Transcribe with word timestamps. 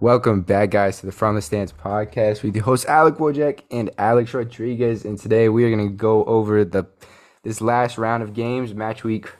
Welcome 0.00 0.42
back, 0.42 0.70
guys, 0.72 1.00
to 1.00 1.06
the 1.06 1.12
From 1.12 1.36
the 1.36 1.42
Stands 1.42 1.72
podcast 1.72 2.42
with 2.42 2.54
your 2.54 2.64
host 2.64 2.84
Alec 2.86 3.14
Wojcik 3.14 3.60
and 3.70 3.90
Alex 3.96 4.34
Rodriguez. 4.34 5.06
And 5.06 5.18
today 5.18 5.48
we 5.48 5.64
are 5.64 5.74
going 5.74 5.88
to 5.88 5.94
go 5.94 6.22
over 6.24 6.64
the 6.64 6.84
this 7.42 7.60
last 7.62 7.96
round 7.96 8.22
of 8.22 8.34
games, 8.34 8.74
match 8.74 9.04
week 9.04 9.30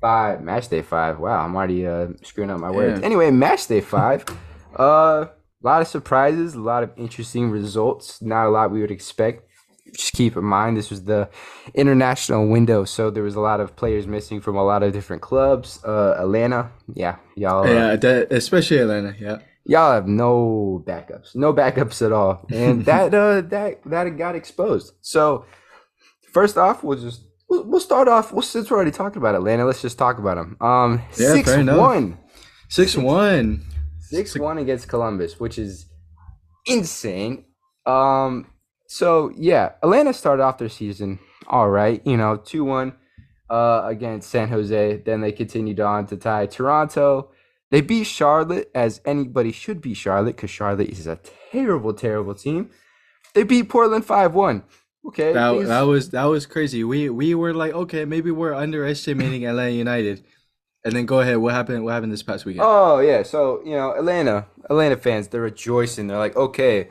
five, 0.00 0.42
match 0.42 0.68
day 0.68 0.82
five. 0.82 1.18
Wow, 1.18 1.42
I'm 1.42 1.56
already 1.56 1.86
uh, 1.86 2.08
screwing 2.22 2.50
up 2.50 2.60
my 2.60 2.70
words. 2.70 3.00
Yeah. 3.00 3.06
Anyway, 3.06 3.30
match 3.30 3.66
day 3.66 3.80
five. 3.80 4.24
uh, 4.78 4.82
a 4.82 5.30
lot 5.62 5.80
of 5.80 5.88
surprises, 5.88 6.54
a 6.54 6.60
lot 6.60 6.82
of 6.82 6.90
interesting 6.98 7.50
results. 7.50 8.20
Not 8.20 8.46
a 8.46 8.50
lot 8.50 8.70
we 8.70 8.82
would 8.82 8.90
expect. 8.90 9.44
Just 9.96 10.12
keep 10.12 10.36
in 10.36 10.44
mind 10.44 10.76
this 10.76 10.90
was 10.90 11.04
the 11.04 11.30
international 11.72 12.46
window, 12.46 12.84
so 12.84 13.08
there 13.08 13.22
was 13.22 13.36
a 13.36 13.40
lot 13.40 13.58
of 13.58 13.74
players 13.74 14.06
missing 14.06 14.38
from 14.42 14.54
a 14.54 14.62
lot 14.62 14.82
of 14.82 14.92
different 14.92 15.22
clubs. 15.22 15.82
Uh, 15.82 16.14
Atlanta, 16.18 16.70
yeah, 16.92 17.16
y'all. 17.36 17.66
uh, 17.66 17.96
Yeah, 18.02 18.24
especially 18.30 18.78
Atlanta. 18.78 19.14
Yeah. 19.18 19.38
Y'all 19.68 19.92
have 19.92 20.08
no 20.08 20.82
backups, 20.84 21.36
no 21.36 21.54
backups 21.54 22.04
at 22.04 22.10
all, 22.10 22.44
and 22.50 22.84
that 22.90 23.14
uh 23.14 23.42
that 23.42 23.80
that 23.84 24.18
got 24.18 24.34
exposed. 24.34 24.94
So 25.02 25.44
first 26.32 26.58
off, 26.58 26.82
we'll 26.82 26.98
just 26.98 27.22
we'll, 27.48 27.64
we'll 27.64 27.80
start 27.80 28.08
off. 28.08 28.32
Well, 28.32 28.42
since 28.42 28.68
we're 28.70 28.76
already 28.78 28.90
talking 28.90 29.18
about 29.18 29.36
Atlanta, 29.36 29.64
let's 29.64 29.82
just 29.82 29.98
talk 29.98 30.18
about 30.18 30.34
them. 30.36 30.56
Um, 30.60 31.02
Yeah, 31.16 31.34
six 31.34 31.56
one, 31.56 32.18
Six 32.68 32.96
one. 32.96 33.64
six 34.00 34.36
one 34.36 34.58
against 34.58 34.88
Columbus, 34.88 35.38
which 35.38 35.58
is 35.58 35.86
insane. 36.66 37.44
Um, 37.86 38.46
so 38.86 39.30
yeah, 39.36 39.72
Atlanta 39.82 40.12
started 40.12 40.42
off 40.42 40.58
their 40.58 40.68
season 40.68 41.18
all 41.46 41.70
right, 41.70 42.02
you 42.06 42.16
know, 42.16 42.36
two 42.36 42.64
one 42.64 42.94
uh 43.50 43.82
against 43.86 44.28
San 44.30 44.48
Jose. 44.48 44.98
Then 45.04 45.20
they 45.22 45.32
continued 45.32 45.80
on 45.80 46.06
to 46.08 46.16
tie 46.16 46.44
Toronto. 46.46 47.30
They 47.70 47.80
beat 47.82 48.04
Charlotte 48.04 48.70
as 48.74 49.00
anybody 49.04 49.52
should 49.52 49.80
beat 49.80 49.94
Charlotte 49.94 50.36
because 50.36 50.50
Charlotte 50.50 50.88
is 50.88 51.06
a 51.06 51.20
terrible, 51.50 51.92
terrible 51.92 52.34
team. 52.34 52.70
They 53.34 53.42
beat 53.42 53.68
Portland 53.68 54.04
five 54.04 54.34
one. 54.34 54.64
Okay, 55.06 55.32
That, 55.32 55.66
that 55.68 55.82
was 55.82 56.10
that 56.10 56.24
was 56.24 56.46
crazy. 56.46 56.84
We 56.84 57.08
we 57.08 57.34
were 57.34 57.54
like, 57.54 57.72
okay, 57.72 58.04
maybe 58.04 58.30
we're 58.30 58.54
underestimating 58.54 59.46
Atlanta 59.46 59.70
United. 59.70 60.24
And 60.84 60.94
then 60.94 61.06
go 61.06 61.20
ahead. 61.20 61.38
What 61.38 61.54
happened? 61.54 61.84
What 61.84 61.92
happened 61.92 62.12
this 62.12 62.22
past 62.22 62.44
weekend? 62.44 62.64
Oh 62.66 63.00
yeah, 63.00 63.22
so 63.22 63.62
you 63.64 63.72
know 63.72 63.92
Atlanta, 63.92 64.46
Atlanta 64.70 64.96
fans, 64.96 65.28
they're 65.28 65.40
rejoicing. 65.42 66.06
They're 66.06 66.18
like, 66.18 66.36
okay, 66.36 66.88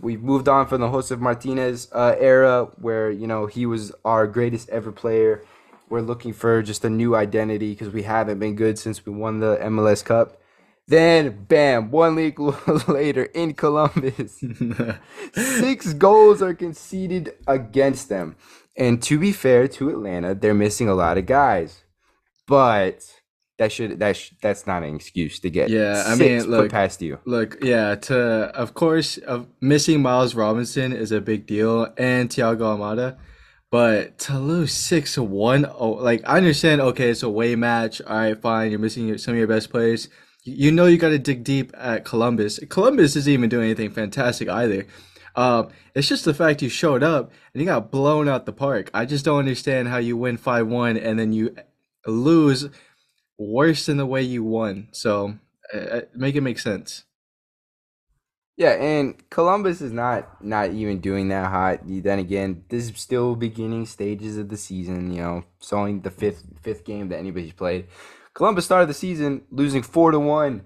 we've 0.00 0.22
moved 0.22 0.48
on 0.48 0.66
from 0.66 0.80
the 0.80 0.90
Josef 0.90 1.20
Martinez 1.20 1.88
uh, 1.92 2.14
era, 2.18 2.64
where 2.76 3.10
you 3.10 3.26
know 3.26 3.46
he 3.46 3.66
was 3.66 3.92
our 4.04 4.26
greatest 4.26 4.68
ever 4.70 4.90
player. 4.90 5.44
We're 5.88 6.00
looking 6.00 6.32
for 6.32 6.62
just 6.62 6.84
a 6.84 6.90
new 6.90 7.14
identity 7.14 7.70
because 7.72 7.90
we 7.90 8.02
haven't 8.02 8.38
been 8.38 8.56
good 8.56 8.78
since 8.78 9.04
we 9.06 9.12
won 9.12 9.40
the 9.40 9.56
MLS 9.62 10.04
Cup. 10.04 10.40
Then, 10.88 11.44
bam, 11.48 11.90
one 11.90 12.14
league 12.14 12.38
later 12.88 13.24
in 13.24 13.54
Columbus, 13.54 14.42
six 15.32 15.92
goals 15.94 16.42
are 16.42 16.54
conceded 16.54 17.34
against 17.46 18.08
them. 18.08 18.36
And 18.76 19.02
to 19.02 19.18
be 19.18 19.32
fair 19.32 19.66
to 19.68 19.88
Atlanta, 19.90 20.34
they're 20.34 20.54
missing 20.54 20.88
a 20.88 20.94
lot 20.94 21.18
of 21.18 21.26
guys, 21.26 21.82
but 22.46 23.04
that 23.58 23.72
should 23.72 23.98
that 24.00 24.16
sh- 24.16 24.32
that's 24.42 24.66
not 24.66 24.82
an 24.82 24.94
excuse 24.94 25.40
to 25.40 25.50
get 25.50 25.70
Yeah, 25.70 26.04
I 26.06 26.14
mean, 26.14 26.44
look, 26.44 26.70
past 26.70 27.00
you. 27.00 27.18
Look, 27.24 27.58
yeah, 27.62 27.94
to 27.94 28.16
of 28.54 28.74
course, 28.74 29.16
of 29.18 29.46
missing 29.60 30.02
Miles 30.02 30.34
Robinson 30.34 30.92
is 30.92 31.10
a 31.10 31.20
big 31.20 31.46
deal, 31.46 31.88
and 31.96 32.28
Thiago 32.28 32.76
Almada, 32.76 33.16
but 33.76 34.16
to 34.20 34.38
lose 34.38 34.72
six 34.72 35.18
one, 35.18 35.66
oh, 35.66 35.90
like 35.90 36.22
I 36.24 36.38
understand. 36.38 36.80
Okay, 36.80 37.10
it's 37.10 37.22
a 37.22 37.26
away 37.26 37.56
match. 37.56 38.00
All 38.00 38.16
right, 38.16 38.40
fine. 38.40 38.70
You're 38.70 38.80
missing 38.80 39.08
your, 39.08 39.18
some 39.18 39.34
of 39.34 39.38
your 39.38 39.46
best 39.46 39.68
players. 39.68 40.08
You 40.44 40.72
know 40.72 40.86
you 40.86 40.96
got 40.96 41.10
to 41.10 41.18
dig 41.18 41.44
deep 41.44 41.74
at 41.76 42.06
Columbus. 42.06 42.58
Columbus 42.70 43.16
isn't 43.16 43.30
even 43.30 43.50
doing 43.50 43.66
anything 43.66 43.90
fantastic 43.90 44.48
either. 44.48 44.86
Um, 45.34 45.68
it's 45.94 46.08
just 46.08 46.24
the 46.24 46.32
fact 46.32 46.62
you 46.62 46.70
showed 46.70 47.02
up 47.02 47.30
and 47.52 47.60
you 47.60 47.66
got 47.66 47.90
blown 47.90 48.30
out 48.30 48.46
the 48.46 48.52
park. 48.54 48.90
I 48.94 49.04
just 49.04 49.26
don't 49.26 49.40
understand 49.40 49.88
how 49.88 49.98
you 49.98 50.16
win 50.16 50.38
five 50.38 50.66
one 50.66 50.96
and 50.96 51.18
then 51.18 51.34
you 51.34 51.54
lose 52.06 52.70
worse 53.36 53.84
than 53.84 53.98
the 53.98 54.06
way 54.06 54.22
you 54.22 54.42
won. 54.42 54.88
So 54.92 55.34
uh, 55.74 55.76
uh, 55.76 56.00
make 56.14 56.34
it 56.34 56.40
make 56.40 56.60
sense. 56.60 57.04
Yeah, 58.56 58.70
and 58.70 59.28
Columbus 59.28 59.82
is 59.82 59.92
not 59.92 60.42
not 60.42 60.70
even 60.70 61.00
doing 61.00 61.28
that 61.28 61.50
hot. 61.50 61.80
Then 61.84 62.18
again, 62.18 62.64
this 62.70 62.88
is 62.88 62.98
still 62.98 63.36
beginning 63.36 63.84
stages 63.84 64.38
of 64.38 64.48
the 64.48 64.56
season. 64.56 65.10
You 65.12 65.22
know, 65.22 65.44
it's 65.58 65.72
only 65.74 65.98
the 65.98 66.10
fifth 66.10 66.44
fifth 66.62 66.84
game 66.84 67.08
that 67.08 67.18
anybody's 67.18 67.52
played. 67.52 67.88
Columbus 68.32 68.64
started 68.64 68.88
the 68.88 68.94
season 68.94 69.42
losing 69.50 69.82
four 69.82 70.10
to 70.10 70.18
one. 70.18 70.64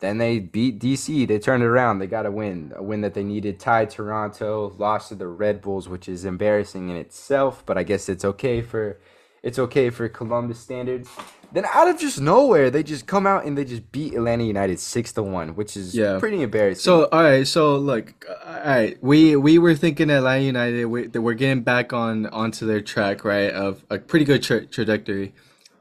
Then 0.00 0.18
they 0.18 0.38
beat 0.38 0.80
DC. 0.80 1.28
They 1.28 1.38
turned 1.38 1.62
it 1.62 1.66
around. 1.66 1.98
They 1.98 2.06
got 2.06 2.26
a 2.26 2.30
win, 2.30 2.72
a 2.74 2.82
win 2.82 3.02
that 3.02 3.12
they 3.14 3.24
needed. 3.24 3.60
Tied 3.60 3.90
Toronto, 3.90 4.74
lost 4.78 5.08
to 5.08 5.14
the 5.14 5.26
Red 5.26 5.60
Bulls, 5.60 5.88
which 5.88 6.08
is 6.08 6.24
embarrassing 6.24 6.88
in 6.88 6.96
itself. 6.96 7.62
But 7.66 7.76
I 7.76 7.82
guess 7.82 8.08
it's 8.08 8.24
okay 8.24 8.62
for 8.62 8.98
it's 9.42 9.58
okay 9.58 9.90
for 9.90 10.08
Columbus 10.08 10.60
standards. 10.60 11.08
Then 11.52 11.64
out 11.74 11.88
of 11.88 11.98
just 11.98 12.20
nowhere, 12.20 12.70
they 12.70 12.84
just 12.84 13.06
come 13.08 13.26
out 13.26 13.44
and 13.44 13.58
they 13.58 13.64
just 13.64 13.90
beat 13.90 14.14
Atlanta 14.14 14.44
United 14.44 14.78
six 14.78 15.12
to 15.14 15.22
one, 15.22 15.56
which 15.56 15.76
is 15.76 15.94
Yeah. 15.96 16.18
pretty 16.20 16.42
embarrassing. 16.42 16.82
So 16.82 17.04
all 17.10 17.22
right, 17.22 17.46
so 17.46 17.76
look, 17.76 18.24
all 18.46 18.54
right, 18.64 18.96
we 19.02 19.34
we 19.34 19.58
were 19.58 19.74
thinking 19.74 20.10
Atlanta 20.10 20.44
United, 20.44 20.84
we, 20.86 21.06
that 21.08 21.20
we're 21.20 21.34
getting 21.34 21.62
back 21.62 21.92
on 21.92 22.26
onto 22.26 22.66
their 22.66 22.80
track, 22.80 23.24
right, 23.24 23.50
of 23.52 23.84
a 23.90 23.98
pretty 23.98 24.24
good 24.24 24.42
tra- 24.44 24.66
trajectory. 24.66 25.34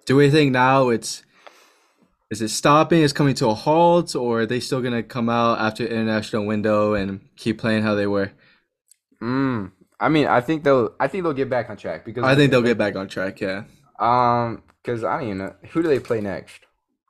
Do 0.05 0.15
we 0.15 0.31
think 0.31 0.51
now 0.53 0.89
it's 0.89 1.23
is 2.31 2.41
it 2.41 2.49
stopping? 2.49 3.01
Is 3.01 3.13
coming 3.13 3.35
to 3.35 3.47
a 3.49 3.53
halt, 3.53 4.15
or 4.15 4.41
are 4.41 4.45
they 4.47 4.59
still 4.59 4.81
gonna 4.81 5.03
come 5.03 5.29
out 5.29 5.59
after 5.59 5.85
international 5.85 6.45
window 6.47 6.93
and 6.95 7.21
keep 7.35 7.59
playing 7.59 7.83
how 7.83 7.93
they 7.93 8.07
were? 8.07 8.31
Mm, 9.21 9.71
I 9.99 10.09
mean, 10.09 10.27
I 10.27 10.41
think 10.41 10.63
they'll. 10.63 10.93
I 10.99 11.07
think 11.07 11.23
they'll 11.23 11.33
get 11.33 11.49
back 11.49 11.69
on 11.69 11.77
track 11.77 12.05
because 12.05 12.23
I 12.23 12.35
think 12.35 12.51
they'll 12.51 12.61
get 12.61 12.77
back 12.77 12.95
on 12.95 13.07
track. 13.07 13.41
Yeah. 13.41 13.63
Um, 13.99 14.63
because 14.81 15.03
I 15.03 15.19
don't 15.19 15.25
even 15.25 15.37
know 15.39 15.55
who 15.71 15.81
do 15.81 15.89
they 15.89 15.99
play 15.99 16.21
next. 16.21 16.61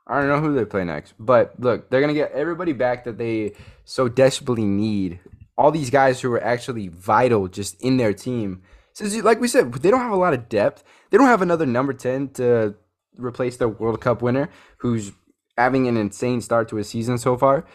I 0.08 0.20
don't 0.20 0.28
know 0.28 0.40
who 0.40 0.56
they 0.56 0.66
play 0.66 0.84
next. 0.84 1.14
But 1.20 1.54
look, 1.60 1.90
they're 1.90 2.02
gonna 2.02 2.14
get 2.14 2.32
everybody 2.32 2.74
back 2.74 3.04
that 3.04 3.18
they 3.18 3.54
so 3.86 4.10
desperately 4.10 4.66
need. 4.66 5.20
All 5.56 5.72
these 5.72 5.90
guys 5.90 6.22
who 6.22 6.34
are 6.34 6.44
actually 6.44 6.88
vital 6.88 7.48
just 7.48 7.80
in 7.82 7.98
their 7.98 8.14
team. 8.14 8.64
Since, 8.94 9.16
like 9.24 9.40
we 9.40 9.48
said, 9.48 9.72
they 9.74 9.92
don't 9.92 10.00
have 10.00 10.12
a 10.12 10.18
lot 10.18 10.34
of 10.34 10.50
depth. 10.50 10.84
They 11.10 11.18
don't 11.18 11.28
have 11.28 11.42
another 11.42 11.66
number 11.66 11.94
ten 11.94 12.30
to 12.30 12.76
replace 13.18 13.58
their 13.58 13.70
World 13.70 14.02
Cup 14.02 14.22
winner, 14.22 14.50
who's 14.78 15.12
having 15.58 15.88
an 15.88 15.98
insane 15.98 16.42
start 16.42 16.70
to 16.70 16.78
his 16.78 16.90
season 16.90 17.18
so 17.18 17.38
far. 17.38 17.66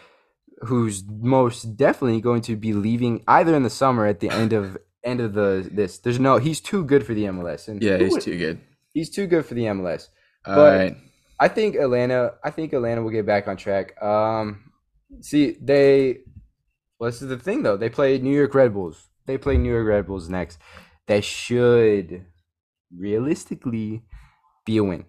Who's 0.61 1.03
most 1.07 1.77
definitely 1.77 2.21
going 2.21 2.41
to 2.43 2.55
be 2.55 2.73
leaving 2.73 3.23
either 3.27 3.55
in 3.55 3.63
the 3.63 3.69
summer 3.69 4.05
at 4.05 4.19
the 4.19 4.29
end 4.29 4.51
of 4.51 4.77
end 5.05 5.21
of 5.21 5.33
the 5.33 5.67
this. 5.71 5.99
There's 5.99 6.19
no. 6.19 6.37
He's 6.37 6.59
too 6.59 6.83
good 6.83 7.05
for 7.05 7.13
the 7.13 7.25
MLS. 7.25 7.67
And 7.67 7.81
Yeah, 7.81 7.97
he's 7.97 8.23
too 8.23 8.37
good. 8.37 8.59
He's 8.93 9.09
too 9.09 9.27
good 9.27 9.45
for 9.45 9.53
the 9.53 9.63
MLS. 9.65 10.09
All 10.45 10.55
But- 10.55 10.77
right. 10.77 10.97
I 11.39 11.47
think 11.49 11.75
Atlanta. 11.75 12.33
I 12.43 12.49
think 12.51 12.71
Atlanta 12.73 13.03
will 13.03 13.11
get 13.11 13.25
back 13.25 13.47
on 13.47 13.57
track. 13.57 14.01
Um, 14.01 14.71
see, 15.21 15.57
they. 15.61 16.19
Well, 16.99 17.09
this 17.11 17.21
is 17.21 17.27
the 17.27 17.37
thing 17.37 17.63
though. 17.63 17.75
They 17.77 17.89
play 17.89 18.17
New 18.19 18.35
York 18.35 18.55
Red 18.55 18.73
Bulls. 18.73 19.09
They 19.25 19.37
play 19.37 19.57
New 19.57 19.71
York 19.71 19.87
Red 19.87 20.07
Bulls 20.07 20.29
next. 20.29 20.59
That 21.07 21.23
should 21.25 22.25
realistically 22.95 24.03
be 24.65 24.77
a 24.77 24.83
win. 24.83 25.05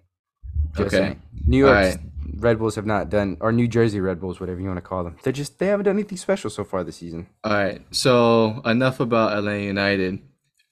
Just 0.76 0.94
Okay. 0.94 0.96
saying. 1.04 1.22
New 1.46 1.58
York 1.58 1.74
Alright. 1.76 1.98
Red 2.38 2.58
Bulls 2.58 2.74
have 2.74 2.86
not 2.86 3.08
done, 3.08 3.36
or 3.40 3.52
New 3.52 3.68
Jersey 3.68 4.00
Red 4.00 4.20
Bulls, 4.20 4.40
whatever 4.40 4.60
you 4.60 4.66
want 4.66 4.78
to 4.78 4.82
call 4.82 5.04
them. 5.04 5.16
They're 5.22 5.32
just 5.32 5.58
they 5.58 5.66
haven't 5.68 5.84
done 5.84 5.94
anything 5.96 6.18
special 6.18 6.50
so 6.50 6.64
far 6.64 6.84
this 6.84 6.96
season. 6.96 7.28
All 7.44 7.52
right. 7.52 7.80
So 7.92 8.60
enough 8.64 9.00
about 9.00 9.42
LA 9.42 9.52
United. 9.52 10.18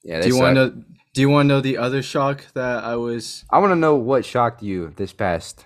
Yeah, 0.02 0.20
Do 0.20 0.28
you 0.28 0.36
want 0.38 0.56
to 0.56 0.66
know? 0.66 0.82
Do 1.14 1.20
you 1.20 1.30
want 1.30 1.46
to 1.46 1.48
know 1.54 1.60
the 1.60 1.78
other 1.78 2.02
shock 2.02 2.44
that 2.54 2.82
I 2.84 2.96
was, 2.96 3.44
I 3.48 3.58
want 3.60 3.70
to 3.70 3.76
know 3.76 3.94
what 3.94 4.24
shocked 4.24 4.62
you 4.64 4.92
this 4.96 5.12
past 5.12 5.64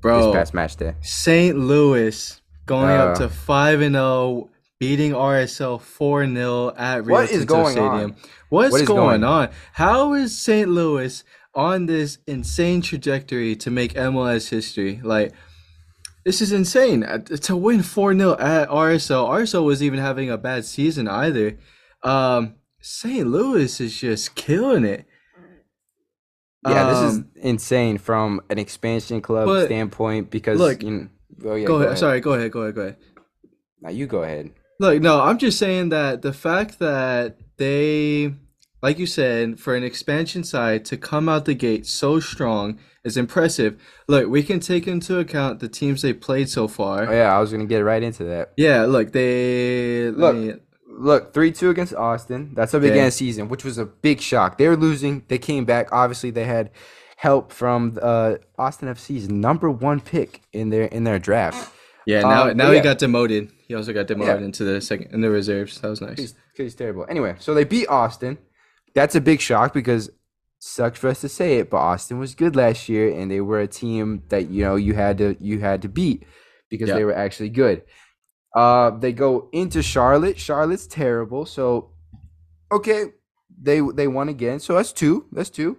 bro? 0.00 0.26
this 0.26 0.34
past 0.34 0.52
match 0.54 0.76
day. 0.76 0.94
St. 1.00 1.56
Louis 1.56 2.40
going 2.66 2.90
Uh. 2.90 3.04
up 3.04 3.18
to 3.18 3.28
5 3.28 3.80
and 3.80 3.94
0, 3.94 4.50
beating 4.80 5.12
RSL 5.14 5.78
4 5.80 6.26
0 6.26 6.72
at 6.76 7.04
Rio 7.06 7.14
What 7.20 7.30
is 7.30 7.44
going 7.44 7.72
Stadium. 7.72 7.92
on? 7.92 8.16
What's 8.48 8.72
What 8.72 8.80
is 8.82 8.88
going 8.88 9.20
going- 9.20 9.24
on? 9.24 9.48
How 9.74 10.14
is 10.14 10.36
St. 10.36 10.68
Louis 10.68 11.22
on 11.58 11.86
this 11.86 12.18
insane 12.26 12.80
trajectory 12.80 13.56
to 13.56 13.70
make 13.70 13.94
MLS 13.94 14.48
history? 14.48 15.00
Like, 15.02 15.32
this 16.24 16.40
is 16.40 16.52
insane. 16.52 17.02
Uh, 17.02 17.18
To 17.18 17.56
win 17.56 17.82
4 17.82 18.14
0 18.14 18.36
at 18.38 18.68
RSL, 18.68 19.28
RSL 19.28 19.64
was 19.64 19.82
even 19.82 19.98
having 19.98 20.30
a 20.30 20.38
bad 20.38 20.64
season 20.64 21.08
either. 21.08 21.58
Um, 22.02 22.54
St. 22.80 23.26
Louis 23.26 23.80
is 23.80 24.00
just 24.00 24.34
killing 24.36 24.84
it. 24.84 25.04
Yeah, 26.66 26.90
this 26.90 26.98
is 27.12 27.18
Um, 27.18 27.28
insane 27.36 27.98
from 27.98 28.40
an 28.50 28.58
expansion 28.58 29.20
club 29.20 29.66
standpoint 29.66 30.30
because 30.30 30.58
look, 30.58 30.82
you 30.82 30.90
know, 30.90 31.08
oh, 31.44 31.54
yeah, 31.54 31.66
go 31.66 31.76
ahead. 31.82 31.98
Sorry, 31.98 32.20
go 32.20 32.34
ahead. 32.34 32.52
Go 32.52 32.62
ahead. 32.62 32.74
Go 32.74 32.80
ahead. 32.82 32.96
Now 33.80 33.90
you 33.90 34.06
go 34.06 34.22
ahead. 34.22 34.50
Look, 34.80 35.00
no, 35.02 35.20
I'm 35.20 35.38
just 35.38 35.58
saying 35.58 35.88
that 35.88 36.22
the 36.22 36.32
fact 36.32 36.78
that 36.78 37.38
they 37.56 38.34
like 38.82 38.98
you 38.98 39.06
said, 39.06 39.58
for 39.58 39.74
an 39.74 39.82
expansion 39.84 40.44
side 40.44 40.84
to 40.86 40.96
come 40.96 41.28
out 41.28 41.44
the 41.44 41.54
gate 41.54 41.86
so 41.86 42.20
strong 42.20 42.78
is 43.04 43.16
impressive. 43.16 43.80
Look, 44.08 44.28
we 44.28 44.42
can 44.42 44.60
take 44.60 44.86
into 44.86 45.18
account 45.18 45.60
the 45.60 45.68
teams 45.68 46.02
they 46.02 46.12
played 46.12 46.48
so 46.48 46.64
Oh, 46.64 46.68
far. 46.68 47.04
yeah, 47.12 47.34
I 47.36 47.40
was 47.40 47.50
gonna 47.52 47.66
get 47.66 47.80
right 47.80 48.02
into 48.02 48.24
that. 48.24 48.52
Yeah, 48.56 48.84
look, 48.86 49.12
they 49.12 50.10
Look, 50.10 50.36
me- 50.36 50.54
Look, 51.00 51.32
three 51.32 51.52
two 51.52 51.70
against 51.70 51.94
Austin. 51.94 52.52
That's 52.54 52.74
a 52.74 52.80
big 52.80 52.90
Okay. 52.90 53.00
end 53.00 53.12
season, 53.12 53.48
which 53.48 53.64
was 53.64 53.78
a 53.78 53.84
big 53.86 54.20
shock. 54.20 54.58
They 54.58 54.66
were 54.66 54.76
losing. 54.76 55.22
They 55.28 55.38
came 55.38 55.64
back. 55.64 55.88
Obviously, 55.92 56.30
they 56.30 56.42
had 56.44 56.70
help 57.16 57.52
from 57.52 57.96
uh, 58.02 58.34
Austin 58.58 58.88
FC's 58.88 59.28
number 59.28 59.70
one 59.70 60.00
pick 60.00 60.42
in 60.52 60.70
their 60.70 60.86
in 60.86 61.04
their 61.04 61.20
draft. 61.20 61.72
yeah, 62.04 62.22
now 62.22 62.48
Um, 62.48 62.56
now 62.56 62.64
but 62.64 62.70
he 62.70 62.76
yeah. 62.78 62.82
got 62.82 62.98
demoted. 62.98 63.50
He 63.68 63.74
also 63.76 63.92
got 63.92 64.08
demoted 64.08 64.40
Yeah. 64.40 64.44
into 64.46 64.64
the 64.64 64.80
second 64.80 65.14
in 65.14 65.20
the 65.20 65.30
reserves. 65.30 65.80
That 65.80 65.88
was 65.88 66.00
nice. 66.00 66.18
He's, 66.18 66.34
he's 66.56 66.74
terrible. 66.74 67.06
Anyway, 67.08 67.36
so 67.38 67.54
they 67.54 67.64
beat 67.64 67.86
Austin. 67.88 68.38
That's 68.98 69.14
a 69.14 69.20
big 69.20 69.40
shock 69.40 69.72
because 69.72 70.10
sucks 70.60 70.98
for 70.98 71.08
us 71.08 71.20
to 71.20 71.28
say 71.28 71.58
it, 71.58 71.70
but 71.70 71.76
Austin 71.78 72.18
was 72.18 72.34
good 72.34 72.56
last 72.56 72.88
year, 72.88 73.06
and 73.16 73.30
they 73.30 73.40
were 73.40 73.60
a 73.60 73.68
team 73.68 74.22
that 74.28 74.50
you 74.50 74.64
know 74.64 74.76
you 74.76 74.94
had 74.94 75.18
to 75.18 75.36
you 75.40 75.60
had 75.60 75.82
to 75.82 75.88
beat 75.88 76.24
because 76.68 76.88
Yeah. 76.88 76.96
they 76.96 77.04
were 77.04 77.14
actually 77.14 77.50
good. 77.50 77.82
Uh, 78.56 78.90
they 78.90 79.12
go 79.12 79.48
into 79.52 79.82
Charlotte. 79.82 80.36
Charlotte's 80.38 80.86
terrible. 80.88 81.46
So, 81.46 81.90
okay, 82.72 83.00
they 83.68 83.78
they 83.94 84.08
won 84.08 84.28
again. 84.28 84.58
So 84.58 84.74
that's 84.74 84.92
two. 84.92 85.26
That's 85.32 85.50
two. 85.50 85.78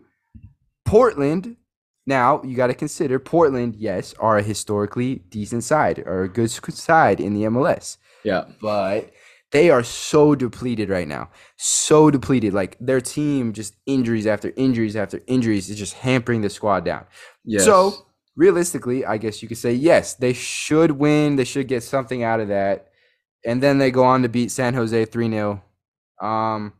Portland. 0.85 1.57
Now 2.05 2.41
you 2.43 2.55
got 2.55 2.67
to 2.67 2.73
consider 2.73 3.19
Portland. 3.19 3.75
Yes, 3.75 4.13
are 4.19 4.37
a 4.37 4.43
historically 4.43 5.15
decent 5.29 5.63
side 5.63 5.99
or 6.05 6.23
a 6.23 6.29
good 6.29 6.49
side 6.49 7.19
in 7.19 7.33
the 7.33 7.43
MLS 7.43 7.97
Yeah. 8.23 8.45
but 8.61 9.11
they 9.51 9.69
are 9.69 9.83
so 9.83 10.35
depleted 10.35 10.89
right 10.89 11.07
now. 11.07 11.29
So 11.57 12.11
depleted. 12.11 12.53
Like 12.53 12.77
their 12.79 13.01
team 13.01 13.53
just 13.53 13.75
injuries 13.85 14.27
after 14.27 14.53
injuries 14.55 14.95
after 14.95 15.21
injuries 15.27 15.69
is 15.69 15.77
just 15.77 15.93
hampering 15.95 16.41
the 16.41 16.49
squad 16.49 16.85
down. 16.85 17.05
Yes. 17.43 17.65
So 17.65 17.93
realistically, 18.35 19.05
I 19.05 19.17
guess 19.17 19.41
you 19.41 19.47
could 19.47 19.57
say 19.57 19.73
yes, 19.73 20.13
they 20.13 20.33
should 20.33 20.91
win. 20.91 21.35
They 21.35 21.45
should 21.45 21.67
get 21.67 21.83
something 21.83 22.23
out 22.23 22.39
of 22.39 22.49
that. 22.49 22.89
And 23.45 23.63
then 23.63 23.77
they 23.79 23.89
go 23.91 24.03
on 24.03 24.21
to 24.23 24.29
beat 24.29 24.51
San 24.51 24.73
Jose 24.73 25.05
3-0. 25.05 25.61
Um 26.21 26.73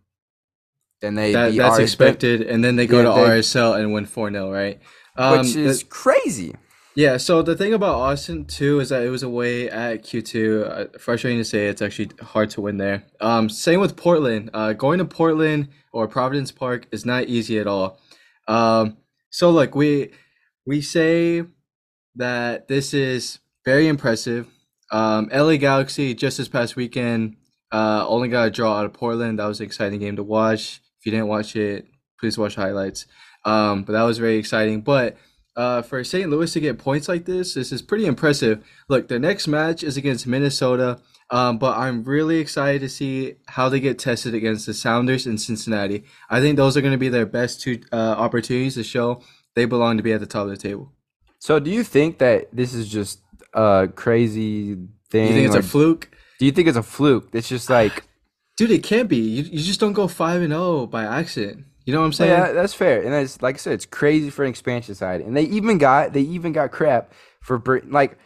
then 1.01 1.15
they 1.15 1.31
that, 1.31 1.56
that's 1.56 1.77
RS 1.77 1.83
expected, 1.83 2.42
and 2.42 2.62
then 2.62 2.75
they 2.75 2.86
go 2.86 2.98
Yeah, 2.98 3.15
to 3.15 3.30
they- 3.31 3.38
RSL 3.39 3.80
and 3.80 3.94
win 3.94 4.06
4-0, 4.06 4.51
right? 4.54 4.81
Um, 5.15 5.39
which 5.39 5.54
the- 5.54 5.62
is 5.63 5.81
crazy. 5.83 6.56
Yeah, 7.00 7.16
so 7.16 7.42
the 7.42 7.56
thing 7.56 7.74
about 7.74 7.96
Austin 7.96 8.44
too 8.44 8.81
is 8.81 8.90
that 8.90 9.04
it 9.04 9.10
was 9.10 9.24
away 9.24 9.69
at 9.69 10.04
Q2. 10.04 10.69
Uh, 10.69 11.00
frustrating 11.00 11.40
to 11.40 11.46
say, 11.46 11.68
it's 11.68 11.81
actually 11.81 12.10
hard 12.19 12.50
to 12.50 12.60
win 12.60 12.75
there. 12.75 13.06
Um, 13.22 13.48
same 13.48 13.80
with 13.80 13.96
Portland. 13.96 14.50
Uh, 14.54 14.74
going 14.74 15.00
to 15.00 15.06
Portland 15.06 15.69
or 15.94 16.10
Providence 16.10 16.51
Park 16.51 16.88
is 16.92 17.06
not 17.06 17.28
easy 17.28 17.57
at 17.57 17.68
all. 17.68 18.01
Um, 18.50 18.98
so 19.30 19.50
look, 19.50 19.75
we 19.75 20.12
we 20.68 20.81
say 20.81 21.46
that 22.16 22.68
this 22.68 22.94
is 22.94 23.40
very 23.63 23.88
impressive. 23.88 24.48
Um, 24.92 25.30
LA 25.34 25.56
Galaxy 25.56 26.13
just 26.13 26.38
this 26.38 26.50
past 26.50 26.75
weekend 26.75 27.38
uh, 27.72 28.06
only 28.10 28.28
got 28.28 28.48
a 28.50 28.51
draw 28.51 28.78
out 28.78 28.86
of 28.86 28.92
Portland. 28.92 29.40
That 29.40 29.46
was 29.46 29.62
an 29.62 29.68
exciting 29.68 30.01
game 30.01 30.18
to 30.18 30.24
watch. 30.24 30.81
If 31.00 31.06
you 31.06 31.13
didn't 31.13 31.30
watch 31.30 31.56
it, 31.56 31.88
please 32.19 32.38
watch 32.38 32.56
highlights. 32.56 33.06
Um, 33.46 33.84
but 33.84 33.94
that 33.94 34.04
was 34.04 34.18
very 34.18 34.36
exciting. 34.36 34.81
But 34.81 35.16
uh, 35.60 35.82
for 35.82 36.02
St. 36.06 36.30
Louis 36.30 36.54
to 36.54 36.62
get 36.62 36.80
points 36.80 37.10
like 37.10 37.26
this, 37.26 37.54
this 37.54 37.74
is 37.74 37.82
pretty 37.82 38.06
impressive. 38.06 38.64
Look, 38.88 39.10
their 39.10 39.20
next 39.20 39.46
match 39.46 39.84
is 39.84 39.98
against 39.98 40.26
Minnesota, 40.26 41.00
um, 41.32 41.58
but 41.58 41.78
I'm 41.78 42.06
really 42.06 42.38
excited 42.38 42.80
to 42.80 42.88
see 42.88 43.36
how 43.46 43.68
they 43.68 43.82
get 43.82 44.00
tested 44.00 44.34
against 44.34 44.66
the 44.66 44.74
Sounders 44.74 45.28
in 45.28 45.38
Cincinnati. 45.38 46.06
I 46.30 46.40
think 46.40 46.56
those 46.56 46.78
are 46.78 46.82
going 46.82 46.94
to 46.94 46.98
be 46.98 47.10
their 47.10 47.26
best 47.26 47.60
two 47.60 47.82
uh, 47.92 48.16
opportunities 48.18 48.76
to 48.76 48.84
show 48.84 49.22
they 49.54 49.66
belong 49.66 49.98
to 49.98 50.04
be 50.04 50.14
at 50.14 50.22
the 50.22 50.26
top 50.26 50.44
of 50.44 50.50
the 50.52 50.56
table. 50.56 50.94
So 51.40 51.60
do 51.60 51.70
you 51.70 51.84
think 51.84 52.20
that 52.20 52.48
this 52.56 52.74
is 52.74 52.88
just 52.88 53.20
a 53.54 53.90
crazy 53.94 54.78
thing? 55.12 55.28
You 55.28 55.34
think 55.34 55.48
it's 55.48 55.56
a 55.56 55.62
fluke? 55.62 56.10
do 56.40 56.46
you 56.46 56.54
think 56.54 56.70
it's 56.70 56.78
a 56.78 56.84
fluke? 56.84 57.28
It's 57.34 57.50
just 57.50 57.70
like 57.70 58.06
Dude, 58.58 58.72
it 58.72 58.84
can't 58.84 59.10
be. 59.10 59.18
You, 59.18 59.44
you 59.44 59.60
just 59.60 59.80
don't 59.82 59.94
go 59.94 60.08
5 60.08 60.42
and 60.42 60.52
0 60.52 60.88
by 60.88 61.04
accident. 61.04 61.66
You 61.89 61.95
know 61.95 62.01
what 62.01 62.06
I'm 62.06 62.13
saying? 62.13 62.30
Yeah, 62.30 62.51
that's 62.51 62.75
fair. 62.75 63.01
And 63.01 63.12
that's 63.12 63.41
like 63.41 63.56
I 63.56 63.57
said, 63.57 63.74
it's 63.74 63.88
crazy 63.88 64.30
for 64.30 64.44
an 64.44 64.50
expansion 64.51 64.94
side. 64.94 65.21
And 65.21 65.36
they 65.36 65.45
even 65.45 65.80
got 65.80 66.13
they 66.13 66.21
even 66.21 66.51
got 66.51 66.69
crap 66.71 67.12
for 67.41 67.81
like 67.88 68.19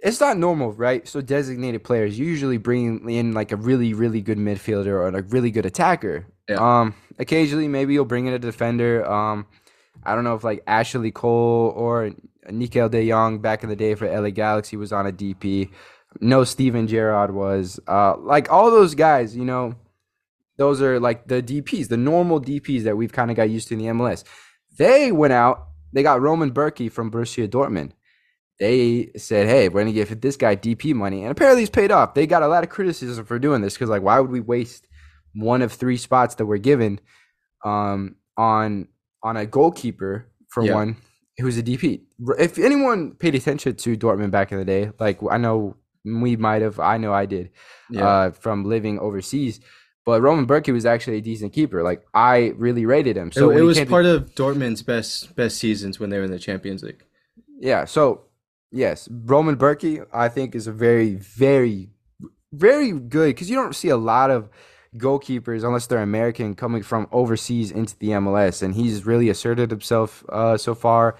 it's 0.00 0.18
not 0.18 0.36
normal, 0.36 0.72
right? 0.72 1.06
So 1.06 1.20
designated 1.20 1.84
players 1.84 2.18
usually 2.18 2.56
bring 2.56 3.08
in 3.08 3.34
like 3.34 3.52
a 3.52 3.56
really 3.56 3.94
really 3.94 4.20
good 4.20 4.36
midfielder 4.36 4.88
or 4.88 5.06
a 5.06 5.22
really 5.22 5.52
good 5.52 5.64
attacker. 5.64 6.26
Yeah. 6.48 6.56
Um 6.56 6.94
occasionally 7.20 7.68
maybe 7.68 7.94
you'll 7.94 8.04
bring 8.04 8.26
in 8.26 8.32
a 8.32 8.38
defender. 8.40 9.08
Um 9.08 9.46
I 10.02 10.16
don't 10.16 10.24
know 10.24 10.34
if 10.34 10.42
like 10.42 10.64
Ashley 10.66 11.12
Cole 11.12 11.72
or 11.76 12.10
Nigel 12.50 12.88
De 12.88 13.08
Jong 13.08 13.38
back 13.38 13.62
in 13.62 13.68
the 13.68 13.76
day 13.76 13.94
for 13.94 14.10
LA 14.10 14.30
Galaxy 14.30 14.76
was 14.76 14.92
on 14.92 15.06
a 15.06 15.12
DP. 15.12 15.70
No 16.20 16.42
Steven 16.42 16.88
Gerrard 16.88 17.32
was. 17.32 17.78
Uh 17.86 18.16
like 18.16 18.50
all 18.50 18.72
those 18.72 18.96
guys, 18.96 19.36
you 19.36 19.44
know, 19.44 19.76
those 20.58 20.82
are 20.82 21.00
like 21.00 21.26
the 21.28 21.42
DPs, 21.42 21.88
the 21.88 21.96
normal 21.96 22.40
DPs 22.40 22.82
that 22.82 22.96
we've 22.96 23.12
kind 23.12 23.30
of 23.30 23.36
got 23.36 23.48
used 23.50 23.68
to 23.68 23.74
in 23.74 23.80
the 23.80 23.86
MLS. 23.86 24.24
They 24.76 25.10
went 25.12 25.32
out, 25.32 25.68
they 25.92 26.02
got 26.02 26.20
Roman 26.20 26.52
Bürki 26.52 26.90
from 26.92 27.10
Borussia 27.10 27.48
Dortmund. 27.48 27.92
They 28.60 29.12
said, 29.16 29.46
"Hey, 29.48 29.68
we're 29.68 29.82
gonna 29.82 29.92
give 29.92 30.20
this 30.20 30.36
guy 30.36 30.56
DP 30.56 30.92
money," 30.94 31.22
and 31.22 31.30
apparently 31.30 31.62
he's 31.62 31.70
paid 31.70 31.92
off. 31.92 32.14
They 32.14 32.26
got 32.26 32.42
a 32.42 32.48
lot 32.48 32.64
of 32.64 32.70
criticism 32.70 33.24
for 33.24 33.38
doing 33.38 33.60
this 33.62 33.74
because, 33.74 33.88
like, 33.88 34.02
why 34.02 34.18
would 34.18 34.30
we 34.32 34.40
waste 34.40 34.88
one 35.34 35.62
of 35.62 35.72
three 35.72 35.96
spots 35.96 36.34
that 36.36 36.46
we're 36.46 36.58
given 36.58 36.98
um, 37.64 38.16
on 38.36 38.88
on 39.22 39.36
a 39.36 39.46
goalkeeper 39.46 40.26
for 40.48 40.64
Yeah. 40.64 40.74
one 40.74 40.96
who's 41.38 41.56
a 41.56 41.62
DP? 41.62 42.02
If 42.38 42.58
anyone 42.58 43.12
paid 43.12 43.36
attention 43.36 43.76
to 43.76 43.96
Dortmund 43.96 44.32
back 44.32 44.50
in 44.50 44.58
the 44.58 44.64
day, 44.64 44.90
like 44.98 45.20
I 45.30 45.38
know 45.38 45.76
we 46.04 46.34
might 46.36 46.62
have, 46.62 46.80
I 46.80 46.96
know 46.98 47.12
I 47.12 47.26
did 47.26 47.50
Yeah. 47.90 48.06
uh, 48.08 48.30
from 48.32 48.64
living 48.64 48.98
overseas. 48.98 49.60
But 50.08 50.22
Roman 50.22 50.46
Bürki 50.46 50.72
was 50.72 50.86
actually 50.86 51.18
a 51.18 51.20
decent 51.20 51.52
keeper. 51.52 51.82
Like 51.82 52.02
I 52.14 52.54
really 52.56 52.86
rated 52.86 53.14
him. 53.14 53.30
So 53.30 53.50
it, 53.50 53.58
it 53.58 53.62
was 53.62 53.76
to- 53.76 53.84
part 53.84 54.06
of 54.06 54.34
Dortmund's 54.34 54.80
best 54.82 55.36
best 55.36 55.58
seasons 55.58 56.00
when 56.00 56.08
they 56.08 56.16
were 56.16 56.24
in 56.24 56.30
the 56.30 56.38
Champions 56.38 56.82
League. 56.82 57.04
yeah. 57.60 57.84
So 57.84 58.22
yes, 58.72 59.06
Roman 59.10 59.58
Bürki 59.58 60.06
I 60.10 60.30
think 60.30 60.54
is 60.54 60.66
a 60.66 60.72
very, 60.72 61.16
very, 61.16 61.90
very 62.54 62.90
good 62.92 63.34
because 63.34 63.50
you 63.50 63.56
don't 63.56 63.76
see 63.76 63.90
a 63.90 63.98
lot 63.98 64.30
of 64.30 64.48
goalkeepers 64.96 65.62
unless 65.62 65.86
they're 65.86 66.00
American 66.00 66.54
coming 66.54 66.82
from 66.82 67.06
overseas 67.12 67.70
into 67.70 67.94
the 67.98 68.08
MLS, 68.12 68.62
and 68.62 68.74
he's 68.74 69.04
really 69.04 69.28
asserted 69.28 69.70
himself 69.70 70.24
uh, 70.30 70.56
so 70.56 70.74
far, 70.74 71.18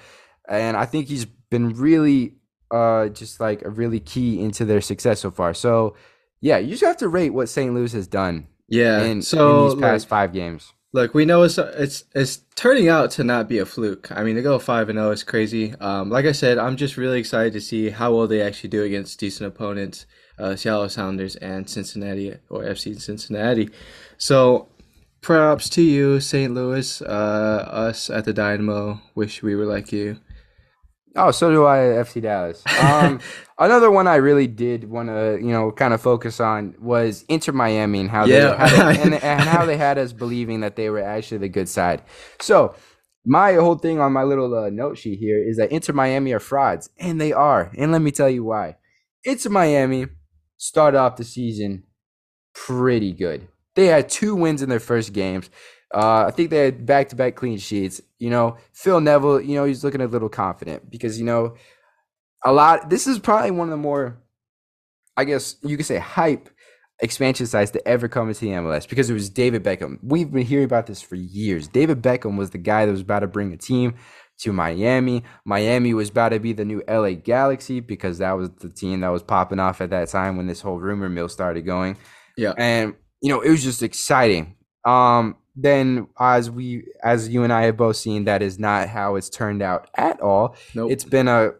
and 0.49 0.79
I 0.79 0.87
think 0.87 1.09
he's 1.09 1.27
been 1.27 1.75
really 1.75 2.37
uh, 2.71 3.09
just 3.09 3.39
like 3.39 3.61
a 3.67 3.69
really 3.69 4.01
key 4.01 4.41
into 4.41 4.65
their 4.65 4.81
success 4.81 5.21
so 5.21 5.31
far. 5.31 5.53
So 5.53 5.95
yeah, 6.41 6.57
you 6.57 6.71
just 6.71 6.85
have 6.85 6.97
to 7.05 7.09
rate 7.09 7.35
what 7.35 7.51
St. 7.51 7.75
Louis 7.75 7.93
has 7.93 8.07
done 8.07 8.47
Yeah. 8.69 9.03
in, 9.03 9.23
so 9.23 9.65
in 9.65 9.71
these 9.71 9.81
past 9.81 10.05
like, 10.05 10.09
five 10.09 10.33
games. 10.33 10.73
Look, 10.93 11.15
we 11.15 11.27
know 11.27 11.43
it's 11.43 11.59
it's 11.59 12.05
it's 12.15 12.41
turning 12.55 12.89
out 12.89 13.11
to 13.13 13.25
not 13.25 13.49
be 13.49 13.59
a 13.59 13.67
fluke. 13.67 14.11
I 14.11 14.23
mean, 14.23 14.37
to 14.37 14.43
go 14.43 14.59
five 14.59 14.89
and 14.89 14.99
zero 14.99 15.11
is 15.11 15.23
crazy. 15.23 15.75
Um, 15.81 16.09
like 16.09 16.25
I 16.25 16.33
said, 16.33 16.57
I'm 16.57 16.77
just 16.77 16.97
really 16.97 17.19
excited 17.19 17.53
to 17.53 17.61
see 17.61 17.91
how 17.91 18.15
well 18.15 18.27
they 18.27 18.41
actually 18.41 18.71
do 18.71 18.83
against 18.83 19.21
decent 19.21 19.49
opponents, 19.49 20.07
uh, 20.39 20.57
Seattle 20.57 20.89
Sounders 20.89 21.37
and 21.37 21.69
Cincinnati 21.69 22.37
or 22.49 22.63
FC 22.63 22.99
Cincinnati. 23.01 23.69
So, 24.17 24.69
props 25.21 25.69
to 25.71 25.83
you, 25.83 26.21
St. 26.21 26.55
Louis. 26.55 27.03
Uh, 27.03 27.69
us 27.71 28.09
at 28.09 28.25
the 28.25 28.33
Dynamo 28.33 29.01
wish 29.15 29.43
we 29.43 29.55
were 29.55 29.67
like 29.67 29.93
you. 29.93 30.19
Oh, 31.17 31.31
so 31.31 31.51
do 31.51 31.67
I 31.67 31.79
FC 31.79 32.23
Dallas. 32.23 32.63
Um, 32.83 33.21
another 33.59 33.91
one 33.91 34.07
I 34.07 34.17
really 34.17 34.47
did 34.47 34.89
want 34.89 35.09
to, 35.09 35.39
you 35.41 35.53
know, 35.53 35.73
kind 35.73 35.93
of 35.95 36.01
focus 36.01 36.39
on 36.41 36.75
was 36.81 37.25
Inter 37.29 37.53
Miami 37.53 38.01
and 38.01 38.11
how 38.11 38.25
Yeah. 38.25 38.69
they 38.69 39.01
and, 39.03 39.15
and 39.15 39.41
how 39.43 39.65
they 39.65 39.77
had 39.77 39.99
us 39.99 40.13
believing 40.13 40.61
that 40.61 40.77
they 40.77 40.91
were 40.91 41.03
actually 41.03 41.39
the 41.39 41.49
good 41.49 41.69
side. 41.69 42.03
So 42.41 42.75
my 43.25 43.55
whole 43.55 43.75
thing 43.77 44.01
on 44.01 44.13
my 44.13 44.23
little 44.23 44.55
uh, 44.55 44.71
note 44.71 44.97
sheet 44.97 45.19
here 45.19 45.39
is 45.39 45.57
that 45.59 45.71
Inter 45.73 45.93
Miami 45.93 46.33
are 46.33 46.41
frauds, 46.41 46.89
and 46.99 47.21
they 47.21 47.33
are. 47.33 47.73
And 47.77 47.93
let 47.93 48.01
me 48.01 48.11
tell 48.11 48.31
you 48.31 48.45
why. 48.45 48.77
Inter 49.25 49.51
Miami 49.51 50.07
started 50.57 50.99
off 50.99 51.17
the 51.17 51.25
season 51.25 51.83
pretty 52.55 53.13
good. 53.13 53.49
They 53.75 53.87
had 53.87 54.09
two 54.09 54.35
wins 54.35 54.63
in 54.63 54.69
their 54.69 54.81
first 54.81 55.13
games. 55.13 55.51
Uh, 55.95 56.27
I 56.27 56.31
think 56.31 56.51
they 56.51 56.65
had 56.67 56.85
back 56.85 57.09
to 57.11 57.17
back 57.17 57.35
clean 57.35 57.59
sheets. 57.59 58.01
You 58.19 58.31
know, 58.31 58.57
Phil 58.73 59.01
Neville, 59.01 59.41
you 59.41 59.55
know, 59.55 59.65
he's 59.65 59.85
looking 59.85 60.01
a 60.01 60.07
little 60.07 60.29
confident 60.29 60.91
because, 60.91 61.19
you 61.19 61.25
know, 61.25 61.55
a 62.45 62.53
lot, 62.53 62.91
this 62.91 63.07
is 63.07 63.19
probably 63.19 63.51
one 63.51 63.69
of 63.69 63.71
the 63.73 63.77
more, 63.77 64.19
I 65.17 65.25
guess 65.25 65.57
you 65.63 65.77
could 65.77 65.87
say, 65.87 65.99
hype 65.99 66.51
expansion 67.01 67.47
sites 67.47 67.71
to 67.71 67.89
ever 67.89 68.09
come 68.09 68.29
into 68.29 68.41
the 68.41 68.51
MLS 68.53 68.89
because 68.89 69.09
it 69.09 69.15
was 69.15 69.31
David 69.31 69.63
Beckham. 69.65 69.99
We've 70.03 70.31
been 70.31 70.45
hearing 70.45 70.65
about 70.65 70.87
this 70.87 71.01
for 71.01 71.15
years. 71.15 71.69
David 71.69 72.03
Beckham 72.03 72.37
was 72.37 72.51
the 72.51 72.59
guy 72.59 72.85
that 72.87 72.93
was 72.93 73.01
about 73.03 73.21
to 73.21 73.27
bring 73.29 73.53
a 73.53 73.57
team 73.57 73.95
to 74.41 74.53
Miami. 74.53 75.23
Miami 75.45 75.95
was 75.95 76.11
about 76.11 76.31
to 76.31 76.39
be 76.41 76.53
the 76.53 76.65
new 76.65 76.83
LA 76.89 77.13
Galaxy 77.13 77.81
because 77.81 78.19
that 78.19 78.33
was 78.33 78.51
the 78.61 78.69
team 78.69 79.01
that 79.01 79.09
was 79.09 79.23
popping 79.23 79.59
off 79.61 79.81
at 79.81 79.91
that 79.91 80.09
time 80.09 80.37
when 80.37 80.47
this 80.47 80.61
whole 80.61 80.79
rumor 80.79 81.09
mill 81.09 81.29
started 81.29 81.63
going 81.63 81.97
Yeah. 82.37 82.53
and 82.59 82.95
you 83.21 83.31
know 83.33 83.41
it 83.41 83.51
was 83.51 83.65
just 83.65 83.83
exciting 83.83 84.55
um 84.85 85.35
then 85.61 86.07
as 86.19 86.51
we 86.51 86.85
as 87.03 87.29
you 87.29 87.43
and 87.43 87.53
I 87.53 87.63
have 87.63 87.77
both 87.77 87.97
seen, 87.97 88.25
that 88.25 88.43
is 88.43 88.59
not 88.59 88.89
how 88.89 89.17
it's 89.17 89.29
turned 89.29 89.63
out 89.63 89.89
at 89.97 90.21
all. 90.21 90.57
Nope. 90.75 90.91
It's 90.93 91.05
been 91.05 91.29
a 91.29 91.51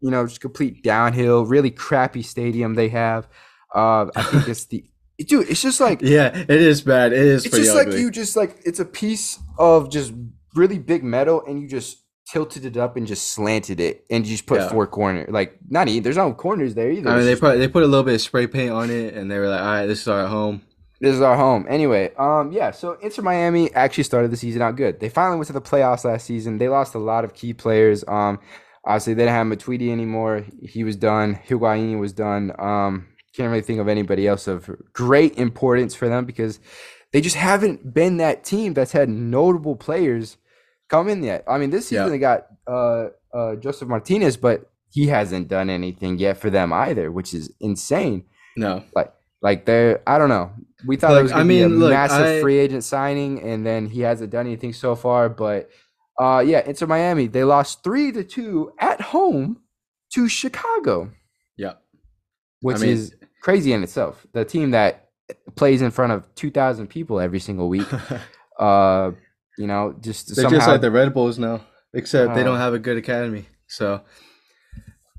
you 0.00 0.10
know 0.10 0.26
just 0.26 0.40
complete 0.40 0.82
downhill, 0.82 1.44
really 1.44 1.70
crappy 1.70 2.22
stadium 2.22 2.74
they 2.74 2.88
have. 2.88 3.28
Uh, 3.74 4.06
I 4.14 4.22
think 4.22 4.48
it's 4.48 4.64
the 4.66 4.84
dude. 5.26 5.48
It's 5.48 5.62
just 5.62 5.80
like 5.80 6.02
yeah, 6.02 6.36
it 6.36 6.50
is 6.50 6.82
bad. 6.82 7.12
It 7.12 7.18
is 7.18 7.46
it's 7.46 7.56
just 7.56 7.76
ugly. 7.76 7.92
like 7.92 8.00
you 8.00 8.10
just 8.10 8.36
like 8.36 8.60
it's 8.64 8.80
a 8.80 8.84
piece 8.84 9.38
of 9.58 9.90
just 9.90 10.12
really 10.54 10.78
big 10.78 11.02
metal, 11.02 11.42
and 11.46 11.60
you 11.60 11.68
just 11.68 11.98
tilted 12.28 12.64
it 12.64 12.76
up 12.76 12.96
and 12.96 13.06
just 13.06 13.32
slanted 13.32 13.80
it, 13.80 14.04
and 14.10 14.24
you 14.26 14.32
just 14.32 14.46
put 14.46 14.60
Yeah. 14.60 14.68
four 14.68 14.86
corner 14.86 15.26
like 15.28 15.58
not 15.68 15.88
even 15.88 16.02
there's 16.02 16.16
no 16.16 16.32
corners 16.32 16.74
there 16.74 16.90
either. 16.90 17.08
I 17.10 17.16
mean, 17.16 17.24
they 17.26 17.36
put 17.36 17.58
they 17.58 17.68
put 17.68 17.82
a 17.82 17.86
little 17.86 18.04
bit 18.04 18.14
of 18.14 18.20
spray 18.20 18.46
paint 18.46 18.70
on 18.70 18.90
it, 18.90 19.14
and 19.14 19.30
they 19.30 19.38
were 19.38 19.48
like, 19.48 19.60
"All 19.60 19.66
right, 19.66 19.86
this 19.86 20.02
is 20.02 20.08
our 20.08 20.26
home." 20.26 20.62
This 21.02 21.14
is 21.16 21.20
our 21.20 21.36
home. 21.36 21.66
Anyway, 21.68 22.12
um, 22.16 22.52
yeah. 22.52 22.70
So 22.70 22.92
Inter 23.02 23.22
Miami 23.22 23.72
actually 23.74 24.04
started 24.04 24.30
the 24.30 24.36
season 24.36 24.62
out 24.62 24.76
good. 24.76 25.00
They 25.00 25.08
finally 25.08 25.36
went 25.36 25.48
to 25.48 25.52
the 25.52 25.60
playoffs 25.60 26.04
last 26.04 26.26
season. 26.26 26.58
They 26.58 26.68
lost 26.68 26.94
a 26.94 26.98
lot 27.00 27.24
of 27.24 27.34
key 27.34 27.52
players. 27.52 28.04
Um, 28.06 28.38
obviously 28.84 29.14
they 29.14 29.22
didn't 29.24 29.34
have 29.34 29.46
Matuidi 29.48 29.90
anymore. 29.90 30.46
He 30.62 30.84
was 30.84 30.94
done. 30.94 31.40
Higuain 31.48 31.98
was 31.98 32.12
done. 32.12 32.52
Um, 32.56 33.08
can't 33.34 33.50
really 33.50 33.62
think 33.62 33.80
of 33.80 33.88
anybody 33.88 34.28
else 34.28 34.46
of 34.46 34.70
great 34.92 35.36
importance 35.38 35.94
for 35.94 36.08
them 36.08 36.24
because 36.24 36.60
they 37.12 37.20
just 37.20 37.36
haven't 37.36 37.92
been 37.92 38.18
that 38.18 38.44
team 38.44 38.72
that's 38.72 38.92
had 38.92 39.08
notable 39.08 39.74
players 39.74 40.36
come 40.88 41.08
in 41.08 41.22
yet. 41.24 41.42
I 41.48 41.58
mean, 41.58 41.70
this 41.70 41.88
season 41.88 42.04
Yeah. 42.06 42.10
they 42.10 42.18
got 42.18 42.46
uh, 42.66 43.08
uh, 43.34 43.56
Josef 43.56 43.88
Martinez, 43.88 44.36
but 44.36 44.70
he 44.90 45.08
hasn't 45.08 45.48
done 45.48 45.68
anything 45.68 46.18
yet 46.18 46.36
for 46.36 46.48
them 46.48 46.72
either, 46.72 47.10
which 47.10 47.34
is 47.34 47.52
insane 47.58 48.24
No, 48.56 48.84
like 49.42 49.64
they're 49.64 50.00
I 50.06 50.18
don't 50.18 50.28
know. 50.28 50.52
We 50.86 50.96
thought 50.96 51.16
it 51.18 51.22
was 51.22 51.32
I 51.32 51.36
gonna 51.38 51.48
be 51.48 51.62
a 51.62 51.68
look, 51.68 51.90
massive 51.90 52.26
I- 52.26 52.40
free 52.40 52.58
agent 52.58 52.84
signing, 52.84 53.40
and 53.42 53.64
then 53.66 53.86
he 53.86 54.00
hasn't 54.00 54.30
done 54.30 54.46
anything 54.46 54.72
so 54.72 54.94
far. 54.96 55.28
But 55.28 55.70
uh, 56.20 56.42
yeah, 56.46 56.62
Inter 56.66 56.86
Miami 56.86 57.26
they 57.26 57.44
lost 57.44 57.82
three 57.84 58.12
to 58.12 58.24
two 58.24 58.72
at 58.78 59.00
home 59.00 59.60
to 60.14 60.28
Chicago, 60.28 61.10
yeah, 61.56 61.74
which 62.60 62.80
mean- 62.80 62.90
is 62.90 63.14
crazy 63.42 63.72
in 63.72 63.82
itself. 63.82 64.26
The 64.32 64.44
team 64.44 64.70
that 64.72 65.08
plays 65.56 65.82
in 65.82 65.90
front 65.90 66.12
of 66.12 66.34
two 66.34 66.50
thousand 66.50 66.88
people 66.88 67.20
every 67.20 67.40
single 67.40 67.68
week. 67.68 67.86
uh, 68.58 69.12
you 69.58 69.66
know, 69.66 69.94
just 70.00 70.34
they're 70.34 70.44
somehow 70.44 70.58
just 70.58 70.68
like 70.68 70.80
the 70.80 70.90
Red 70.90 71.12
Bulls 71.14 71.38
now, 71.38 71.60
except 71.92 72.34
they 72.34 72.40
Oh. 72.40 72.44
don't 72.44 72.58
have 72.58 72.74
a 72.74 72.78
good 72.78 72.96
academy. 72.96 73.46
So, 73.68 74.00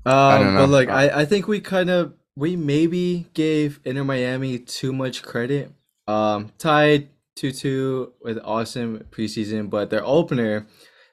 don't 0.04 0.14
um, 0.14 0.54
know. 0.54 0.60
but 0.62 0.68
look, 0.70 0.88
Uh, 0.88 0.92
I 0.92 1.20
I 1.20 1.24
think 1.24 1.48
we 1.48 1.60
kind 1.60 1.90
of 1.90 2.14
we 2.36 2.56
maybe 2.56 3.26
gave 3.34 3.80
Inter 3.84 4.04
Miami 4.04 4.58
too 4.58 4.92
much 4.92 5.22
credit. 5.22 5.72
Um, 6.06 6.52
tied 6.58 7.08
two 7.36 7.52
two 7.52 8.12
with 8.20 8.38
awesome 8.44 9.06
preseason, 9.10 9.70
but 9.70 9.90
their 9.90 10.04
opener, 10.04 10.66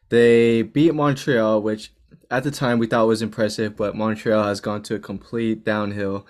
they 0.10 0.64
beat 0.64 0.94
Montreal, 0.94 1.62
which 1.62 1.94
at 2.30 2.44
the 2.44 2.52
time 2.52 2.80
we 2.80 2.88
thought 2.88 3.08
was 3.08 3.22
impressive, 3.22 3.76
but 3.76 3.96
Montreal 3.96 4.44
has 4.44 4.62
gone 4.62 4.82
to 4.84 4.96
a 4.96 5.00
complete 5.00 5.64
downhill. 5.64 6.26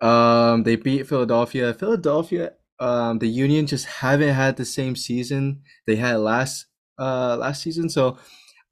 Um, 0.00 0.62
they 0.62 0.76
beat 0.76 1.08
Philadelphia. 1.08 1.74
Philadelphia, 1.74 2.52
um, 2.78 3.18
the 3.18 3.28
Union 3.28 3.66
just 3.66 3.86
haven't 3.86 4.34
had 4.34 4.56
the 4.56 4.64
same 4.64 4.94
season 4.94 5.62
they 5.86 5.96
had 5.96 6.16
last 6.18 6.66
uh 6.98 7.36
last 7.36 7.62
season, 7.62 7.88
so 7.88 8.18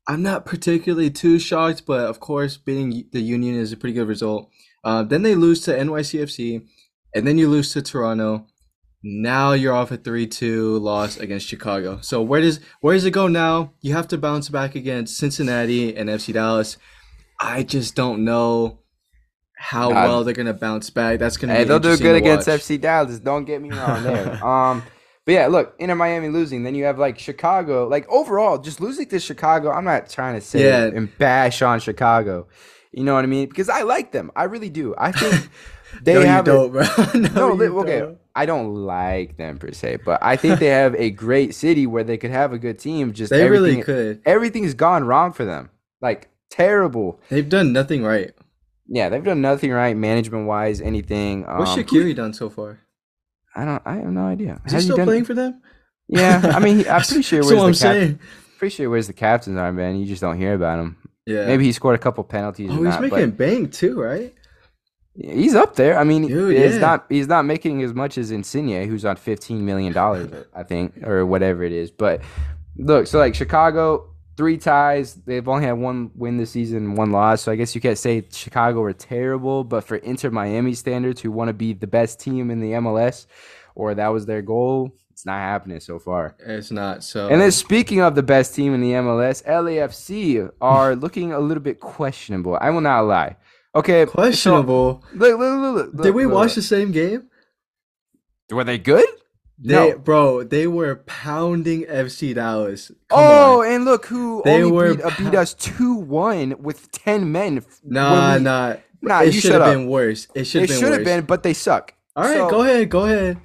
I'm 0.08 0.22
not 0.22 0.46
particularly 0.46 1.10
too 1.10 1.38
shocked, 1.38 1.84
but 1.86 2.00
of 2.06 2.20
course, 2.20 2.56
beating 2.56 3.08
the 3.10 3.20
Union 3.20 3.56
is 3.56 3.72
a 3.72 3.76
pretty 3.76 3.94
good 3.94 4.08
result. 4.08 4.50
Uh, 4.86 5.02
then 5.02 5.22
they 5.22 5.34
lose 5.34 5.60
to 5.62 5.72
NYCFC, 5.76 6.64
and 7.14 7.26
then 7.26 7.36
you 7.38 7.48
lose 7.48 7.72
to 7.72 7.82
Toronto. 7.82 8.46
Now 9.02 9.52
you're 9.52 9.74
off 9.74 9.90
a 9.90 9.98
3-2 9.98 10.80
loss 10.80 11.16
against 11.16 11.46
Chicago. 11.48 11.98
So 12.02 12.22
where 12.22 12.40
does 12.40 12.60
where 12.80 12.94
does 12.94 13.04
it 13.04 13.10
go 13.10 13.26
now? 13.28 13.72
You 13.80 13.92
have 13.94 14.08
to 14.08 14.18
bounce 14.18 14.48
back 14.48 14.74
against 14.74 15.16
Cincinnati 15.16 15.94
and 15.96 16.08
FC 16.08 16.32
Dallas. 16.32 16.76
I 17.40 17.62
just 17.64 17.94
don't 17.96 18.24
know 18.24 18.80
how 19.58 19.90
well 19.90 20.22
they're 20.24 20.34
gonna 20.34 20.52
bounce 20.54 20.90
back. 20.90 21.18
That's 21.18 21.36
gonna 21.36 21.54
Hey, 21.54 21.64
be 21.64 21.68
they'll 21.68 21.78
do 21.78 21.96
good 21.96 22.16
against. 22.16 22.46
FC 22.48 22.80
Dallas. 22.80 23.18
Don't 23.18 23.44
get 23.44 23.60
me 23.62 23.70
wrong 23.70 24.02
there. 24.04 24.44
um, 24.52 24.82
but 25.24 25.32
yeah, 25.32 25.46
look, 25.48 25.74
Inter 25.78 25.94
Miami 25.94 26.28
losing. 26.28 26.62
Then 26.62 26.74
you 26.74 26.84
have 26.84 26.98
like 26.98 27.18
Chicago. 27.18 27.86
Like 27.88 28.08
overall, 28.08 28.58
just 28.58 28.80
losing 28.80 29.08
to 29.08 29.18
Chicago. 29.18 29.70
I'm 29.72 29.84
not 29.84 30.08
trying 30.08 30.34
to 30.34 30.40
say 30.40 30.64
Yeah. 30.64 30.84
and 30.86 31.16
bash 31.18 31.60
on 31.62 31.80
Chicago. 31.80 32.46
You 32.92 33.04
know 33.04 33.14
what 33.14 33.24
I 33.24 33.26
mean? 33.26 33.48
Because 33.48 33.68
I 33.68 33.82
like 33.82 34.12
them. 34.12 34.30
I 34.36 34.44
really 34.44 34.70
do. 34.70 34.94
I 34.96 35.12
think 35.12 35.48
they 36.02 36.14
no, 36.14 36.20
have. 36.22 36.48
a- 36.48 36.68
bro. 36.68 36.82
no, 37.14 37.54
no, 37.54 37.78
okay. 37.80 37.98
don't. 38.00 38.18
I 38.34 38.44
don't 38.46 38.74
like 38.74 39.36
them 39.38 39.58
per 39.58 39.72
se, 39.72 39.98
but 40.04 40.22
I 40.22 40.36
think 40.36 40.60
they 40.60 40.66
have 40.66 40.94
a 40.96 41.10
great 41.10 41.54
city 41.54 41.86
where 41.86 42.04
they 42.04 42.18
could 42.18 42.30
have 42.30 42.52
a 42.52 42.58
good 42.58 42.78
team. 42.78 43.12
Just 43.12 43.30
They 43.30 43.48
really 43.48 43.70
everything- 43.70 43.84
could. 43.84 44.22
Everything's 44.26 44.74
gone 44.74 45.04
wrong 45.04 45.32
for 45.32 45.44
them. 45.44 45.70
Like 46.00 46.28
terrible. 46.50 47.20
They've 47.30 47.48
done 47.48 47.72
nothing 47.72 48.02
right. 48.02 48.32
Yeah, 48.88 49.08
they've 49.08 49.24
done 49.24 49.40
nothing 49.40 49.72
right 49.72 49.96
management 49.96 50.46
wise. 50.46 50.80
Anything. 50.80 51.42
What's 51.44 51.72
um, 51.72 51.78
Shaqiri 51.78 52.14
done 52.14 52.32
so 52.34 52.48
far? 52.50 52.78
I 53.54 53.64
don't. 53.64 53.82
I 53.86 53.96
have 53.96 54.12
no 54.12 54.26
idea. 54.26 54.60
Is 54.66 54.72
he 54.72 54.76
Has 54.76 54.84
still 54.84 54.96
done- 54.96 55.06
playing 55.06 55.24
for 55.24 55.34
them? 55.34 55.60
Yeah, 56.08 56.52
I 56.54 56.60
mean, 56.60 56.78
he- 56.78 56.88
I'm 56.88 57.00
pretty 57.06 57.22
sure. 57.22 57.40
Where's 57.40 57.54
what 57.56 57.64
I'm 57.66 57.72
the 57.72 57.78
cap- 57.78 57.92
saying. 57.94 58.20
Pretty 58.58 58.74
sure 58.76 58.88
where's 58.88 59.06
the 59.06 59.12
captains 59.12 59.58
are, 59.58 59.72
man. 59.72 59.96
You 59.96 60.06
just 60.06 60.20
don't 60.20 60.38
hear 60.38 60.54
about 60.54 60.78
him. 60.78 60.96
Yeah. 61.26 61.46
Maybe 61.46 61.64
he 61.64 61.72
scored 61.72 61.96
a 61.96 61.98
couple 61.98 62.22
penalties. 62.24 62.70
Oh, 62.70 62.76
he's 62.76 62.84
not, 62.84 63.00
making 63.02 63.32
bank 63.32 63.72
too, 63.72 64.00
right? 64.00 64.32
he's 65.18 65.54
up 65.54 65.76
there. 65.76 65.98
I 65.98 66.04
mean, 66.04 66.26
Dude, 66.28 66.56
he's 66.56 66.74
yeah. 66.74 66.80
not. 66.80 67.06
He's 67.08 67.26
not 67.26 67.44
making 67.44 67.82
as 67.82 67.94
much 67.94 68.18
as 68.18 68.30
Insigne, 68.30 68.86
who's 68.88 69.04
on 69.04 69.16
15 69.16 69.64
million 69.64 69.92
dollars, 69.92 70.30
I 70.54 70.62
think, 70.62 71.02
or 71.06 71.24
whatever 71.26 71.62
it 71.62 71.72
is. 71.72 71.90
But 71.90 72.22
look, 72.76 73.06
so 73.06 73.18
like 73.18 73.34
Chicago, 73.34 74.10
three 74.36 74.58
ties. 74.58 75.14
They've 75.14 75.46
only 75.46 75.64
had 75.64 75.72
one 75.72 76.10
win 76.14 76.36
this 76.36 76.50
season, 76.50 76.94
one 76.94 77.12
loss. 77.12 77.42
So 77.42 77.52
I 77.52 77.56
guess 77.56 77.74
you 77.74 77.80
can't 77.80 77.98
say 77.98 78.26
Chicago 78.30 78.80
were 78.80 78.92
terrible, 78.92 79.64
but 79.64 79.84
for 79.84 79.96
Inter 79.96 80.30
Miami 80.30 80.74
standards, 80.74 81.20
who 81.20 81.30
want 81.30 81.48
to 81.48 81.54
be 81.54 81.72
the 81.72 81.86
best 81.86 82.20
team 82.20 82.50
in 82.50 82.60
the 82.60 82.72
MLS, 82.72 83.26
or 83.74 83.94
that 83.94 84.08
was 84.08 84.26
their 84.26 84.42
goal, 84.42 84.96
it's 85.16 85.24
not 85.24 85.38
happening 85.38 85.80
so 85.80 85.98
far. 85.98 86.36
It's 86.40 86.70
not. 86.70 87.02
So 87.02 87.28
And 87.28 87.40
then 87.40 87.50
speaking 87.50 88.00
of 88.02 88.14
the 88.14 88.22
best 88.22 88.54
team 88.54 88.74
in 88.74 88.82
the 88.82 88.90
MLS, 88.92 89.42
LAFC 89.46 90.50
are 90.60 90.94
looking 91.04 91.32
a 91.32 91.40
little 91.40 91.62
bit 91.62 91.80
questionable. 91.80 92.58
I 92.60 92.68
will 92.68 92.82
not 92.82 93.00
lie. 93.06 93.36
Okay, 93.74 94.04
so- 94.04 94.12
questionable. 94.12 95.02
look, 95.14 95.38
look, 95.38 95.58
look, 95.60 95.94
look, 95.94 96.02
Did 96.04 96.14
we 96.14 96.26
look, 96.26 96.34
watch 96.34 96.48
look. 96.50 96.54
the 96.56 96.62
same 96.62 96.92
game? 96.92 97.30
Were 98.50 98.62
they 98.64 98.76
good? 98.76 99.06
They, 99.58 99.72
No. 99.92 99.96
bro, 99.98 100.42
they 100.42 100.66
were 100.66 100.96
pounding 101.06 101.84
FC 101.86 102.34
Dallas. 102.34 102.88
Come 103.08 103.18
oh, 103.18 103.62
on. 103.62 103.68
and 103.72 103.84
look 103.86 104.04
who 104.04 104.42
They 104.44 104.62
only 104.62 104.70
were 104.70 104.94
beat, 104.96 105.02
uh, 105.06 105.10
beat 105.16 105.34
us 105.34 105.54
two 105.54 105.94
one 105.94 106.56
with 106.60 106.92
ten 106.92 107.32
men. 107.32 107.64
nah, 107.82 108.34
we- 108.36 108.42
nah. 108.42 108.74
Nah, 109.00 109.22
it 109.22 109.32
should 109.32 109.52
have 109.52 109.64
been 109.72 109.86
worse. 109.88 110.28
It 110.34 110.44
should 110.44 110.64
It 110.64 110.68
have 110.68 110.80
been 110.80 110.82
worse. 110.82 110.82
It 110.82 110.84
should 110.84 110.92
have 110.92 111.04
been, 111.04 111.24
but 111.24 111.42
they 111.42 111.54
suck. 111.54 111.94
All 112.14 112.24
right, 112.24 112.36
So- 112.36 112.50
go 112.50 112.62
ahead, 112.64 112.90
go 112.90 113.06
ahead. 113.06 113.38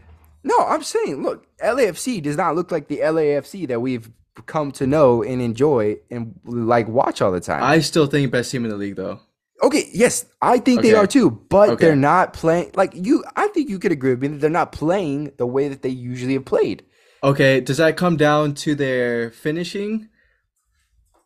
No, 0.44 0.58
I'm 0.58 0.82
saying, 0.82 1.22
look, 1.22 1.46
LAFC 1.64 2.22
does 2.22 2.38
not 2.38 2.56
look 2.56 2.72
like 2.72 2.88
the 2.88 2.98
LAFC 3.00 3.68
that 3.68 3.80
we've 3.80 4.10
come 4.46 4.72
to 4.74 4.88
know 4.88 5.22
and 5.24 5.42
enjoy 5.42 5.98
and 6.10 6.40
like 6.46 6.88
watch 6.88 7.22
all 7.22 7.32
the 7.32 7.40
time. 7.42 7.62
I 7.64 7.80
still 7.80 8.08
think 8.08 8.32
best 8.32 8.52
team 8.52 8.64
in 8.66 8.72
the 8.72 8.78
league 8.78 8.96
though. 8.96 9.20
Okay, 9.64 9.88
yes, 9.94 10.26
I 10.42 10.58
think 10.58 10.82
they 10.82 10.96
are 10.96 11.06
too, 11.06 11.30
but 11.30 11.70
Okay. 11.72 11.86
they're 11.86 11.96
not 11.96 12.34
playing 12.34 12.72
like 12.76 12.94
you. 12.96 13.24
I 13.36 13.48
think 13.50 13.70
you 13.70 13.78
could 13.78 13.92
agree 13.92 14.12
with 14.12 14.22
me 14.22 14.28
that 14.30 14.38
they're 14.40 14.50
not 14.50 14.72
playing 14.72 15.34
the 15.38 15.46
way 15.46 15.68
that 15.68 15.84
they 15.84 15.90
usually 15.90 16.34
have 16.34 16.46
played. 16.46 16.84
Okay, 17.24 17.62
does 17.62 17.78
that 17.78 17.96
come 17.98 18.18
down 18.18 18.56
to 18.56 18.74
their 18.74 19.30
finishing? 19.30 20.10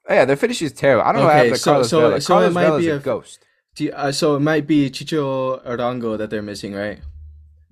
Yeah, 0.10 0.26
their 0.26 0.36
finish 0.36 0.62
is 0.62 0.74
terrible. 0.74 1.04
I 1.04 1.14
don't 1.14 1.22
know 1.22 1.28
Okay, 1.30 1.36
happened 1.38 1.54
to 1.56 1.60
so- 1.60 1.72
Carlos 1.72 1.90
so- 1.90 2.00
Vela. 2.02 2.22
so 2.22 2.40
it 2.42 2.50
might 2.52 2.64
Vela's 2.66 2.84
be 2.86 2.90
a 2.92 2.96
a- 2.98 3.00
ghost. 3.00 3.40
You- 3.78 3.92
uh, 3.94 4.12
so 4.12 4.36
it 4.36 4.40
might 4.42 4.68
be 4.68 4.90
Chicho 4.90 5.66
Arango 5.66 6.18
that 6.18 6.30
they're 6.30 6.42
missing, 6.42 6.74
right? 6.74 7.00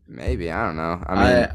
Maybe 0.08 0.50
I 0.52 0.66
don't 0.66 0.76
know. 0.78 1.02
I 1.06 1.14
I, 1.14 1.16
mean, 1.16 1.44
I 1.44 1.52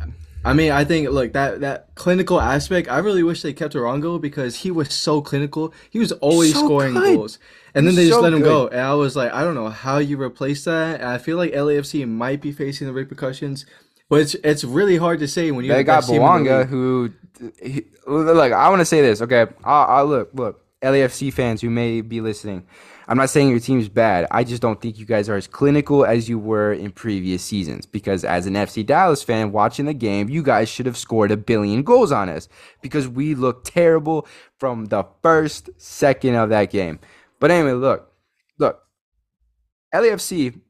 mean, 0.53 0.73
I 0.73 0.85
think 0.85 1.09
look 1.11 1.33
that 1.33 1.61
that 1.61 1.95
clinical 1.95 2.41
aspect. 2.41 2.89
I 2.89 2.99
really 2.99 3.23
wish 3.23 3.43
they 3.43 3.53
kept 3.53 3.75
Arango 3.75 4.21
because 4.21 4.57
he 4.57 4.71
was 4.71 4.95
so 4.95 5.21
clinical. 5.21 5.75
He 5.91 5.99
was 5.99 6.13
always 6.13 6.55
So 6.55 6.65
scoring 6.65 6.95
good. 6.95 7.17
goals, 7.17 7.39
and 7.75 7.87
then 7.87 7.95
they 7.95 8.07
just 8.07 8.19
so 8.19 8.23
let 8.23 8.33
him 8.33 8.43
go. 8.43 8.69
And 8.69 8.81
I 8.81 8.95
was 8.95 9.17
like, 9.17 9.33
I 9.33 9.43
don't 9.43 9.55
know 9.55 9.69
how 9.69 9.99
you 9.99 10.21
replace 10.21 10.65
that. 10.65 11.01
And 11.01 11.09
I 11.09 11.19
feel 11.19 11.37
like 11.37 11.53
LAFC 11.53 12.07
might 12.09 12.41
be 12.41 12.53
facing 12.53 12.87
the 12.87 12.93
repercussions, 12.93 13.67
but 14.09 14.21
it's 14.21 14.35
it's 14.37 14.65
really 14.65 14.97
hard 14.97 15.19
to 15.21 15.29
say 15.29 15.51
when 15.51 15.65
you're 15.65 15.77
they 15.77 15.85
got 15.85 16.07
best 16.07 16.09
the 16.09 16.65
who 16.67 17.13
he, 17.61 17.85
look. 18.07 18.53
I 18.53 18.69
want 18.69 18.81
to 18.81 18.87
say 18.87 19.01
this. 19.01 19.21
Okay, 19.23 19.47
I, 19.65 19.83
I 19.83 20.03
look, 20.03 20.31
look, 20.35 20.65
LAFC 20.83 21.33
fans 21.33 21.61
who 21.61 21.71
may 21.71 22.01
be 22.01 22.21
listening. 22.21 22.65
I'm 23.09 23.17
not 23.17 23.31
saying 23.31 23.49
your 23.49 23.59
team's 23.59 23.89
bad. 23.89 24.27
I 24.31 24.45
just 24.45 24.61
don't 24.61 24.81
think 24.81 24.99
you 24.99 25.07
guys 25.07 25.29
are 25.31 25.37
as 25.37 25.47
clinical 25.47 26.05
as 26.05 26.29
you 26.29 26.39
were 26.39 26.75
in 26.75 26.91
previous 26.91 27.43
seasons. 27.43 27.87
Because 27.87 28.23
as 28.23 28.47
an 28.47 28.53
FC 28.55 28.85
Dallas 28.85 29.23
fan 29.23 29.51
watching 29.51 29.87
the 29.87 29.95
game, 29.95 30.29
you 30.29 30.43
guys 30.43 30.69
should 30.69 30.85
have 30.85 30.97
scored 30.97 31.31
a 31.31 31.37
billion 31.37 31.83
goals 31.83 32.13
on 32.13 32.29
us 32.29 32.49
because 32.83 33.09
we 33.09 33.35
looked 33.35 33.67
terrible 33.67 34.27
from 34.59 34.87
the 34.87 35.05
first 35.23 35.71
second 35.79 36.35
of 36.35 36.51
that 36.51 36.71
game. 36.71 36.99
But 37.41 37.51
anyway, 37.51 37.73
look, 37.73 38.13
look, 38.59 38.81
LAFC, 39.95 40.61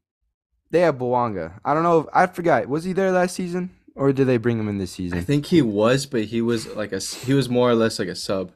they 0.71 0.81
have 0.81 0.97
Bouanga. 0.97 1.59
I 1.65 1.75
don't 1.75 1.83
know. 1.83 2.01
If, 2.01 2.07
I 2.15 2.27
forgot. 2.27 2.69
Was 2.69 2.85
he 2.85 2.93
there 2.93 3.11
last 3.11 3.35
season? 3.35 3.75
or 3.99 4.13
did 4.13 4.27
they 4.27 4.37
bring 4.37 4.59
him 4.59 4.69
in 4.69 4.79
this 4.79 4.93
season? 4.93 5.19
I 5.19 5.23
think 5.23 5.47
he 5.47 5.61
was, 5.61 6.07
but 6.07 6.25
he 6.25 6.41
was 6.41 6.67
like 6.77 6.93
a 6.93 7.01
he 7.01 7.35
was 7.35 7.49
more 7.49 7.69
or 7.69 7.75
less 7.75 7.99
like 7.99 8.09
a 8.09 8.15
sub. 8.15 8.53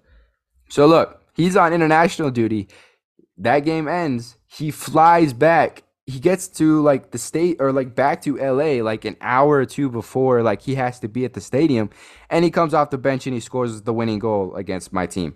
So 0.68 0.86
look, 0.86 1.20
he's 1.34 1.56
on 1.56 1.72
international 1.72 2.30
duty. 2.30 2.68
That 3.42 3.61
game 3.61 3.88
ends. 3.88 4.37
He 4.46 4.70
flies 4.70 5.32
back. 5.32 5.82
He 6.06 6.18
gets 6.18 6.49
to 6.58 6.80
like 6.82 7.11
the 7.12 7.18
state 7.18 7.56
or 7.61 7.72
like 7.72 7.94
back 7.94 8.22
to 8.22 8.37
LA 8.37 8.82
like 8.82 9.04
an 9.04 9.16
hour 9.20 9.58
or 9.58 9.64
two 9.66 9.88
before 9.88 10.42
like 10.42 10.61
he 10.62 10.75
has 10.75 10.99
to 11.00 11.08
be 11.08 11.25
at 11.25 11.32
the 11.34 11.40
stadium 11.40 11.90
and 12.28 12.44
he 12.44 12.50
comes 12.50 12.75
off 12.75 12.90
the 12.90 12.99
bench 12.99 13.26
and 13.26 13.34
he 13.34 13.40
scores 13.40 13.82
the 13.82 13.92
winning 13.92 14.18
goal 14.18 14.54
against 14.56 14.92
my 14.92 15.06
team. 15.06 15.34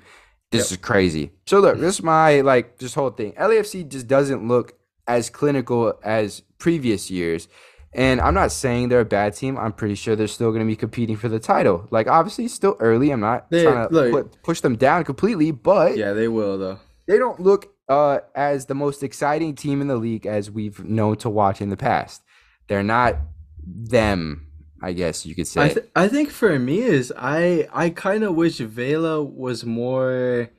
This 0.50 0.70
is 0.72 0.76
crazy. 0.78 1.32
So 1.46 1.60
look, 1.60 1.78
this 1.78 1.96
is 1.96 2.02
my 2.02 2.40
like 2.40 2.78
this 2.78 2.94
whole 2.94 3.10
thing. 3.10 3.32
LAFC 3.34 3.88
just 3.88 4.06
doesn't 4.08 4.46
look 4.48 4.75
as 5.06 5.30
clinical 5.30 5.94
as 6.04 6.42
previous 6.58 7.10
years. 7.10 7.48
And 7.92 8.20
I'm 8.20 8.34
not 8.34 8.52
saying 8.52 8.88
they're 8.88 9.00
a 9.00 9.04
bad 9.04 9.34
team. 9.34 9.56
I'm 9.56 9.72
pretty 9.72 9.94
sure 9.94 10.16
they're 10.16 10.26
still 10.26 10.50
going 10.50 10.60
to 10.60 10.66
be 10.66 10.76
competing 10.76 11.16
for 11.16 11.28
the 11.28 11.38
title. 11.38 11.86
Like 11.90 12.08
obviously 12.08 12.44
it's 12.46 12.54
still 12.54 12.76
early. 12.80 13.10
I'm 13.10 13.20
not 13.20 13.50
They- 13.50 13.62
trying 13.62 13.88
to 13.88 13.94
look- 13.94 14.12
put, 14.32 14.42
push 14.42 14.60
them 14.60 14.76
down 14.76 15.04
completely, 15.04 15.52
but 15.52 15.96
Yeah, 15.96 16.12
they 16.12 16.28
will 16.28 16.58
though. 16.58 16.78
they 17.06 17.18
don't 17.18 17.38
look 17.40 17.72
uh, 17.88 18.21
as 18.35 18.66
the 18.66 18.75
most 18.75 19.02
exciting 19.02 19.55
team 19.55 19.81
in 19.81 19.88
the 19.88 19.97
league 19.97 20.26
as 20.26 20.50
we've 20.50 20.85
known 20.85 21.16
to 21.19 21.31
watch 21.31 21.61
in 21.61 21.71
the 21.71 21.76
past. 21.76 22.23
They're 22.69 22.83
not 22.83 23.16
them, 23.64 24.49
I 24.83 24.93
guess 24.93 25.25
you 25.25 25.35
could 25.35 25.47
say. 25.47 25.62
I 25.62 25.69
th- 25.69 25.87
I 25.95 26.09
think 26.09 26.31
for 26.31 26.59
me 26.59 26.81
is 26.81 27.12
I 27.16 27.69
I 27.73 27.90
kind 27.90 28.25
of 28.25 28.35
wish 28.35 28.59
Vela 28.59 29.23
was 29.23 29.64
more. 29.64 30.50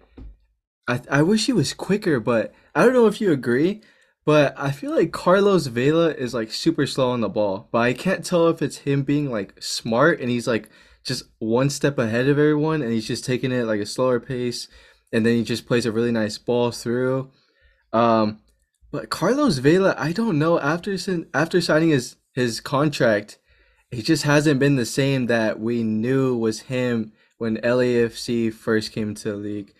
I 0.87 1.01
I 1.09 1.21
wish 1.21 1.45
he 1.45 1.53
was 1.53 1.73
quicker, 1.73 2.19
but 2.19 2.53
I 2.73 2.83
don't 2.83 2.93
know 2.93 3.07
if 3.07 3.19
you 3.19 3.31
agree. 3.31 3.81
But 4.25 4.55
I 4.57 4.71
feel 4.71 4.93
like 4.93 5.13
Carlos 5.13 5.67
Vela 5.67 6.09
is 6.09 6.33
like 6.33 6.51
super 6.51 6.85
slow 6.85 7.11
on 7.11 7.21
the 7.21 7.29
ball, 7.29 7.69
but 7.71 7.77
I 7.79 7.93
can't 7.93 8.25
tell 8.25 8.49
if 8.49 8.61
it's 8.61 8.79
him 8.79 9.03
being 9.03 9.31
like 9.31 9.53
smart 9.61 10.19
and 10.19 10.29
he's 10.29 10.45
like 10.45 10.69
just 11.01 11.23
one 11.39 11.69
step 11.69 11.97
ahead 11.97 12.27
of 12.27 12.37
everyone 12.37 12.81
and 12.81 12.91
he's 12.91 13.07
just 13.07 13.23
taking 13.23 13.53
it 13.53 13.63
like 13.63 13.79
a 13.79 13.85
slower 13.85 14.19
pace, 14.19 14.67
and 15.11 15.25
then 15.25 15.35
he 15.35 15.43
just 15.43 15.65
plays 15.65 15.85
a 15.85 15.91
really 15.91 16.11
nice 16.11 16.37
ball 16.37 16.71
through. 16.71 17.31
Um, 17.93 18.39
but 18.91 19.09
Carlos 19.09 19.57
Vela, 19.57 19.95
I 19.97 20.11
don't 20.11 20.39
know 20.39 20.59
after 20.59 20.95
after 21.33 21.61
signing 21.61 21.89
his 21.89 22.15
his 22.33 22.59
contract 22.59 23.39
he 23.91 24.01
just 24.01 24.23
hasn't 24.23 24.59
been 24.59 24.75
the 24.75 24.85
same 24.85 25.27
that 25.27 25.59
we 25.59 25.83
knew 25.83 26.37
was 26.37 26.61
him 26.61 27.13
when 27.37 27.57
LAFC 27.57 28.53
first 28.53 28.91
came 28.91 29.15
to 29.15 29.31
the 29.31 29.37
league. 29.37 29.73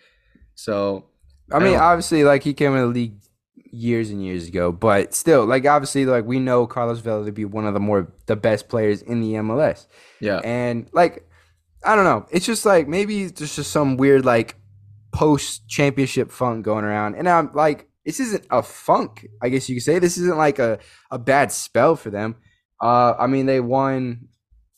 So 0.54 1.04
I 1.52 1.58
mean, 1.58 1.76
obviously, 1.76 2.24
like 2.24 2.42
he 2.42 2.54
came 2.54 2.72
in 2.72 2.80
the 2.80 2.86
league 2.86 3.20
years 3.70 4.10
and 4.10 4.24
years 4.24 4.48
ago, 4.48 4.72
but 4.72 5.14
still, 5.14 5.44
like 5.44 5.66
obviously, 5.66 6.06
like 6.06 6.24
we 6.24 6.38
know 6.38 6.66
Carlos 6.66 7.00
Vela 7.00 7.24
to 7.26 7.32
be 7.32 7.44
one 7.44 7.66
of 7.66 7.74
the 7.74 7.80
more 7.80 8.12
the 8.26 8.36
best 8.36 8.68
players 8.68 9.02
in 9.02 9.20
the 9.20 9.34
MLS. 9.34 9.86
yeah, 10.20 10.40
And 10.42 10.88
like, 10.92 11.28
I 11.84 11.94
don't 11.94 12.04
know. 12.04 12.26
It's 12.30 12.46
just 12.46 12.64
like 12.64 12.88
maybe 12.88 13.26
there's 13.26 13.56
just 13.56 13.70
some 13.70 13.96
weird 13.96 14.24
like 14.24 14.56
post 15.18 15.66
championship 15.66 16.30
funk 16.30 16.64
going 16.64 16.84
around. 16.84 17.16
And 17.16 17.28
I'm 17.28 17.50
like, 17.52 17.88
this 18.06 18.20
isn't 18.20 18.46
a 18.52 18.62
funk, 18.62 19.26
I 19.42 19.48
guess 19.48 19.68
you 19.68 19.74
could 19.74 19.82
say. 19.82 19.98
This 19.98 20.16
isn't 20.16 20.36
like 20.36 20.60
a, 20.60 20.78
a 21.10 21.18
bad 21.18 21.50
spell 21.50 21.96
for 21.96 22.10
them. 22.10 22.36
Uh, 22.80 23.14
I 23.18 23.26
mean, 23.26 23.46
they 23.46 23.58
won 23.58 24.28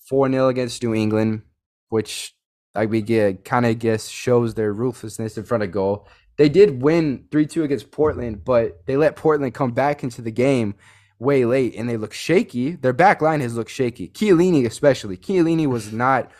4 0.09 0.31
0 0.31 0.49
against 0.49 0.83
New 0.83 0.95
England, 0.95 1.43
which 1.91 2.35
like 2.75 2.89
we 2.89 3.03
get 3.03 3.45
kind 3.45 3.67
of 3.67 3.79
guess 3.79 4.09
shows 4.09 4.55
their 4.55 4.73
ruthlessness 4.73 5.37
in 5.37 5.45
front 5.45 5.63
of 5.63 5.73
goal. 5.73 6.09
They 6.39 6.49
did 6.49 6.81
win 6.81 7.27
3 7.31 7.45
2 7.45 7.63
against 7.63 7.91
Portland, 7.91 8.43
but 8.43 8.87
they 8.87 8.97
let 8.97 9.17
Portland 9.17 9.53
come 9.53 9.73
back 9.73 10.03
into 10.03 10.23
the 10.23 10.33
game 10.33 10.75
way 11.19 11.45
late 11.45 11.75
and 11.77 11.87
they 11.87 11.99
look 11.99 12.15
shaky. 12.15 12.77
Their 12.77 12.95
back 12.95 13.21
line 13.21 13.43
has 13.43 13.57
looked 13.57 13.71
shaky. 13.71 14.09
Chiellini 14.09 14.65
especially. 14.65 15.19
Chiellini 15.19 15.67
was 15.67 15.93
not 15.93 16.31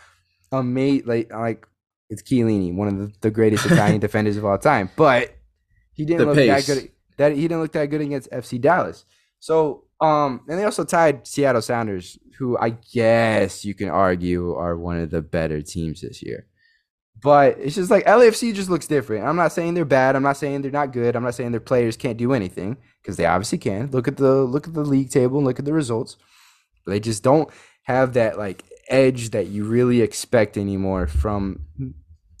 amazing. 0.51 1.05
Like, 1.05 1.31
like 1.31 1.67
it's 2.11 2.21
Chiellini, 2.21 2.73
one 2.75 2.87
of 2.87 2.97
the, 2.99 3.11
the 3.21 3.31
greatest 3.31 3.65
Italian 3.65 3.99
defenders 4.07 4.37
of 4.37 4.45
all 4.45 4.57
time. 4.59 4.91
But 4.95 5.33
he 5.93 6.05
didn't 6.05 6.19
The 6.19 6.25
look 6.27 6.35
pace. 6.35 6.67
that 6.67 6.73
good. 6.75 6.91
That 7.17 7.31
he 7.33 7.41
didn't 7.41 7.61
look 7.61 7.71
that 7.71 7.87
good 7.87 8.01
against 8.01 8.29
FC 8.31 8.59
Dallas. 8.61 9.05
So, 9.39 9.85
um, 9.99 10.41
and 10.47 10.59
they 10.59 10.63
also 10.65 10.83
tied 10.83 11.25
Seattle 11.25 11.61
Sounders, 11.61 12.19
who 12.37 12.57
I 12.57 12.71
guess 12.93 13.65
you 13.65 13.73
can 13.73 13.89
argue 13.89 14.53
are 14.53 14.77
one 14.77 14.99
of 14.99 15.09
the 15.09 15.21
better 15.21 15.61
teams 15.61 16.01
this 16.01 16.21
year. 16.21 16.47
But 17.23 17.57
it's 17.59 17.75
just 17.75 17.91
like 17.91 18.05
LAFC 18.05 18.53
just 18.53 18.69
looks 18.69 18.87
different. 18.87 19.25
I'm 19.25 19.35
not 19.35 19.51
saying 19.51 19.75
they're 19.75 19.85
bad. 19.85 20.15
I'm 20.15 20.23
not 20.23 20.37
saying 20.37 20.63
they're 20.63 20.71
not 20.71 20.91
good. 20.91 21.15
I'm 21.15 21.23
not 21.23 21.35
saying 21.35 21.51
their 21.51 21.59
players 21.59 21.95
can't 21.95 22.17
do 22.17 22.33
anything 22.33 22.77
because 23.01 23.15
they 23.15 23.25
obviously 23.25 23.59
can. 23.59 23.91
Look 23.91 24.07
at 24.07 24.17
the 24.17 24.41
look 24.43 24.67
at 24.67 24.73
the 24.73 24.83
league 24.83 25.11
table 25.11 25.37
and 25.37 25.45
look 25.45 25.59
at 25.59 25.65
the 25.65 25.73
results. 25.73 26.17
They 26.87 26.99
just 26.99 27.21
don't 27.21 27.47
have 27.83 28.13
that 28.13 28.39
like 28.39 28.63
edge 28.89 29.29
that 29.31 29.47
you 29.47 29.63
really 29.65 30.01
expect 30.01 30.57
anymore 30.57 31.05
from 31.05 31.61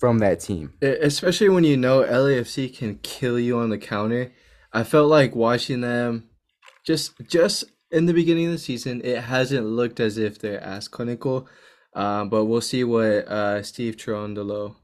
from 0.01 0.17
that 0.17 0.39
team. 0.39 0.73
Especially 0.81 1.47
when 1.47 1.63
you 1.63 1.77
know 1.77 2.01
LAFC 2.01 2.75
can 2.75 2.95
kill 3.03 3.37
you 3.39 3.59
on 3.59 3.69
the 3.69 3.77
counter. 3.77 4.31
I 4.73 4.83
felt 4.83 5.11
like 5.11 5.35
watching 5.35 5.81
them 5.81 6.27
just 6.83 7.13
just 7.29 7.65
in 7.91 8.07
the 8.07 8.13
beginning 8.13 8.47
of 8.47 8.53
the 8.53 8.57
season. 8.57 9.01
It 9.03 9.21
hasn't 9.21 9.63
looked 9.63 9.99
as 9.99 10.17
if 10.17 10.39
they're 10.39 10.59
as 10.59 10.87
clinical, 10.87 11.47
um, 11.93 12.29
but 12.29 12.45
we'll 12.45 12.61
see 12.61 12.83
what 12.83 13.27
uh, 13.27 13.61
Steve 13.61 13.95
Cherundolo 13.95 14.75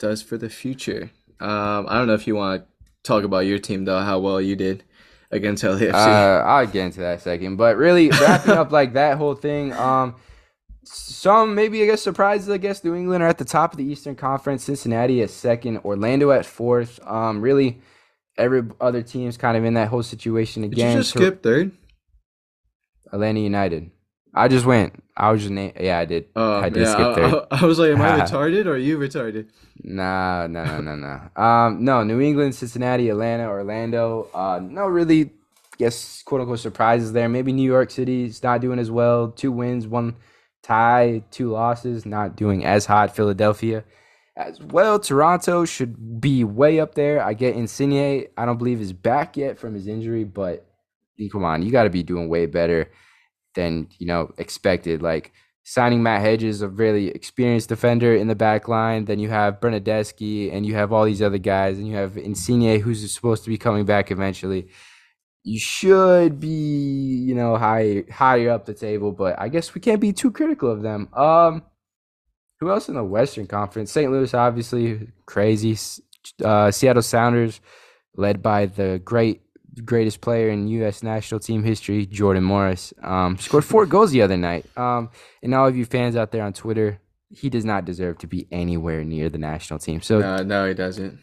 does 0.00 0.20
for 0.20 0.36
the 0.36 0.50
future. 0.50 1.12
Um, 1.38 1.86
I 1.88 1.98
don't 1.98 2.08
know 2.08 2.14
if 2.14 2.26
you 2.26 2.34
want 2.34 2.62
to 2.62 2.68
talk 3.04 3.22
about 3.22 3.46
your 3.46 3.60
team 3.60 3.84
though, 3.84 4.00
how 4.00 4.18
well 4.18 4.40
you 4.40 4.56
did 4.56 4.82
against 5.30 5.62
LAFC. 5.62 5.94
Uh, 5.94 6.42
I'll 6.44 6.66
get 6.66 6.86
into 6.86 7.00
that 7.00 7.22
second. 7.22 7.54
But 7.54 7.76
really 7.76 8.08
wrapping 8.10 8.54
up 8.54 8.72
like 8.72 8.94
that 8.94 9.16
whole 9.16 9.36
thing, 9.36 9.72
um 9.74 10.16
some 10.86 11.54
maybe 11.54 11.82
I 11.82 11.86
guess 11.86 12.02
surprises, 12.02 12.48
I 12.48 12.58
guess 12.58 12.82
New 12.84 12.94
England 12.94 13.22
are 13.22 13.28
at 13.28 13.38
the 13.38 13.44
top 13.44 13.72
of 13.72 13.78
the 13.78 13.84
Eastern 13.84 14.14
Conference, 14.14 14.64
Cincinnati 14.64 15.22
at 15.22 15.30
second, 15.30 15.78
Orlando 15.78 16.30
at 16.30 16.46
fourth. 16.46 17.00
Um 17.06 17.40
really 17.40 17.80
every 18.38 18.62
other 18.80 19.02
team's 19.02 19.36
kind 19.36 19.56
of 19.56 19.64
in 19.64 19.74
that 19.74 19.88
whole 19.88 20.02
situation 20.02 20.62
Did 20.62 20.72
again. 20.72 20.92
you 20.92 20.98
just 21.00 21.10
skip 21.10 21.42
third? 21.42 21.72
Atlanta 23.12 23.40
United. 23.40 23.90
I 24.34 24.48
just 24.48 24.66
went. 24.66 25.02
I 25.16 25.32
was 25.32 25.40
just 25.40 25.52
na- 25.52 25.70
yeah, 25.80 25.98
I 25.98 26.04
did. 26.04 26.26
Oh, 26.36 26.58
I 26.60 26.68
did 26.68 26.82
yeah. 26.82 26.92
skip 26.92 27.14
third. 27.14 27.46
I, 27.50 27.62
I 27.62 27.64
was 27.64 27.78
like, 27.78 27.90
am 27.92 28.02
I 28.02 28.20
retarded 28.20 28.66
or 28.66 28.72
are 28.72 28.76
you 28.76 28.98
retarded? 28.98 29.48
Nah, 29.82 30.46
no, 30.46 30.62
no, 30.64 30.80
no, 30.80 30.96
no. 30.96 31.42
Um, 31.42 31.82
no, 31.84 32.02
New 32.04 32.20
England, 32.20 32.54
Cincinnati, 32.54 33.08
Atlanta, 33.08 33.48
Orlando. 33.48 34.28
Uh, 34.34 34.60
no, 34.62 34.86
really, 34.88 35.30
guess 35.78 36.22
quote 36.22 36.42
unquote 36.42 36.58
surprises 36.58 37.12
there. 37.12 37.28
Maybe 37.30 37.52
New 37.52 37.62
York 37.70 37.90
City's 37.90 38.42
not 38.42 38.60
doing 38.60 38.78
as 38.78 38.90
well. 38.90 39.30
Two 39.30 39.52
wins, 39.52 39.86
one 39.86 40.16
tie, 40.66 41.22
two 41.30 41.50
losses, 41.50 42.04
not 42.04 42.36
doing 42.36 42.64
as 42.64 42.86
hot. 42.86 43.14
Philadelphia 43.14 43.84
as 44.36 44.60
well. 44.60 44.98
Toronto 44.98 45.64
should 45.64 46.20
be 46.20 46.44
way 46.44 46.80
up 46.80 46.94
there. 46.94 47.22
I 47.22 47.34
get 47.34 47.56
Insigne. 47.56 48.26
I 48.36 48.44
don't 48.44 48.58
believe 48.58 48.80
is 48.80 48.92
back 48.92 49.36
yet 49.36 49.58
from 49.58 49.74
his 49.74 49.86
injury, 49.86 50.24
but 50.24 50.66
come 51.30 51.44
on, 51.44 51.62
you 51.62 51.70
got 51.70 51.84
to 51.84 51.90
be 51.90 52.02
doing 52.02 52.28
way 52.28 52.46
better 52.46 52.90
than 53.54 53.88
you 53.98 54.06
know 54.06 54.32
expected. 54.38 55.02
Like 55.02 55.32
signing 55.62 56.02
Matt 56.02 56.20
Hedges, 56.20 56.62
a 56.62 56.68
really 56.68 57.08
experienced 57.08 57.68
defender 57.68 58.14
in 58.14 58.26
the 58.28 58.34
back 58.34 58.68
line. 58.68 59.06
Then 59.06 59.18
you 59.18 59.30
have 59.30 59.60
Bernardeschi, 59.60 60.52
and 60.52 60.66
you 60.66 60.74
have 60.74 60.92
all 60.92 61.04
these 61.04 61.22
other 61.22 61.38
guys, 61.38 61.78
and 61.78 61.86
you 61.86 61.96
have 61.96 62.16
Insigne, 62.16 62.80
who's 62.80 63.12
supposed 63.14 63.44
to 63.44 63.50
be 63.50 63.58
coming 63.58 63.84
back 63.84 64.10
eventually. 64.10 64.68
You 65.48 65.60
should 65.60 66.40
be, 66.40 66.48
you 66.48 67.32
know, 67.36 67.56
high 67.56 68.02
higher 68.10 68.50
up 68.50 68.66
the 68.66 68.74
table, 68.74 69.12
but 69.12 69.38
I 69.38 69.48
guess 69.48 69.76
we 69.76 69.80
can't 69.80 70.00
be 70.00 70.12
too 70.12 70.32
critical 70.32 70.68
of 70.72 70.82
them. 70.82 71.08
Um, 71.14 71.62
who 72.58 72.68
else 72.68 72.88
in 72.88 72.96
the 72.96 73.04
Western 73.04 73.46
Conference? 73.46 73.92
St. 73.92 74.10
Louis, 74.10 74.34
obviously, 74.34 75.06
crazy. 75.24 75.78
Uh, 76.44 76.72
Seattle 76.72 77.00
Sounders, 77.00 77.60
led 78.16 78.42
by 78.42 78.66
the 78.66 79.00
great 79.04 79.42
greatest 79.84 80.20
player 80.20 80.48
in 80.48 80.66
U.S. 80.68 81.04
national 81.04 81.38
team 81.38 81.62
history, 81.62 82.06
Jordan 82.06 82.42
Morris, 82.42 82.92
um, 83.04 83.38
scored 83.38 83.64
four 83.64 83.86
goals 83.86 84.10
the 84.10 84.22
other 84.22 84.36
night. 84.36 84.66
Um, 84.76 85.10
and 85.44 85.54
all 85.54 85.68
of 85.68 85.76
you 85.76 85.84
fans 85.84 86.16
out 86.16 86.32
there 86.32 86.42
on 86.42 86.54
Twitter, 86.54 86.98
he 87.30 87.50
does 87.50 87.64
not 87.64 87.84
deserve 87.84 88.18
to 88.18 88.26
be 88.26 88.48
anywhere 88.50 89.04
near 89.04 89.28
the 89.28 89.38
national 89.38 89.78
team. 89.78 90.00
So, 90.00 90.18
No, 90.18 90.38
no, 90.38 90.66
he 90.66 90.74
doesn't. 90.74 91.20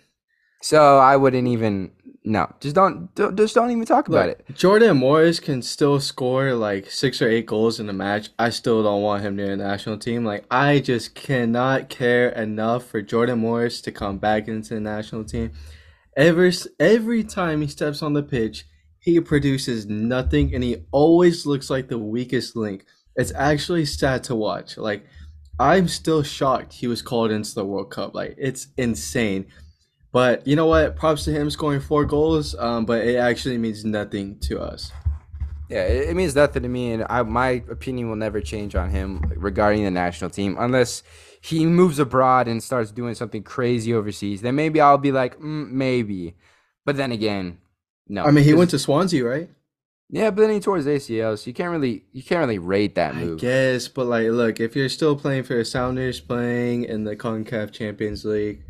so 0.62 0.98
I 0.98 1.18
wouldn't 1.18 1.50
even. 1.50 1.92
No, 2.26 2.50
just 2.62 2.74
don't, 2.74 3.14
don't 3.16 3.36
just 3.36 3.54
don't 3.54 3.70
even 3.72 3.86
talk 3.86 4.08
about 4.08 4.30
Look, 4.30 4.40
it. 4.48 4.56
Jordan 4.56 4.96
Morris 4.98 5.42
can 5.42 5.62
still 5.62 6.00
score 6.00 6.54
like 6.54 6.90
six 6.90 7.22
or 7.22 7.28
eight 7.28 7.46
goals 7.46 7.82
in 7.82 7.90
a 7.90 7.94
match. 7.94 8.30
I 8.40 8.50
still 8.50 8.82
don't 8.82 9.02
want 9.02 9.24
him 9.24 9.36
near 9.36 9.48
the 9.48 9.58
national 9.58 9.98
team. 9.98 10.24
Like 10.24 10.46
I 10.50 10.80
just 10.80 11.16
cannot 11.16 11.90
care 11.90 12.30
enough 12.30 12.86
for 12.86 13.02
Jordan 13.02 13.40
Morris 13.40 13.82
to 13.82 13.92
come 13.92 14.20
back 14.20 14.48
into 14.48 14.74
the 14.74 14.80
national 14.80 15.26
team. 15.26 15.52
Ever 16.16 16.46
s- 16.46 16.68
every 16.80 17.26
time 17.26 17.62
he 17.62 17.68
steps 17.68 18.02
on 18.02 18.14
the 18.14 18.24
pitch, 18.24 18.66
he 19.00 19.20
produces 19.20 19.86
nothing, 19.86 20.56
and 20.56 20.64
he 20.64 20.78
always 20.92 21.46
looks 21.46 21.70
like 21.70 21.90
the 21.90 21.98
weakest 22.00 22.56
link. 22.56 22.86
It's 23.18 23.34
actually 23.36 23.84
sad 23.84 24.24
to 24.26 24.36
watch. 24.36 24.78
Like 24.78 25.06
I'm 25.60 25.90
still 25.90 26.24
shocked 26.24 26.72
he 26.74 26.88
was 26.88 27.02
called 27.02 27.32
into 27.32 27.54
the 27.54 27.66
World 27.66 27.92
Cup. 27.92 28.16
Like 28.16 28.36
it's 28.38 28.68
insane. 28.78 29.48
But 30.14 30.46
you 30.48 30.56
know 30.56 30.68
what? 30.68 30.96
Props 30.96 31.26
to 31.26 31.32
him 31.32 31.50
scoring 31.50 31.82
four 31.82 32.06
goals. 32.06 32.56
Um, 32.56 32.86
but 32.86 33.06
it 33.06 33.18
actually 33.18 33.58
means 33.58 33.84
nothing 33.84 34.40
to 34.42 34.62
us. 34.62 34.92
Yeah, 35.70 35.86
it, 35.86 36.10
it 36.10 36.16
means 36.16 36.36
nothing 36.36 36.62
to 36.64 36.70
me, 36.70 36.92
and 36.92 37.06
I, 37.10 37.24
my 37.24 37.64
opinion 37.70 38.08
will 38.08 38.16
never 38.16 38.40
change 38.42 38.76
on 38.76 38.92
him 38.92 39.24
regarding 39.36 39.84
the 39.84 39.92
national 39.92 40.30
team 40.30 40.56
unless 40.60 41.02
he 41.42 41.66
moves 41.66 41.98
abroad 41.98 42.48
and 42.48 42.62
starts 42.62 42.92
doing 42.92 43.16
something 43.16 43.42
crazy 43.42 43.94
overseas. 43.94 44.42
Then 44.42 44.56
maybe 44.56 44.80
I'll 44.80 45.00
be 45.00 45.12
like, 45.12 45.40
mm, 45.40 45.72
maybe. 45.72 46.36
But 46.86 46.98
then 46.98 47.12
again, 47.12 47.58
no. 48.08 48.24
I 48.24 48.32
mean, 48.32 48.44
he 48.44 48.54
went 48.54 48.70
to 48.72 48.80
Swansea, 48.80 49.26
right? 49.26 49.50
Yeah, 50.10 50.30
but 50.30 50.44
then 50.44 50.52
he 50.52 50.60
tore 50.60 50.78
his 50.78 50.86
ACL, 50.86 51.40
so 51.40 51.48
you 51.48 51.56
can't 51.56 51.72
really 51.72 52.04
you 52.12 52.22
can't 52.22 52.42
really 52.42 52.60
rate 52.60 52.94
that 52.96 53.16
I 53.16 53.24
move. 53.24 53.40
guess, 53.40 53.88
but 53.88 54.06
like, 54.06 54.28
look, 54.28 54.60
if 54.60 54.76
you're 54.76 54.90
still 54.90 55.16
playing 55.16 55.44
for 55.44 55.56
the 55.56 55.66
Sounders, 55.66 56.20
playing 56.20 56.84
in 56.84 57.04
the 57.04 57.16
CONCACAF 57.16 57.72
Champions 57.72 58.24
League, 58.26 58.64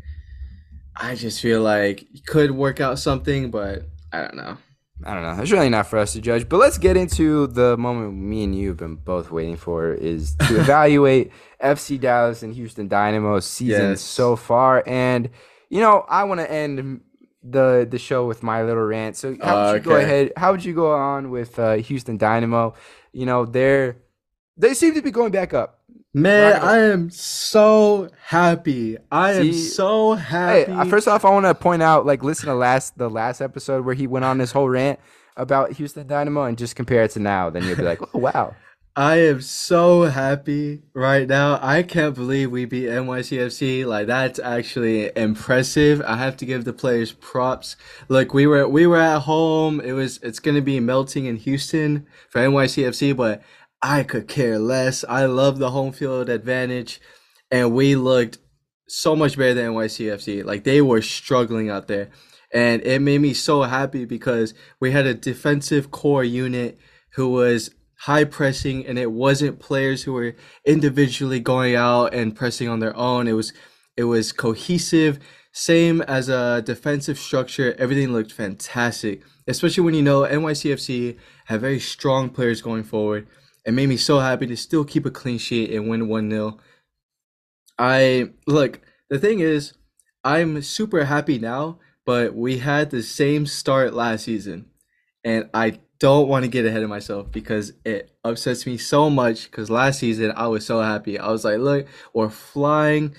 I 0.96 1.14
just 1.14 1.40
feel 1.40 1.60
like 1.62 2.02
you 2.12 2.20
could 2.26 2.50
work 2.52 2.80
out 2.80 2.98
something, 2.98 3.50
but 3.50 3.82
I 4.12 4.20
don't 4.20 4.36
know. 4.36 4.56
I 5.04 5.12
don't 5.14 5.22
know. 5.24 5.42
It's 5.42 5.50
really 5.50 5.68
not 5.68 5.88
for 5.88 5.98
us 5.98 6.12
to 6.12 6.20
judge. 6.20 6.48
But 6.48 6.58
let's 6.58 6.78
get 6.78 6.96
into 6.96 7.48
the 7.48 7.76
moment 7.76 8.14
me 8.14 8.44
and 8.44 8.54
you 8.54 8.68
have 8.68 8.76
been 8.76 8.94
both 8.94 9.30
waiting 9.30 9.56
for 9.56 9.92
is 9.92 10.36
to 10.36 10.60
evaluate 10.60 11.32
FC 11.62 12.00
Dallas 12.00 12.42
and 12.42 12.54
Houston 12.54 12.86
Dynamo 12.88 13.40
season 13.40 13.90
Yes. 13.90 14.00
so 14.00 14.36
far. 14.36 14.82
And 14.86 15.30
you 15.68 15.80
know, 15.80 16.04
I 16.08 16.24
want 16.24 16.40
to 16.40 16.50
end 16.50 17.00
the 17.42 17.86
the 17.90 17.98
show 17.98 18.26
with 18.26 18.42
my 18.42 18.62
little 18.62 18.84
rant. 18.84 19.16
So 19.16 19.36
how 19.42 19.72
would 19.72 19.74
you 19.74 19.80
go 19.90 19.96
ahead? 19.96 20.32
How 20.36 20.52
would 20.52 20.64
you 20.64 20.74
go 20.74 20.92
on 20.94 21.30
with 21.30 21.58
uh, 21.58 21.74
Houston 21.74 22.16
Dynamo? 22.16 22.74
You 23.12 23.26
know, 23.26 23.44
they're 23.44 23.96
they 24.56 24.74
seem 24.74 24.94
to 24.94 25.02
be 25.02 25.10
going 25.10 25.32
back 25.32 25.52
up. 25.52 25.80
Man. 26.14 26.62
I 26.62 26.78
am 26.78 27.10
so 27.10 28.08
happy. 28.22 28.96
I 29.10 29.32
am 29.32 29.52
so 29.52 30.14
Hey, 30.14 30.64
happy. 30.64 30.72
uh, 30.72 30.84
first 30.84 31.08
off, 31.08 31.24
I 31.24 31.30
want 31.30 31.46
to 31.46 31.54
point 31.54 31.82
out, 31.82 32.06
like, 32.06 32.22
listen 32.22 32.46
to 32.46 32.54
last 32.54 32.96
the 32.96 33.10
last 33.10 33.40
episode 33.40 33.84
where 33.84 33.94
he 33.96 34.06
went 34.06 34.24
on 34.24 34.38
this 34.38 34.52
whole 34.52 34.68
rant 34.68 35.00
about 35.36 35.72
Houston 35.72 36.06
Dynamo, 36.06 36.44
and 36.44 36.56
just 36.56 36.76
compare 36.76 37.02
it 37.02 37.10
to 37.12 37.18
now. 37.18 37.50
Then 37.50 37.64
you'll 37.64 37.76
be 37.76 37.82
like, 37.82 38.00
oh 38.14 38.18
wow. 38.18 38.54
I 38.96 39.16
am 39.16 39.40
so 39.40 40.02
happy 40.02 40.82
right 40.94 41.26
now. 41.26 41.58
I 41.60 41.82
can't 41.82 42.14
believe 42.14 42.52
we 42.52 42.64
beat 42.64 42.86
NYCFC. 42.88 43.84
Like 43.84 44.06
that's 44.06 44.38
actually 44.38 45.10
impressive. 45.16 46.00
I 46.06 46.16
have 46.16 46.36
to 46.36 46.46
give 46.46 46.64
the 46.64 46.72
players 46.72 47.10
props. 47.10 47.74
Look, 48.08 48.32
we 48.32 48.46
were 48.46 48.68
we 48.68 48.86
were 48.86 49.00
at 49.00 49.22
home. 49.22 49.80
It 49.80 49.92
was 49.94 50.20
it's 50.22 50.38
gonna 50.38 50.62
be 50.62 50.78
melting 50.78 51.24
in 51.24 51.34
Houston 51.38 52.06
for 52.30 52.40
NYCFC, 52.40 53.16
but 53.16 53.42
I 53.84 54.02
could 54.02 54.28
care 54.28 54.58
less. 54.58 55.04
I 55.06 55.26
love 55.26 55.58
the 55.58 55.70
home 55.70 55.92
field 55.92 56.30
advantage, 56.30 57.02
and 57.50 57.74
we 57.74 57.96
looked 57.96 58.38
so 58.88 59.14
much 59.14 59.36
better 59.36 59.52
than 59.52 59.72
NYCFC. 59.74 60.42
Like 60.42 60.64
they 60.64 60.80
were 60.80 61.02
struggling 61.02 61.68
out 61.68 61.86
there. 61.86 62.08
And 62.54 62.80
it 62.82 63.02
made 63.02 63.20
me 63.20 63.34
so 63.34 63.62
happy 63.64 64.06
because 64.06 64.54
we 64.80 64.92
had 64.92 65.04
a 65.04 65.12
defensive 65.12 65.90
core 65.90 66.24
unit 66.24 66.78
who 67.16 67.28
was 67.28 67.74
high 67.98 68.24
pressing 68.24 68.86
and 68.86 68.98
it 68.98 69.12
wasn't 69.12 69.60
players 69.60 70.04
who 70.04 70.14
were 70.14 70.34
individually 70.64 71.40
going 71.40 71.74
out 71.74 72.14
and 72.14 72.34
pressing 72.34 72.68
on 72.68 72.80
their 72.80 72.96
own. 72.96 73.28
It 73.28 73.32
was 73.32 73.52
it 73.98 74.04
was 74.04 74.32
cohesive, 74.32 75.18
same 75.52 76.00
as 76.02 76.30
a 76.30 76.62
defensive 76.62 77.18
structure. 77.18 77.74
Everything 77.78 78.14
looked 78.14 78.32
fantastic, 78.32 79.22
especially 79.46 79.84
when 79.84 79.94
you 79.94 80.02
know 80.02 80.22
NYCFC 80.22 81.18
have 81.46 81.60
very 81.60 81.80
strong 81.80 82.30
players 82.30 82.62
going 82.62 82.84
forward. 82.84 83.26
It 83.64 83.72
made 83.72 83.88
me 83.88 83.96
so 83.96 84.18
happy 84.18 84.46
to 84.46 84.56
still 84.56 84.84
keep 84.84 85.06
a 85.06 85.10
clean 85.10 85.38
sheet 85.38 85.70
and 85.70 85.88
win 85.88 86.06
1-0. 86.06 86.58
I 87.78 88.30
look, 88.46 88.80
the 89.10 89.18
thing 89.18 89.40
is, 89.40 89.74
I'm 90.22 90.62
super 90.62 91.04
happy 91.04 91.38
now, 91.38 91.78
but 92.06 92.34
we 92.34 92.58
had 92.58 92.90
the 92.90 93.02
same 93.02 93.46
start 93.46 93.94
last 93.94 94.24
season, 94.24 94.66
and 95.24 95.48
I 95.54 95.80
don't 95.98 96.28
want 96.28 96.44
to 96.44 96.50
get 96.50 96.66
ahead 96.66 96.82
of 96.82 96.90
myself 96.90 97.30
because 97.32 97.72
it 97.84 98.14
upsets 98.24 98.66
me 98.66 98.76
so 98.76 99.08
much. 99.08 99.50
Because 99.50 99.70
last 99.70 100.00
season 100.00 100.32
I 100.36 100.48
was 100.48 100.66
so 100.66 100.80
happy. 100.80 101.18
I 101.18 101.30
was 101.30 101.44
like, 101.44 101.58
look, 101.58 101.86
we're 102.12 102.28
flying. 102.28 103.14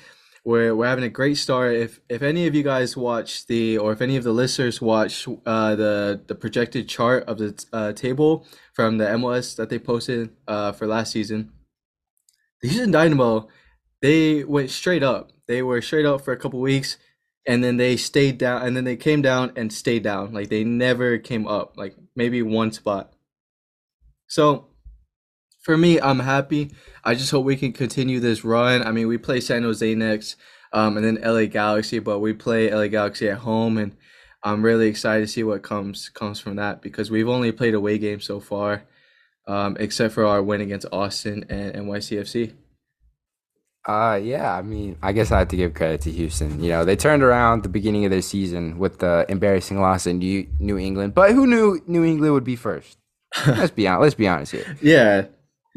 We're, 0.45 0.75
we're 0.75 0.85
having 0.85 1.03
a 1.03 1.09
great 1.09 1.37
start. 1.37 1.75
If 1.75 1.99
if 2.07 2.21
any 2.21 2.45
of 2.45 2.53
you 2.53 2.61
guys 2.63 2.95
watch 2.95 3.47
the 3.47 3.79
or 3.79 3.91
if 3.91 4.01
any 4.01 4.15
of 4.15 4.23
the 4.23 4.31
listeners 4.31 4.79
watch 4.79 5.27
uh, 5.45 5.75
the 5.75 6.21
the 6.27 6.35
projected 6.35 6.87
chart 6.87 7.23
of 7.25 7.39
the 7.39 7.65
uh, 7.73 7.93
table 7.93 8.45
from 8.73 8.99
the 8.99 9.05
MLS 9.05 9.55
that 9.55 9.69
they 9.69 9.79
posted 9.79 10.29
uh, 10.47 10.71
for 10.71 10.85
last 10.85 11.11
season, 11.11 11.51
the 12.61 12.67
Houston 12.69 12.91
Dynamo 12.91 13.49
they 14.05 14.43
went 14.43 14.69
straight 14.69 15.01
up. 15.01 15.31
They 15.47 15.63
were 15.63 15.81
straight 15.81 16.05
up 16.05 16.21
for 16.21 16.31
a 16.31 16.37
couple 16.37 16.59
weeks, 16.59 16.97
and 17.47 17.63
then 17.63 17.77
they 17.77 17.97
stayed 17.97 18.37
down, 18.37 18.61
and 18.61 18.77
then 18.77 18.83
they 18.83 18.95
came 18.95 19.23
down 19.23 19.51
and 19.55 19.73
stayed 19.73 20.03
down. 20.03 20.31
Like 20.31 20.49
they 20.49 20.63
never 20.63 21.17
came 21.17 21.47
up. 21.47 21.75
Like 21.75 21.95
maybe 22.15 22.43
one 22.43 22.71
spot. 22.71 23.13
So, 24.27 24.67
for 25.65 25.75
me, 25.75 25.99
I'm 25.99 26.19
happy. 26.19 26.69
I 27.03 27.15
just 27.15 27.31
hope 27.31 27.43
we 27.43 27.55
can 27.55 27.73
continue 27.73 28.19
this 28.19 28.45
run. 28.45 28.83
I 28.83 28.91
mean, 28.91 29.07
we 29.07 29.17
play 29.17 29.41
San 29.41 29.63
Jose 29.63 29.95
next, 29.95 30.35
um, 30.71 30.95
and 30.95 31.03
then 31.03 31.19
LA 31.23 31.45
Galaxy, 31.45 31.97
but 31.97 32.19
we 32.19 32.33
play 32.33 32.71
LA 32.71 32.85
Galaxy 32.85 33.27
at 33.29 33.39
home, 33.39 33.79
and 33.79 33.97
I'm 34.43 34.63
really 34.63 34.87
excited 34.87 35.21
to 35.21 35.27
see 35.27 35.43
what 35.43 35.63
comes 35.63 36.09
comes 36.09 36.39
from 36.39 36.57
that 36.57 36.83
because 36.83 37.09
we've 37.09 37.27
only 37.27 37.51
played 37.51 37.73
away 37.73 37.97
games 37.97 38.25
so 38.25 38.39
far, 38.39 38.83
um, 39.47 39.75
except 39.79 40.13
for 40.13 40.23
our 40.23 40.43
win 40.43 40.61
against 40.61 40.85
Austin 40.91 41.47
and 41.49 41.73
NYCFC. 41.73 42.53
Uh, 43.87 44.19
yeah. 44.21 44.55
I 44.55 44.61
mean, 44.61 44.97
I 45.01 45.13
guess 45.13 45.31
I 45.31 45.39
have 45.39 45.47
to 45.47 45.57
give 45.57 45.73
credit 45.73 46.01
to 46.01 46.11
Houston. 46.11 46.61
You 46.61 46.69
know, 46.69 46.85
they 46.85 46.95
turned 46.95 47.23
around 47.23 47.63
the 47.63 47.69
beginning 47.69 48.05
of 48.05 48.11
their 48.11 48.21
season 48.21 48.77
with 48.77 48.99
the 48.99 49.25
embarrassing 49.29 49.81
loss 49.81 50.05
in 50.05 50.19
New, 50.19 50.47
New 50.59 50.77
England. 50.77 51.15
But 51.15 51.31
who 51.31 51.47
knew 51.47 51.81
New 51.87 52.03
England 52.03 52.33
would 52.33 52.43
be 52.43 52.55
first? 52.55 52.97
let's 53.47 53.71
be 53.71 53.87
honest. 53.87 54.01
Let's 54.01 54.15
be 54.15 54.27
honest 54.27 54.51
here. 54.51 54.77
Yeah, 54.81 55.25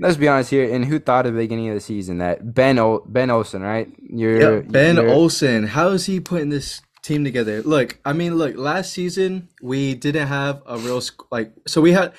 Let's 0.00 0.16
be 0.16 0.28
honest 0.28 0.50
here. 0.50 0.72
And 0.72 0.84
who 0.84 0.98
thought 0.98 1.26
at 1.26 1.32
the 1.32 1.38
beginning 1.38 1.68
of 1.68 1.74
the 1.74 1.80
season 1.80 2.18
that 2.18 2.54
Ben 2.54 2.78
o- 2.78 3.02
Ben 3.06 3.30
Olsen, 3.30 3.62
right? 3.62 3.88
You're, 3.98 4.56
Yep, 4.60 4.68
Ben 4.72 4.96
you're- 4.96 5.10
Olsen. 5.10 5.66
How 5.66 5.88
is 5.88 6.06
he 6.06 6.20
putting 6.20 6.50
this 6.50 6.80
team 7.02 7.24
together? 7.24 7.62
Look, 7.62 7.98
I 8.04 8.12
mean, 8.12 8.36
look, 8.36 8.56
last 8.56 8.92
season 8.92 9.48
we 9.62 9.94
didn't 9.94 10.28
have 10.28 10.62
a 10.66 10.78
real 10.78 11.02
like 11.30 11.52
so 11.66 11.80
we 11.80 11.92
had 11.92 12.12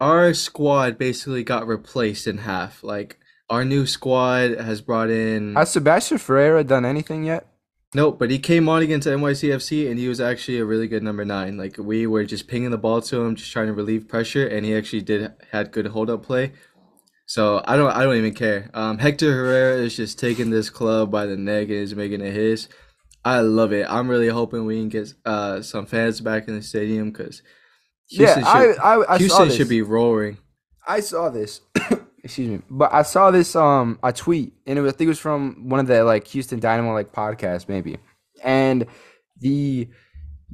our 0.00 0.34
squad 0.34 0.98
basically 0.98 1.42
got 1.44 1.66
replaced 1.66 2.26
in 2.26 2.38
half. 2.38 2.82
Like 2.84 3.18
our 3.48 3.64
new 3.64 3.86
squad 3.86 4.58
has 4.58 4.80
brought 4.82 5.08
in 5.08 5.54
Has 5.54 5.70
Sebastian 5.72 6.18
Ferreira 6.18 6.64
done 6.64 6.84
anything 6.84 7.24
yet? 7.24 7.46
Nope, 7.96 8.18
but 8.18 8.30
he 8.30 8.38
came 8.38 8.68
on 8.68 8.82
against 8.82 9.08
NYCFC 9.08 9.88
and 9.88 9.98
he 9.98 10.06
was 10.06 10.20
actually 10.20 10.58
a 10.58 10.66
really 10.66 10.86
good 10.86 11.02
number 11.02 11.24
nine. 11.24 11.56
Like 11.56 11.78
we 11.78 12.06
were 12.06 12.26
just 12.26 12.46
pinging 12.46 12.70
the 12.70 12.76
ball 12.76 13.00
to 13.00 13.22
him, 13.22 13.36
just 13.36 13.50
trying 13.50 13.68
to 13.68 13.72
relieve 13.72 14.06
pressure, 14.06 14.46
and 14.46 14.66
he 14.66 14.76
actually 14.76 15.00
did 15.00 15.32
had 15.50 15.72
good 15.72 15.86
hold 15.86 16.10
up 16.10 16.22
play. 16.22 16.52
So 17.24 17.62
I 17.66 17.78
don't 17.78 17.90
I 17.90 18.02
don't 18.02 18.18
even 18.18 18.34
care. 18.34 18.68
Um, 18.74 18.98
Hector 18.98 19.32
Herrera 19.32 19.78
is 19.78 19.96
just 19.96 20.18
taking 20.18 20.50
this 20.50 20.68
club 20.68 21.10
by 21.10 21.24
the 21.24 21.38
neck 21.38 21.68
and 21.68 21.78
is 21.78 21.94
making 21.94 22.20
it 22.20 22.34
his. 22.34 22.68
I 23.24 23.40
love 23.40 23.72
it. 23.72 23.86
I'm 23.88 24.08
really 24.10 24.28
hoping 24.28 24.66
we 24.66 24.78
can 24.78 24.90
get 24.90 25.14
uh 25.24 25.62
some 25.62 25.86
fans 25.86 26.20
back 26.20 26.48
in 26.48 26.54
the 26.54 26.62
stadium 26.62 27.12
because 27.12 27.42
Houston 28.10 28.44
yeah, 28.44 28.52
should 28.52 28.78
I, 28.78 28.92
I, 28.92 28.98
I 28.98 29.06
saw 29.06 29.16
Houston 29.16 29.50
should 29.52 29.70
be 29.70 29.80
roaring. 29.80 30.36
I 30.86 31.00
saw 31.00 31.30
this. 31.30 31.62
Excuse 32.26 32.48
me, 32.48 32.60
but 32.68 32.92
I 32.92 33.02
saw 33.02 33.30
this 33.30 33.54
um 33.54 34.00
a 34.02 34.12
tweet, 34.12 34.52
and 34.66 34.76
it 34.76 34.82
was, 34.82 34.92
I 34.92 34.96
think 34.96 35.06
it 35.06 35.10
was 35.10 35.20
from 35.20 35.68
one 35.68 35.78
of 35.78 35.86
the 35.86 36.02
like 36.02 36.26
Houston 36.26 36.58
Dynamo 36.58 36.92
like 36.92 37.12
podcasts 37.12 37.68
maybe, 37.68 37.98
and 38.42 38.84
the 39.38 39.88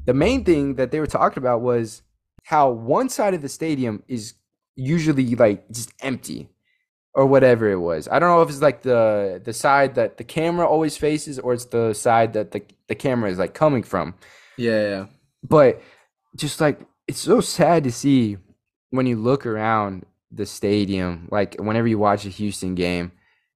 the 0.04 0.12
main 0.12 0.44
thing 0.44 0.74
that 0.74 0.90
they 0.90 1.00
were 1.00 1.06
talking 1.06 1.38
about 1.42 1.62
was 1.62 2.02
how 2.44 2.68
one 2.68 3.08
side 3.08 3.32
of 3.32 3.40
the 3.40 3.48
stadium 3.48 4.02
is 4.06 4.35
usually 4.76 5.35
like 5.35 5.66
just 5.70 5.92
empty 6.02 6.50
or 7.14 7.24
whatever 7.24 7.70
it 7.70 7.78
was. 7.78 8.06
I 8.06 8.18
don't 8.18 8.28
know 8.28 8.42
if 8.42 8.50
it's 8.50 8.61
like 8.61 8.82
the 8.82 9.40
the 9.42 9.54
side 9.54 9.94
that 9.94 10.18
the 10.18 10.24
camera 10.24 10.66
always 10.68 10.98
faces 10.98 11.38
or 11.38 11.54
it's 11.54 11.64
the 11.66 11.94
side 11.94 12.35
that 12.35 12.50
the 12.50 12.61
the 12.88 12.94
camera 12.94 13.30
is 13.30 13.38
like 13.38 13.54
coming 13.54 13.82
from 13.82 14.14
Yeah, 14.58 14.82
yeah. 14.90 15.06
but 15.42 15.80
just 16.37 16.61
like 16.61 16.80
it's 17.08 17.20
so 17.20 17.40
sad 17.40 17.85
to 17.85 17.92
see 17.92 18.37
when 18.90 19.06
you 19.06 19.16
look 19.16 19.46
around 19.46 20.04
the 20.34 20.46
stadium 20.46 21.28
like 21.30 21.54
whenever 21.58 21.86
you 21.88 21.98
watch 21.98 22.24
a 22.24 22.28
houston 22.28 22.74
game 22.74 23.12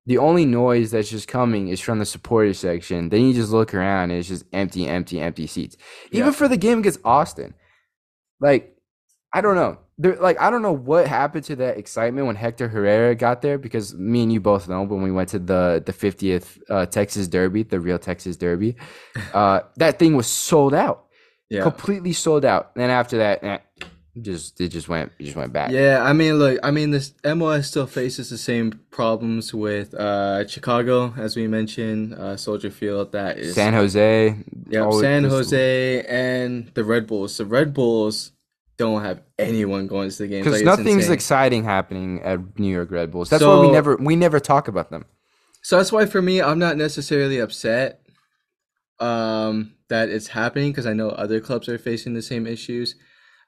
the 0.06 0.18
only 0.18 0.44
noise 0.44 0.90
that's 0.92 1.10
just 1.10 1.26
coming 1.26 1.68
is 1.68 1.80
from 1.80 1.98
the 1.98 2.04
supporter 2.06 2.52
section 2.54 3.08
then 3.08 3.22
you 3.22 3.32
just 3.34 3.50
look 3.50 3.74
around 3.74 4.10
and 4.10 4.18
it's 4.20 4.28
just 4.28 4.44
empty 4.52 4.86
empty 4.86 5.20
empty 5.20 5.46
seats 5.46 5.76
even 6.12 6.26
Yeah. 6.26 6.32
for 6.32 6.48
the 6.48 6.56
game 6.56 6.78
against 6.80 7.00
austin 7.04 7.54
like 8.40 8.76
i 9.32 9.40
don't 9.40 9.54
know 9.56 9.78
there, 9.98 10.16
like 10.16 10.38
i 10.40 10.50
don't 10.50 10.62
know 10.62 10.72
what 10.72 11.06
happened 11.08 11.44
to 11.44 11.56
that 11.56 11.78
excitement 11.78 12.26
when 12.26 12.36
hector 12.36 12.68
herrera 12.68 13.14
got 13.14 13.40
there 13.42 13.56
because 13.58 13.94
me 13.94 14.22
and 14.22 14.32
you 14.32 14.40
both 14.40 14.68
know 14.68 14.82
when 14.82 15.02
we 15.02 15.10
went 15.10 15.30
to 15.30 15.38
the 15.38 15.82
the 15.86 15.92
50th 15.92 16.60
uh, 16.68 16.84
texas 16.86 17.26
derby 17.28 17.62
the 17.62 17.80
real 17.80 17.98
texas 17.98 18.36
derby 18.36 18.76
uh, 19.34 19.60
that 19.76 19.98
thing 19.98 20.14
was 20.16 20.26
sold 20.26 20.74
out 20.74 21.04
Yeah. 21.48 21.62
completely 21.62 22.12
sold 22.12 22.44
out. 22.44 22.72
And 22.74 22.82
then 22.82 22.90
after 22.90 23.18
that, 23.18 23.44
eh, 23.44 23.58
just 24.22 24.60
it 24.60 24.68
just 24.68 24.88
went 24.88 25.12
it 25.18 25.24
just 25.24 25.36
went 25.36 25.52
back. 25.52 25.70
Yeah, 25.70 26.02
I 26.02 26.12
mean, 26.12 26.34
look, 26.34 26.58
I 26.62 26.70
mean, 26.70 26.90
this 26.90 27.10
MLS 27.24 27.64
still 27.64 27.86
faces 27.86 28.30
the 28.30 28.38
same 28.38 28.80
problems 28.90 29.52
with 29.52 29.94
uh, 29.94 30.46
Chicago, 30.46 31.14
as 31.16 31.36
we 31.36 31.46
mentioned, 31.46 32.14
uh, 32.14 32.36
Soldier 32.36 32.70
Field. 32.70 33.12
That 33.12 33.38
is, 33.38 33.54
San 33.54 33.72
Jose, 33.72 34.36
yeah, 34.68 34.90
San 35.00 35.24
Jose 35.24 36.02
and 36.02 36.70
the 36.74 36.84
Red 36.84 37.06
Bulls. 37.06 37.36
The 37.36 37.46
Red 37.46 37.74
Bulls, 37.74 38.32
don't 38.76 39.02
have 39.02 39.22
anyone 39.38 39.86
going 39.86 40.10
to 40.10 40.18
the 40.18 40.28
game 40.28 40.44
because 40.44 40.62
Like, 40.62 40.78
nothing's 40.78 41.08
exciting 41.08 41.64
happening 41.64 42.22
at 42.22 42.58
New 42.58 42.72
York 42.72 42.90
Red 42.90 43.10
Bulls. 43.10 43.30
That's 43.30 43.42
why 43.44 43.60
we 43.60 43.70
never 43.70 43.96
we 43.96 44.16
never 44.16 44.40
talk 44.40 44.68
about 44.68 44.90
them. 44.90 45.04
So 45.62 45.76
that's 45.76 45.90
why 45.90 46.06
for 46.06 46.22
me, 46.22 46.40
I'm 46.40 46.58
not 46.58 46.76
necessarily 46.76 47.38
upset 47.38 48.00
um, 49.00 49.74
that 49.88 50.08
it's 50.08 50.28
happening 50.28 50.70
because 50.70 50.86
I 50.86 50.92
know 50.92 51.10
other 51.10 51.40
clubs 51.40 51.68
are 51.68 51.78
facing 51.78 52.14
the 52.14 52.22
same 52.22 52.46
issues. 52.46 52.94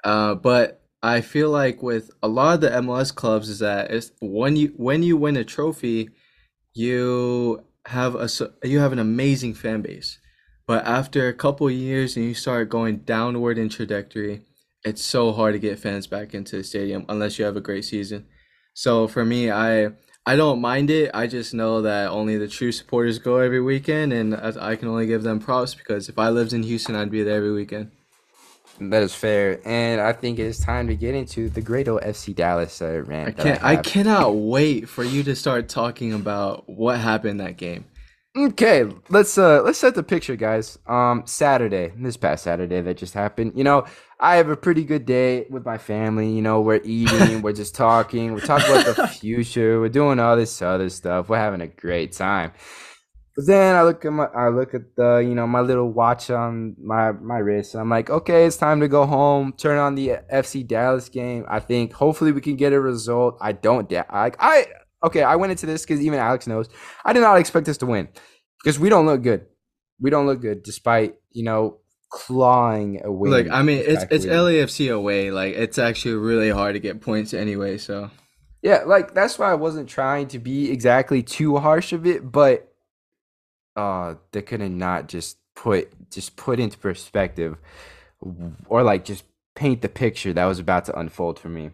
Uh, 0.05 0.35
but 0.35 0.83
I 1.03 1.21
feel 1.21 1.51
like 1.51 1.83
with 1.83 2.11
a 2.23 2.29
lot 2.29 2.55
of 2.55 2.61
the 2.61 2.71
MLS 2.71 3.15
clubs 3.15 3.49
is 3.49 3.61
that 3.61 3.91
it's 3.91 4.11
when 4.21 4.57
you 4.57 4.69
when 4.77 5.03
you 5.03 5.17
win 5.17 5.37
a 5.37 5.45
trophy, 5.45 6.11
you 6.75 7.65
have 7.87 8.15
a 8.15 8.29
you 8.65 8.81
have 8.81 8.93
an 8.93 8.99
amazing 8.99 9.55
fan 9.55 9.83
base. 9.83 10.19
But 10.67 10.85
after 10.87 11.29
a 11.29 11.35
couple 11.35 11.71
years 11.71 12.17
and 12.17 12.27
you 12.27 12.35
start 12.35 12.69
going 12.69 12.99
downward 12.99 13.57
in 13.59 13.69
trajectory, 13.71 14.43
it's 14.85 15.03
so 15.03 15.33
hard 15.33 15.55
to 15.55 15.59
get 15.59 15.79
fans 15.79 16.07
back 16.07 16.35
into 16.35 16.57
the 16.57 16.65
stadium 16.65 17.07
unless 17.09 17.39
you 17.39 17.45
have 17.45 17.57
a 17.57 17.61
great 17.61 17.85
season. 17.85 18.27
So 18.75 19.09
for 19.09 19.25
me, 19.25 19.51
I 19.51 19.93
I 20.27 20.37
don't 20.37 20.61
mind 20.61 20.91
it. 20.91 21.11
I 21.15 21.27
just 21.27 21.55
know 21.55 21.81
that 21.83 22.11
only 22.11 22.37
the 22.37 22.49
true 22.49 22.73
supporters 22.73 23.19
go 23.19 23.39
every 23.39 23.63
weekend, 23.63 24.13
and 24.13 24.35
I 24.35 24.77
can 24.77 24.89
only 24.89 25.07
give 25.07 25.23
them 25.23 25.41
props 25.41 25.75
because 25.75 26.09
if 26.09 26.19
I 26.19 26.29
lived 26.29 26.53
in 26.53 26.65
Houston, 26.65 26.95
I'd 26.95 27.11
be 27.11 27.23
there 27.23 27.37
every 27.37 27.53
weekend. 27.53 27.93
That 28.81 29.03
is 29.03 29.15
fair, 29.15 29.61
and 29.65 30.01
I 30.01 30.13
think 30.13 30.39
it 30.39 30.45
is 30.45 30.59
time 30.59 30.87
to 30.87 30.95
get 30.95 31.15
into 31.15 31.49
the 31.49 31.61
great 31.61 31.89
old 31.89 32.03
FC 32.03 32.35
Dallas 32.35 32.81
uh, 32.81 33.03
rant. 33.07 33.29
I 33.29 33.43
can't. 33.43 33.65
I 33.65 33.75
have. 33.75 33.85
cannot 33.85 34.37
wait 34.37 34.89
for 34.89 35.03
you 35.03 35.23
to 35.25 35.35
start 35.35 35.69
talking 35.69 36.13
about 36.13 36.69
what 36.69 36.99
happened 36.99 37.41
that 37.41 37.57
game. 37.57 37.87
Okay, 38.37 38.85
let's 39.09 39.37
uh 39.37 39.63
let's 39.63 39.79
set 39.79 39.97
the 39.97 40.03
picture, 40.03 40.37
guys. 40.37 40.79
Um, 40.87 41.25
Saturday, 41.27 41.93
this 41.97 42.17
past 42.17 42.45
Saturday 42.45 42.81
that 42.81 42.97
just 42.97 43.15
happened. 43.15 43.53
You 43.57 43.65
know, 43.65 43.85
I 44.21 44.37
have 44.37 44.49
a 44.49 44.57
pretty 44.57 44.85
good 44.85 45.07
day 45.07 45.47
with 45.51 45.65
my 45.65 45.79
family. 45.79 46.31
You 46.31 46.43
know, 46.43 46.61
we're 46.61 46.81
eating, 46.85 47.43
we're 47.43 47.53
just 47.53 47.75
talking, 47.75 48.35
we're 48.35 48.41
talking 48.41 48.71
about 48.71 48.95
the 48.95 49.09
future, 49.21 49.81
we're 49.81 49.89
doing 49.89 50.21
all 50.21 50.37
this 50.37 50.63
other 50.63 50.89
stuff. 50.89 51.29
We're 51.29 51.39
having 51.39 51.63
a 51.63 51.67
great 51.67 52.13
time. 52.13 52.53
But 53.39 53.47
then 53.47 53.77
I 53.77 53.83
look 53.85 54.05
at 54.05 54.13
my 54.13 54.25
I 54.25 54.49
look 54.49 54.75
at 54.75 54.97
the 54.97 55.19
you 55.19 55.33
know 55.33 55.47
my 55.47 55.61
little 55.61 55.93
watch 55.93 56.29
on 56.29 56.75
my 56.77 57.13
my 57.13 57.39
wrist, 57.39 57.73
and 57.73 57.81
I'm 57.81 57.89
like, 57.89 58.11
okay, 58.11 58.47
it's 58.47 58.57
time 58.57 58.81
to 58.81 58.89
go 58.89 59.07
home. 59.07 59.53
Turn 59.57 59.79
on 59.79 59.95
the 59.95 60.19
FC 60.35 60.67
Dallas 60.67 61.09
game. 61.09 61.45
I 61.49 61.61
think 61.61 61.93
hopefully 61.93 62.33
we 62.33 62.41
can 62.41 62.57
get 62.57 62.73
a 62.73 62.81
result. 62.81 63.39
I 63.41 63.53
don't. 63.53 63.93
I 63.93 64.33
I 64.41 64.67
okay. 65.05 65.23
I 65.23 65.37
went 65.37 65.53
into 65.53 65.67
this 65.67 65.83
because 65.83 66.01
even 66.01 66.19
Alex 66.19 66.49
knows 66.49 66.69
I 67.05 67.13
did 67.13 67.21
not 67.21 67.39
expect 67.39 67.69
us 67.69 67.77
to 67.77 67.87
win 67.87 68.09
because 68.61 68.81
we 68.81 68.89
don't 68.89 69.07
look 69.07 69.23
good. 69.23 69.47
We 70.01 70.11
don't 70.11 70.27
look 70.27 70.41
good 70.41 70.65
despite 70.65 71.15
you 71.31 71.45
know 71.45 71.79
clawing 72.11 73.03
away. 73.05 73.31
Like 73.31 73.51
I 73.53 73.63
mean, 73.63 73.85
it's 73.87 74.05
it's 74.11 74.27
LAFC 74.27 74.93
away. 74.93 75.31
Like 75.31 75.55
it's 75.55 75.79
actually 75.79 76.17
really 76.17 76.51
hard 76.51 76.75
to 76.75 76.81
get 76.81 77.01
points 77.01 77.33
anyway. 77.33 77.79
So 77.79 78.11
Yeah, 78.63 78.83
like 78.85 79.15
that's 79.15 79.39
why 79.39 79.53
I 79.53 79.55
wasn't 79.55 79.89
trying 79.89 80.27
to 80.29 80.41
be 80.41 80.73
exactly 80.73 81.23
too 81.23 81.59
harsh 81.59 81.93
of 81.93 82.05
it, 82.05 82.33
but 82.33 82.68
uh 83.79 84.17
they 84.33 84.43
could 84.43 84.61
have 84.61 84.73
not 84.73 85.09
just 85.09 85.39
put 85.55 86.11
just 86.11 86.37
put 86.37 86.59
into 86.59 86.77
perspective 86.77 87.57
or 88.67 88.83
like 88.83 89.05
just 89.05 89.25
paint 89.55 89.83
the 89.83 89.89
picture 89.89 90.33
that 90.33 90.45
was 90.47 90.59
about 90.59 90.85
to 90.87 90.99
unfold 90.99 91.39
for 91.39 91.49
me. 91.49 91.71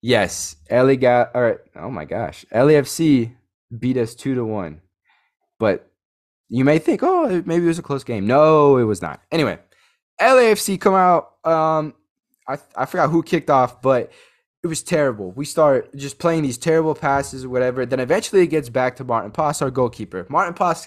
Yes, 0.00 0.56
LA 0.70 0.94
got 0.94 1.32
or 1.34 1.62
oh 1.76 1.90
my 1.90 2.04
gosh, 2.04 2.44
LAFC 2.52 3.34
beat 3.76 3.96
us 3.96 4.14
two 4.14 4.34
to 4.36 4.44
one. 4.44 4.80
But 5.58 5.90
you 6.48 6.64
may 6.64 6.78
think, 6.78 7.02
oh, 7.02 7.42
maybe 7.44 7.64
it 7.64 7.68
was 7.68 7.78
a 7.78 7.82
close 7.82 8.04
game. 8.04 8.26
No, 8.26 8.76
it 8.76 8.84
was 8.84 9.02
not. 9.02 9.20
Anyway, 9.32 9.58
LAFC 10.20 10.80
come 10.80 10.94
out. 10.94 11.32
Um, 11.44 11.94
I 12.48 12.58
I 12.76 12.86
forgot 12.86 13.10
who 13.10 13.22
kicked 13.24 13.50
off, 13.50 13.82
but 13.82 14.12
it 14.62 14.68
was 14.68 14.82
terrible. 14.82 15.32
We 15.32 15.44
start 15.44 15.94
just 15.96 16.20
playing 16.20 16.42
these 16.44 16.58
terrible 16.58 16.94
passes 16.94 17.44
or 17.44 17.48
whatever. 17.48 17.84
Then 17.84 17.98
eventually 17.98 18.42
it 18.42 18.48
gets 18.48 18.68
back 18.68 18.94
to 18.96 19.04
Maarten 19.04 19.32
Paes, 19.32 19.60
our 19.60 19.70
goalkeeper. 19.72 20.24
Maarten 20.30 20.54
Paes 20.54 20.86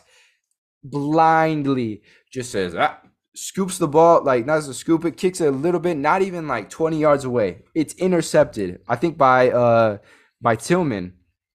blindly 0.91 2.01
just 2.31 2.51
says, 2.51 2.75
ah, 2.75 2.99
scoops 3.35 3.77
the 3.77 3.87
ball, 3.87 4.23
like 4.23 4.45
not 4.45 4.63
just 4.63 4.79
scoop 4.79 5.03
it, 5.05 5.17
kicks 5.17 5.41
it 5.41 5.47
a 5.47 5.51
little 5.51 5.79
bit, 5.79 5.97
not 5.97 6.21
even 6.21 6.47
like 6.47 6.69
20 6.69 6.99
yards 6.99 7.25
away. 7.25 7.63
It's 7.73 7.93
intercepted, 7.95 8.79
I 8.87 8.95
think 8.95 9.17
by 9.17 9.51
uh 9.51 9.97
by 10.41 10.55
Tillman. 10.55 11.13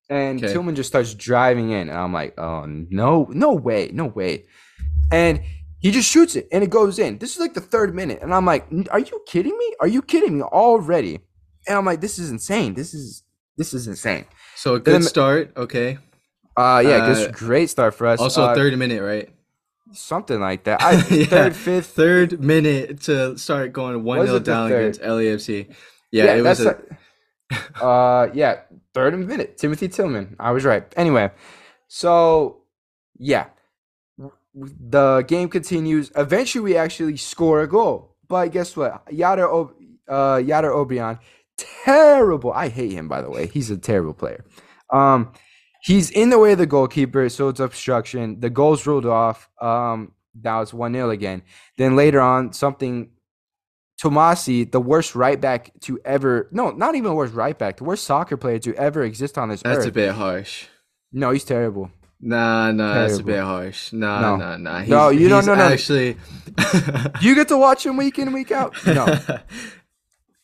And 0.09 0.43
Okay. 0.43 0.53
Tillman 0.53 0.75
just 0.75 0.89
starts 0.89 1.15
driving 1.15 1.71
in. 1.71 1.89
And 1.89 1.97
I'm 1.99 2.13
like, 2.13 2.39
oh 2.39 2.67
no, 2.67 3.29
no 3.31 3.53
way, 3.55 3.91
no 3.93 4.07
way. 4.07 4.45
And 5.13 5.41
he 5.79 5.91
just 5.93 6.11
shoots 6.11 6.37
it 6.37 6.49
and 6.53 6.63
it 6.65 6.71
goes 6.71 6.99
in. 6.99 7.19
This 7.19 7.33
is 7.35 7.41
like 7.41 7.55
the 7.55 7.61
third 7.61 7.95
minute. 7.95 8.19
And 8.21 8.35
I'm 8.35 8.45
like, 8.45 8.67
are 8.91 8.99
you 8.99 9.23
kidding 9.27 9.57
me? 9.57 9.75
Are 9.81 9.89
you 9.89 10.03
kidding 10.03 10.37
me 10.39 10.43
already? 10.43 11.21
And 11.69 11.79
I'm 11.79 11.85
like, 11.87 12.01
this 12.01 12.19
is 12.19 12.31
insane. 12.31 12.75
This 12.75 12.93
is 12.95 13.23
this 13.57 13.73
is 13.75 13.87
insane. 13.87 14.25
so 14.57 14.75
a 14.75 14.81
Then- 14.81 15.01
good 15.01 15.09
start. 15.09 15.53
Okay. 15.57 15.99
Uh 16.61 16.81
yeah, 16.81 16.97
Uh, 17.05 17.15
just 17.15 17.33
great 17.33 17.71
start 17.71 17.95
for 17.95 18.07
us. 18.07 18.21
Also 18.21 18.43
uh, 18.45 18.55
third 18.55 18.77
minute, 18.79 19.03
right? 19.03 19.29
something 19.93 20.39
like 20.41 20.65
that. 20.65 20.81
I, 20.89 20.93
Yeah. 21.11 21.25
Third, 21.27 21.57
fifth. 21.57 21.87
Third 21.87 22.41
minute 22.41 23.01
to 23.03 23.37
start 23.37 23.73
going 23.73 24.05
one 24.05 24.19
Was 24.19 24.29
0 24.29 24.39
down 24.41 24.69
third? 24.69 24.81
against 24.81 25.01
LAFC. 25.03 25.75
Yeah, 26.13 26.35
it 26.37 26.43
was. 26.43 26.61
A, 26.65 26.77
uh 27.83 28.31
yeah, 28.33 28.61
third 28.95 29.19
minute. 29.19 29.59
Timothy 29.59 29.89
Tillman. 29.89 30.37
I 30.39 30.51
was 30.53 30.65
right. 30.65 30.85
Anyway, 30.97 31.31
so 31.89 32.63
yeah, 33.19 33.47
the 34.55 35.25
game 35.27 35.49
continues. 35.49 36.11
Eventually, 36.17 36.63
we 36.65 36.77
actually 36.77 37.17
score 37.17 37.61
a 37.63 37.67
goal. 37.69 38.15
But 38.29 38.53
guess 38.53 38.77
what? 38.77 39.05
Jáder 39.07 39.49
o- 39.51 39.73
uh 40.09 40.39
Jáder 40.39 40.71
Obrian, 40.73 41.19
terrible. 41.57 42.53
I 42.53 42.69
hate 42.69 42.93
him 42.93 43.09
by 43.09 43.23
the 43.23 43.31
way. 43.31 43.47
He's 43.49 43.71
a 43.71 43.77
terrible 43.77 44.15
player. 44.15 44.45
Um, 44.91 45.33
he's 45.83 46.11
in 46.11 46.31
the 46.31 46.39
way 46.39 46.53
of 46.53 46.59
the 46.59 46.67
goalkeeper, 46.67 47.29
so 47.29 47.49
it's 47.49 47.61
obstruction. 47.61 48.41
The 48.41 48.51
goal's 48.51 48.87
ruled 48.87 49.07
off. 49.07 49.49
Um, 49.61 50.13
now 50.41 50.61
it's 50.63 50.73
one 50.73 50.93
0 50.95 51.11
again. 51.11 51.43
Then 51.77 51.97
later 51.97 52.21
on, 52.21 52.53
something 52.53 53.11
Twumasi, 54.01 54.71
the 54.71 54.81
worst 54.81 55.15
right 55.15 55.39
back 55.39 55.73
to 55.83 56.01
ever 56.07 56.49
no, 56.53 56.71
not 56.71 56.95
even 56.95 57.11
the 57.11 57.15
worst 57.15 57.35
right 57.35 57.59
back, 57.59 57.77
the 57.77 57.85
worst 57.85 58.05
soccer 58.05 58.37
player 58.39 58.59
to 58.61 58.75
ever 58.77 59.03
exist 59.03 59.37
on 59.37 59.51
this 59.51 59.61
that's 59.63 59.81
earth. 59.81 59.87
a 59.89 59.93
bit 59.93 60.13
harsh. 60.13 60.67
no, 61.13 61.31
he's 61.33 61.45
terrible. 61.45 61.91
Nah, 62.23 62.71
nah, 62.73 62.95
that's 62.95 63.19
a 63.19 63.23
bit 63.23 63.41
harsh. 63.41 63.93
Nah, 63.93 64.21
No. 64.21 64.37
nah, 64.37 64.57
nah. 64.59 64.81
He's, 64.81 64.89
No, 64.91 65.09
you 65.11 65.29
don't- 65.29 65.45
no. 65.47 65.55
Actually, 65.55 66.17
you 67.21 67.35
get 67.35 67.49
to 67.49 67.57
watch 67.59 67.85
him 67.85 67.97
week 67.99 68.19
in, 68.19 68.33
week 68.33 68.51
out? 68.53 68.75
No, 68.87 69.07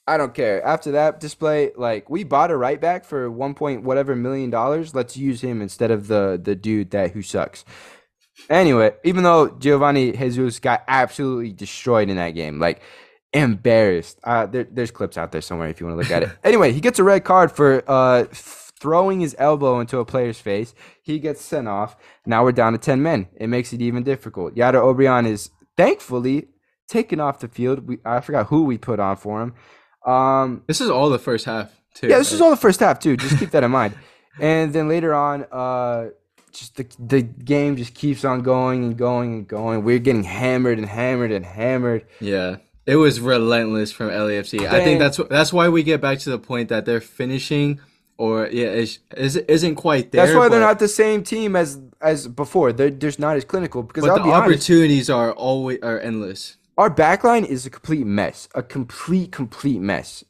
I 0.06 0.16
don't 0.16 0.34
care. 0.34 0.64
After 0.64 0.92
that 0.92 1.18
display, 1.18 1.72
like 1.76 2.08
we 2.08 2.22
bought 2.22 2.50
a 2.50 2.56
right 2.56 2.80
back 2.80 3.04
for 3.04 3.30
one 3.30 3.54
point 3.54 3.82
whatever 3.82 4.14
million 4.14 4.50
dollars. 4.50 4.94
Let's 4.94 5.16
use 5.16 5.40
him 5.40 5.60
instead 5.60 5.90
of 5.90 6.06
the 6.06 6.40
the 6.42 6.54
dude 6.54 6.90
that 6.92 7.10
who 7.12 7.22
sucks. 7.22 7.64
Anyway, 8.48 8.92
even 9.02 9.24
though 9.24 9.48
Geovane 9.48 10.16
Jesus 10.16 10.60
got 10.60 10.84
absolutely 10.86 11.52
destroyed 11.52 12.08
in 12.08 12.16
that 12.16 12.30
game, 12.30 12.60
like 12.60 12.82
embarrassed. 13.32 14.18
Uh, 14.24 14.46
there, 14.46 14.64
there's 14.70 14.90
clips 14.90 15.18
out 15.18 15.32
there 15.32 15.40
somewhere 15.40 15.68
if 15.68 15.80
you 15.80 15.86
want 15.86 16.00
to 16.00 16.02
look 16.02 16.10
at 16.10 16.22
it. 16.22 16.36
anyway, 16.44 16.72
he 16.72 16.80
gets 16.80 16.98
a 16.98 17.04
red 17.04 17.24
card 17.24 17.52
for 17.52 17.82
uh 17.86 18.24
throwing 18.32 19.20
his 19.20 19.34
elbow 19.38 19.80
into 19.80 19.98
a 19.98 20.04
player's 20.04 20.38
face. 20.38 20.74
He 21.02 21.18
gets 21.18 21.40
sent 21.40 21.66
off. 21.66 21.96
Now 22.24 22.44
we're 22.44 22.52
down 22.52 22.72
to 22.72 22.78
ten 22.78 23.02
men. 23.02 23.28
It 23.36 23.48
makes 23.48 23.72
it 23.72 23.80
even 23.80 24.02
difficult. 24.02 24.54
Jáder 24.54 24.82
Obrian 24.82 25.26
is 25.26 25.50
thankfully 25.76 26.48
taken 26.88 27.20
off 27.20 27.40
the 27.40 27.48
field. 27.48 27.86
We 27.86 27.98
I 28.04 28.20
forgot 28.20 28.46
who 28.46 28.64
we 28.64 28.78
put 28.78 29.00
on 29.00 29.16
for 29.16 29.42
him. 29.42 29.54
Um, 30.06 30.62
this 30.66 30.80
is 30.80 30.88
all 30.90 31.10
the 31.10 31.18
first 31.18 31.44
half 31.44 31.70
too. 31.94 32.06
yeah, 32.08 32.18
this 32.18 32.32
is 32.32 32.40
all 32.40 32.50
the 32.50 32.56
first 32.56 32.80
half 32.80 32.98
too. 33.00 33.16
Just 33.16 33.38
keep 33.38 33.50
that 33.50 33.64
in 33.64 33.70
mind. 33.70 33.94
And 34.38 34.74
then 34.74 34.86
later 34.86 35.14
on, 35.14 35.46
uh, 35.50 36.10
just 36.52 36.76
the 36.76 36.86
the 36.98 37.22
game 37.22 37.76
just 37.76 37.94
keeps 37.94 38.22
on 38.22 38.42
going 38.42 38.84
and 38.84 38.94
going 38.94 39.32
and 39.32 39.48
going. 39.48 39.82
We're 39.82 39.98
getting 39.98 40.24
hammered 40.24 40.76
and 40.78 40.86
hammered 40.86 41.32
and 41.32 41.42
hammered. 41.42 42.04
Yeah, 42.20 42.56
it 42.84 42.96
was 42.96 43.18
relentless 43.18 43.92
from 43.92 44.10
LAFC. 44.10 44.66
I 44.68 44.84
think 44.84 44.98
that's 44.98 45.18
that's 45.30 45.54
why 45.54 45.70
we 45.70 45.82
get 45.82 46.02
back 46.02 46.18
to 46.18 46.30
the 46.30 46.38
point 46.38 46.68
that 46.68 46.84
they're 46.84 47.00
finishing, 47.00 47.80
or 48.18 48.46
yeah, 48.52 48.66
is 48.66 48.98
is 49.16 49.36
isn't 49.36 49.76
quite 49.76 50.12
there. 50.12 50.26
That's 50.26 50.36
why 50.36 50.50
they're 50.50 50.60
not 50.60 50.80
the 50.80 50.88
same 50.88 51.22
team 51.22 51.56
as 51.56 51.80
as 52.02 52.28
before. 52.28 52.74
They're 52.74 52.90
just 52.90 53.18
not 53.18 53.36
as 53.38 53.44
clinical 53.46 53.82
because 53.84 54.02
But 54.04 54.10
I'll 54.10 54.16
the 54.18 54.24
be 54.24 54.30
honest, 54.32 54.50
opportunities 54.50 55.08
are 55.08 55.32
always 55.32 55.78
are 55.82 55.98
endless. 55.98 56.58
Our 56.76 56.90
backline 56.90 57.46
is 57.46 57.64
a 57.66 57.70
complete 57.70 58.06
mess. 58.06 58.48
A 58.54 58.62
complete 58.62 59.32
complete 59.32 59.80
mess. 59.80 60.24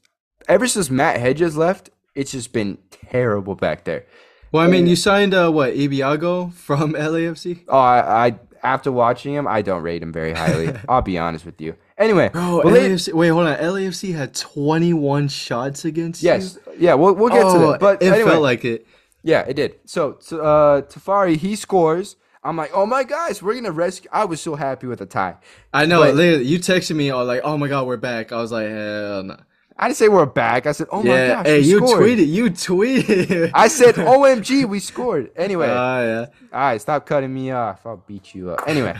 Ever 0.48 0.66
since 0.68 0.90
Matt 0.90 1.18
Hedges 1.18 1.56
left, 1.56 1.90
it's 2.14 2.30
just 2.32 2.52
been 2.52 2.78
terrible 2.90 3.54
back 3.56 3.84
there. 3.84 4.06
Well, 4.52 4.62
I 4.64 4.68
mean, 4.68 4.86
you 4.86 4.94
signed 4.96 5.34
uh, 5.34 5.50
what 5.50 5.74
Ibeagha 5.74 6.52
from 6.52 6.92
LAFC, 6.94 7.64
Oh, 7.68 7.76
I, 7.78 8.26
I 8.28 8.38
after 8.62 8.90
watching 8.90 9.34
him, 9.34 9.46
I 9.46 9.60
don't 9.62 9.82
rate 9.82 10.02
him 10.02 10.12
very 10.12 10.32
highly. 10.32 10.72
I'll 10.88 11.02
be 11.02 11.18
honest 11.18 11.44
with 11.44 11.60
you. 11.60 11.74
Anyway, 11.98 12.28
bro. 12.30 12.62
LAFC. 12.64 13.12
Wait, 13.12 13.28
hold 13.28 13.46
on. 13.46 13.56
LAFC 13.58 14.14
had 14.14 14.34
twenty 14.34 14.92
one 14.92 15.28
shots 15.28 15.84
against 15.84 16.22
you. 16.22 16.28
yes, 16.30 16.58
yeah, 16.78 16.94
we'll 16.94 17.14
we'll 17.14 17.28
get 17.28 17.40
to 17.40 17.46
Oh, 17.46 17.70
that. 17.72 17.80
But 17.80 18.02
it 18.02 18.12
anyway, 18.12 18.30
felt 18.30 18.42
like 18.42 18.64
it. 18.64 18.86
yeah, 19.22 19.40
it 19.40 19.54
did. 19.54 19.76
So, 19.84 20.16
so 20.20 20.40
uh, 20.40 20.82
Tafari 20.82 21.36
he 21.36 21.56
scores. 21.56 22.16
I'm 22.46 22.56
like, 22.56 22.70
oh 22.72 22.86
my 22.86 23.04
gosh, 23.04 23.42
we're 23.42 23.54
gonna 23.54 23.72
rescue. 23.72 24.08
I 24.12 24.24
was 24.24 24.40
so 24.40 24.54
happy 24.54 24.86
with 24.86 25.00
the 25.00 25.06
tie. 25.06 25.36
I 25.72 25.84
know. 25.86 26.00
But- 26.00 26.14
literally, 26.14 26.44
you 26.46 26.58
texted 26.58 26.94
me 26.96 27.10
all 27.10 27.24
like, 27.24 27.40
"Oh 27.44 27.58
my 27.58 27.68
god, 27.68 27.86
we're 27.86 27.96
back." 27.96 28.32
I 28.32 28.36
was 28.40 28.52
like, 28.52 28.68
"Hell 28.68 29.22
no." 29.24 29.36
I 29.78 29.88
didn't 29.88 29.98
say 29.98 30.08
we're 30.08 30.24
back. 30.24 30.64
I 30.66 30.72
said, 30.72 30.86
oh 30.90 31.02
my 31.02 31.10
yeah. 31.10 31.28
gosh, 31.28 31.46
hey, 31.46 31.60
you 31.60 31.76
scored. 31.86 32.00
tweeted. 32.00 32.28
You 32.28 32.44
tweeted. 32.50 33.50
I 33.52 33.68
said, 33.68 33.94
OMG, 33.96 34.64
we 34.64 34.80
scored. 34.80 35.30
Anyway, 35.36 35.68
Ah, 35.68 36.00
yeah. 36.00 36.26
all 36.50 36.60
right, 36.60 36.80
stop 36.80 37.04
cutting 37.04 37.34
me 37.34 37.50
off. 37.50 37.84
I'll 37.84 38.02
beat 38.06 38.34
you 38.34 38.52
up. 38.52 38.60
Anyway, 38.66 38.96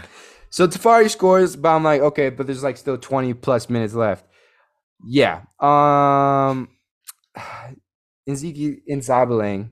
so 0.50 0.68
Tafari 0.68 1.08
scores, 1.08 1.56
but 1.56 1.70
I'm 1.70 1.82
like, 1.82 2.02
okay, 2.02 2.28
but 2.28 2.44
there's 2.46 2.62
like 2.62 2.76
still 2.76 2.98
20 2.98 3.32
plus 3.32 3.70
minutes 3.70 3.94
left. 3.94 4.26
Yeah. 5.02 5.44
Um, 5.58 6.68
Tsiki 8.28 8.78
Ntsabeleng 8.90 9.70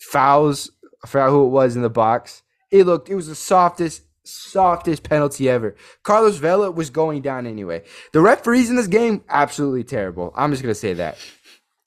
fouls. 0.00 0.70
I 1.04 1.06
forgot 1.08 1.30
who 1.30 1.44
it 1.46 1.50
was 1.50 1.76
in 1.76 1.82
the 1.82 1.90
box. 1.90 2.42
It 2.70 2.84
looked. 2.84 3.08
It 3.08 3.14
was 3.14 3.28
the 3.28 3.34
softest, 3.34 4.02
softest 4.24 5.02
penalty 5.02 5.48
ever. 5.48 5.76
Carlos 6.02 6.36
Vela 6.36 6.70
was 6.70 6.90
going 6.90 7.22
down 7.22 7.46
anyway. 7.46 7.84
The 8.12 8.20
referees 8.20 8.70
in 8.70 8.76
this 8.76 8.86
game 8.86 9.22
absolutely 9.28 9.84
terrible. 9.84 10.32
I'm 10.36 10.50
just 10.50 10.62
gonna 10.62 10.74
say 10.74 10.94
that. 10.94 11.18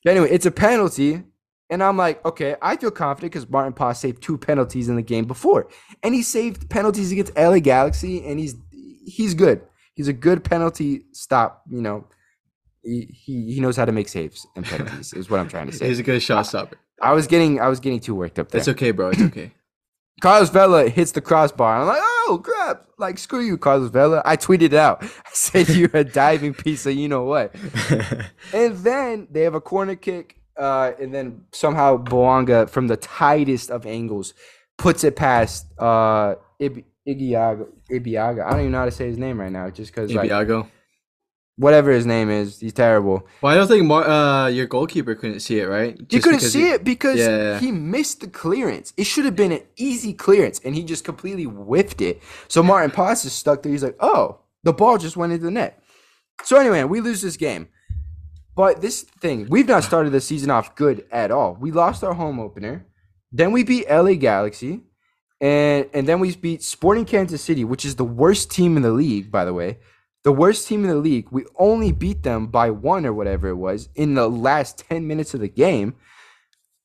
But 0.04 0.12
anyway, 0.12 0.30
it's 0.32 0.46
a 0.46 0.52
penalty. 0.52 1.24
And 1.72 1.84
I'm 1.84 1.98
like, 1.98 2.26
okay, 2.26 2.56
I 2.63 2.78
feel 2.78 2.89
confident 2.89 3.32
because 3.32 3.46
Maarten 3.46 3.76
Paes 3.76 3.98
saved 3.98 4.24
two 4.24 4.39
penalties 4.39 4.89
in 4.89 4.96
the 4.96 5.04
game 5.04 5.26
before, 5.26 5.68
and 6.02 6.15
he 6.15 6.24
saved 6.24 6.68
penalties 6.68 7.12
against 7.12 7.36
LA 7.38 7.60
Galaxy, 7.60 8.26
and 8.26 8.39
he's 8.39 8.56
he's 9.06 9.36
good. 9.36 9.62
He's 9.94 10.08
a 10.08 10.13
good 10.13 10.44
penalty 10.44 11.06
stop. 11.12 11.62
You 11.70 11.82
know, 11.82 12.08
he 12.82 13.06
he, 13.12 13.54
he 13.54 13.60
knows 13.60 13.78
how 13.78 13.86
to 13.86 13.92
make 13.92 14.08
saves 14.10 14.48
and 14.56 14.65
penalties. 14.65 15.13
is 15.13 15.30
what 15.30 15.39
I'm 15.39 15.48
trying 15.48 15.68
to 15.68 15.74
say. 15.78 15.88
He's 15.88 16.00
a 16.00 16.04
good 16.04 16.24
shot 16.24 16.48
stopper. 16.48 16.78
I 17.02 17.13
was 17.13 17.28
getting 17.28 17.60
I 17.60 17.68
was 17.68 17.80
getting 17.80 18.00
too 18.00 18.15
worked 18.15 18.39
up 18.39 18.50
there. 18.50 18.60
It's 18.60 18.68
okay, 18.70 18.89
bro. 18.89 19.10
It's 19.10 19.22
okay. 19.22 19.52
Carlos 20.19 20.49
Vela 20.49 20.89
hits 20.89 21.12
the 21.12 21.21
crossbar. 21.21 21.82
I'm 21.82 21.88
like, 21.88 22.01
oh 22.01 22.41
crap! 22.43 22.88
Like 22.97 23.17
screw 23.17 23.41
you, 23.41 23.58
Carlos 23.58 23.89
Vela. 23.89 24.21
I 24.25 24.38
tweeted 24.38 24.63
it 24.63 24.73
out. 24.73 25.03
I 25.03 25.29
said 25.34 25.69
you're 25.75 25.89
a 25.93 26.03
diving 26.03 26.53
piece 26.53 26.86
of 26.86 26.93
you 26.93 27.08
know 27.08 27.23
what. 27.23 27.55
And 28.53 28.77
then 28.77 29.27
they 29.32 29.41
have 29.41 29.55
a 29.55 29.62
corner 29.62 29.95
kick, 29.95 30.38
uh, 30.58 30.91
and 30.99 31.13
then 31.13 31.45
somehow 31.51 31.97
Bouanga 31.97 32.69
from 32.69 32.88
the 32.88 32.97
tightest 32.97 33.69
of 33.69 33.86
angles 33.86 34.34
puts 34.77 35.03
it 35.03 35.15
past 35.15 35.67
uh, 35.79 36.36
Ib- 36.60 36.84
Ibeagha. 37.08 37.67
Ibeagha. 37.91 38.45
I 38.45 38.49
don't 38.51 38.60
even 38.62 38.71
know 38.71 38.79
how 38.79 38.86
to 38.86 38.91
say 38.91 39.08
his 39.08 39.17
name 39.17 39.39
right 39.39 39.51
now, 39.51 39.69
just 39.69 39.93
because 39.93 40.13
like 40.13 40.29
Ibiago. 40.29 40.67
Whatever 41.60 41.91
his 41.91 42.06
name 42.06 42.30
is, 42.30 42.62
he's 42.62 42.72
terrible. 42.72 43.28
Well, 43.41 43.52
I 43.52 43.56
don't 43.58 43.67
think 43.67 43.86
Mar- 43.86 44.08
uh, 44.08 44.48
your 44.48 44.65
goalkeeper 44.65 45.13
couldn't 45.13 45.41
see 45.41 45.60
it, 45.60 45.65
right? 45.65 45.98
You 46.00 46.06
Just 46.06 46.24
couldn't 46.24 46.39
see 46.39 46.62
he- 46.62 46.69
it 46.69 46.86
because 46.86 47.19
yeah. 47.19 47.60
he 47.60 47.69
missed 47.74 48.22
the 48.22 48.28
clearance. 48.28 48.93
It 48.95 49.04
should 49.04 49.26
have 49.26 49.36
been 49.36 49.52
an 49.52 49.63
easy 49.76 50.13
clearance, 50.13 50.62
and 50.63 50.74
he 50.74 50.84
just 50.84 51.04
completely 51.04 51.43
whiffed 51.43 52.00
it. 52.00 52.22
So 52.48 52.63
Maarten 52.63 52.93
Paes 52.93 53.26
is 53.26 53.34
stuck 53.34 53.62
there. 53.62 53.74
He's 53.74 53.84
like, 53.84 53.98
"Oh, 54.00 54.39
the 54.63 54.72
ball 54.72 54.98
just 54.98 55.17
went 55.17 55.34
into 55.34 55.43
the 55.45 55.52
net." 55.52 55.84
So 56.45 56.56
anyway, 56.58 56.86
we 56.86 57.02
lose 57.02 57.22
this 57.22 57.36
game. 57.36 57.67
But 58.56 58.80
this 58.82 59.04
thing, 59.04 59.48
we've 59.50 59.67
not 59.67 59.84
started 59.84 60.12
the 60.12 60.22
season 60.22 60.50
off 60.50 60.76
good 60.76 61.06
at 61.12 61.30
all. 61.30 61.58
We 61.60 61.72
lost 61.72 62.04
our 62.06 62.13
home 62.13 62.39
opener, 62.39 62.86
then 63.34 63.52
we 63.52 63.63
beat 63.63 63.86
LA 63.89 64.13
Galaxy, 64.13 64.84
and 65.41 65.88
and 65.93 66.08
then 66.08 66.22
we 66.22 66.34
beat 66.38 66.63
Sporting 66.63 67.04
Kansas 67.04 67.41
City, 67.41 67.65
which 67.65 67.84
is 67.84 67.95
the 67.95 68.06
worst 68.06 68.50
team 68.50 68.78
in 68.78 68.84
the 68.84 68.91
league, 68.91 69.30
by 69.30 69.43
the 69.43 69.54
way. 69.54 69.80
The 70.23 70.32
worst 70.32 70.67
team 70.67 70.84
in 70.84 70.89
the 70.89 70.97
league. 70.97 71.27
We 71.32 71.45
only 71.58 71.91
beat 71.91 72.23
them 72.23 72.47
by 72.47 72.69
one 72.71 73.05
or 73.05 73.13
whatever 73.13 73.47
it 73.49 73.55
was 73.55 73.89
in 73.95 74.15
the 74.15 74.27
last 74.29 74.79
10 74.89 75.08
minutes 75.08 75.34
of 75.34 75.39
the 75.39 75.47
game. 75.47 75.95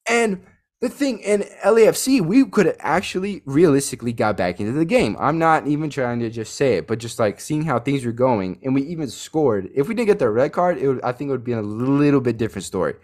And 0.08 0.44
the 0.80 0.90
thing 0.90 1.20
in 1.20 1.44
LAFC, 1.64 2.20
we 2.20 2.44
could 2.44 2.66
have 2.66 2.76
actually 2.78 3.42
realistically 3.46 4.12
got 4.12 4.36
back 4.36 4.60
into 4.60 4.72
the 4.72 4.84
game. 4.84 5.16
I'm 5.18 5.38
not 5.38 5.66
even 5.66 5.88
trying 5.88 6.20
to 6.20 6.28
just 6.28 6.54
say 6.56 6.76
it, 6.76 6.86
but 6.86 6.98
just 6.98 7.18
like 7.18 7.40
seeing 7.40 7.64
how 7.64 7.78
things 7.78 8.04
were 8.04 8.12
going, 8.12 8.60
and 8.62 8.74
we 8.74 8.82
even 8.82 9.08
scored. 9.08 9.70
If 9.74 9.88
we 9.88 9.94
didn't 9.94 10.08
get 10.08 10.18
the 10.18 10.28
red 10.28 10.52
card, 10.52 10.76
it 10.76 10.86
would, 10.86 11.02
I 11.02 11.12
think 11.12 11.28
it 11.28 11.32
would 11.32 11.42
be 11.42 11.52
a 11.52 11.62
little 11.62 12.20
bit 12.20 12.36
different 12.36 12.66
story. 12.66 12.96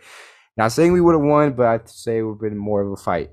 Not 0.59 0.73
saying 0.73 0.93
we 0.93 1.01
would 1.01 1.15
have 1.15 1.23
won, 1.23 1.55
but 1.55 1.67
I'd 1.67 1.89
say 1.89 2.19
it 2.19 2.23
would 2.23 2.33
have 2.35 2.41
been 2.41 2.59
more 2.59 2.83
of 2.83 2.93
a 2.93 2.97
fight. 2.97 3.31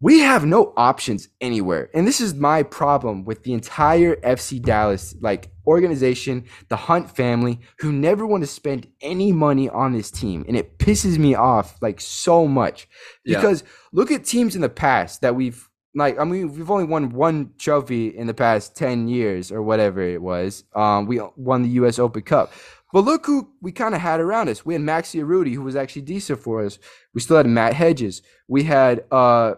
We 0.00 0.18
have 0.20 0.44
no 0.44 0.74
options 0.76 1.28
anywhere. 1.40 1.88
And 1.94 2.06
this 2.06 2.20
is 2.20 2.34
my 2.34 2.62
problem 2.62 3.24
with 3.24 3.44
the 3.44 3.54
entire 3.54 4.16
FC 4.16 4.60
Dallas 4.60 5.14
like 5.22 5.50
organization, 5.66 6.44
the 6.68 6.76
Hunt 6.76 7.10
family, 7.10 7.60
who 7.78 7.92
never 7.92 8.26
want 8.26 8.42
to 8.42 8.46
spend 8.46 8.86
any 9.00 9.32
money 9.32 9.70
on 9.70 9.92
this 9.92 10.10
team. 10.10 10.44
And 10.46 10.56
it 10.56 10.78
pisses 10.78 11.16
me 11.16 11.34
off 11.34 11.78
like 11.80 12.00
so 12.00 12.46
much. 12.46 12.88
Yeah. 13.24 13.38
Because 13.38 13.64
look 13.92 14.10
at 14.10 14.24
teams 14.24 14.54
in 14.54 14.60
the 14.60 14.68
past 14.68 15.22
that 15.22 15.34
we've 15.34 15.66
like 15.94 16.18
I 16.18 16.24
mean 16.24 16.52
we've 16.52 16.70
only 16.70 16.84
won 16.84 17.10
one 17.10 17.52
trophy 17.58 18.08
in 18.08 18.26
the 18.26 18.34
past 18.34 18.76
10 18.76 19.08
years 19.08 19.50
or 19.50 19.62
whatever 19.62 20.02
it 20.02 20.20
was. 20.20 20.64
Um 20.74 21.06
we 21.06 21.20
won 21.36 21.62
the 21.62 21.70
US 21.80 21.98
Open 21.98 22.22
Cup. 22.22 22.52
But 22.92 23.04
look 23.04 23.26
who 23.26 23.50
we 23.62 23.72
kind 23.72 23.94
of 23.94 24.00
had 24.00 24.20
around 24.20 24.48
us. 24.48 24.64
We 24.64 24.74
had 24.74 24.82
Maxi 24.82 25.22
Urruti, 25.22 25.54
who 25.54 25.62
was 25.62 25.74
actually 25.74 26.02
decent 26.02 26.38
for 26.38 26.64
us. 26.64 26.78
We 27.14 27.20
still 27.20 27.38
had 27.38 27.46
Matt 27.46 27.72
Hedges. 27.72 28.20
We 28.46 28.64
had 28.64 29.04
uh 29.10 29.54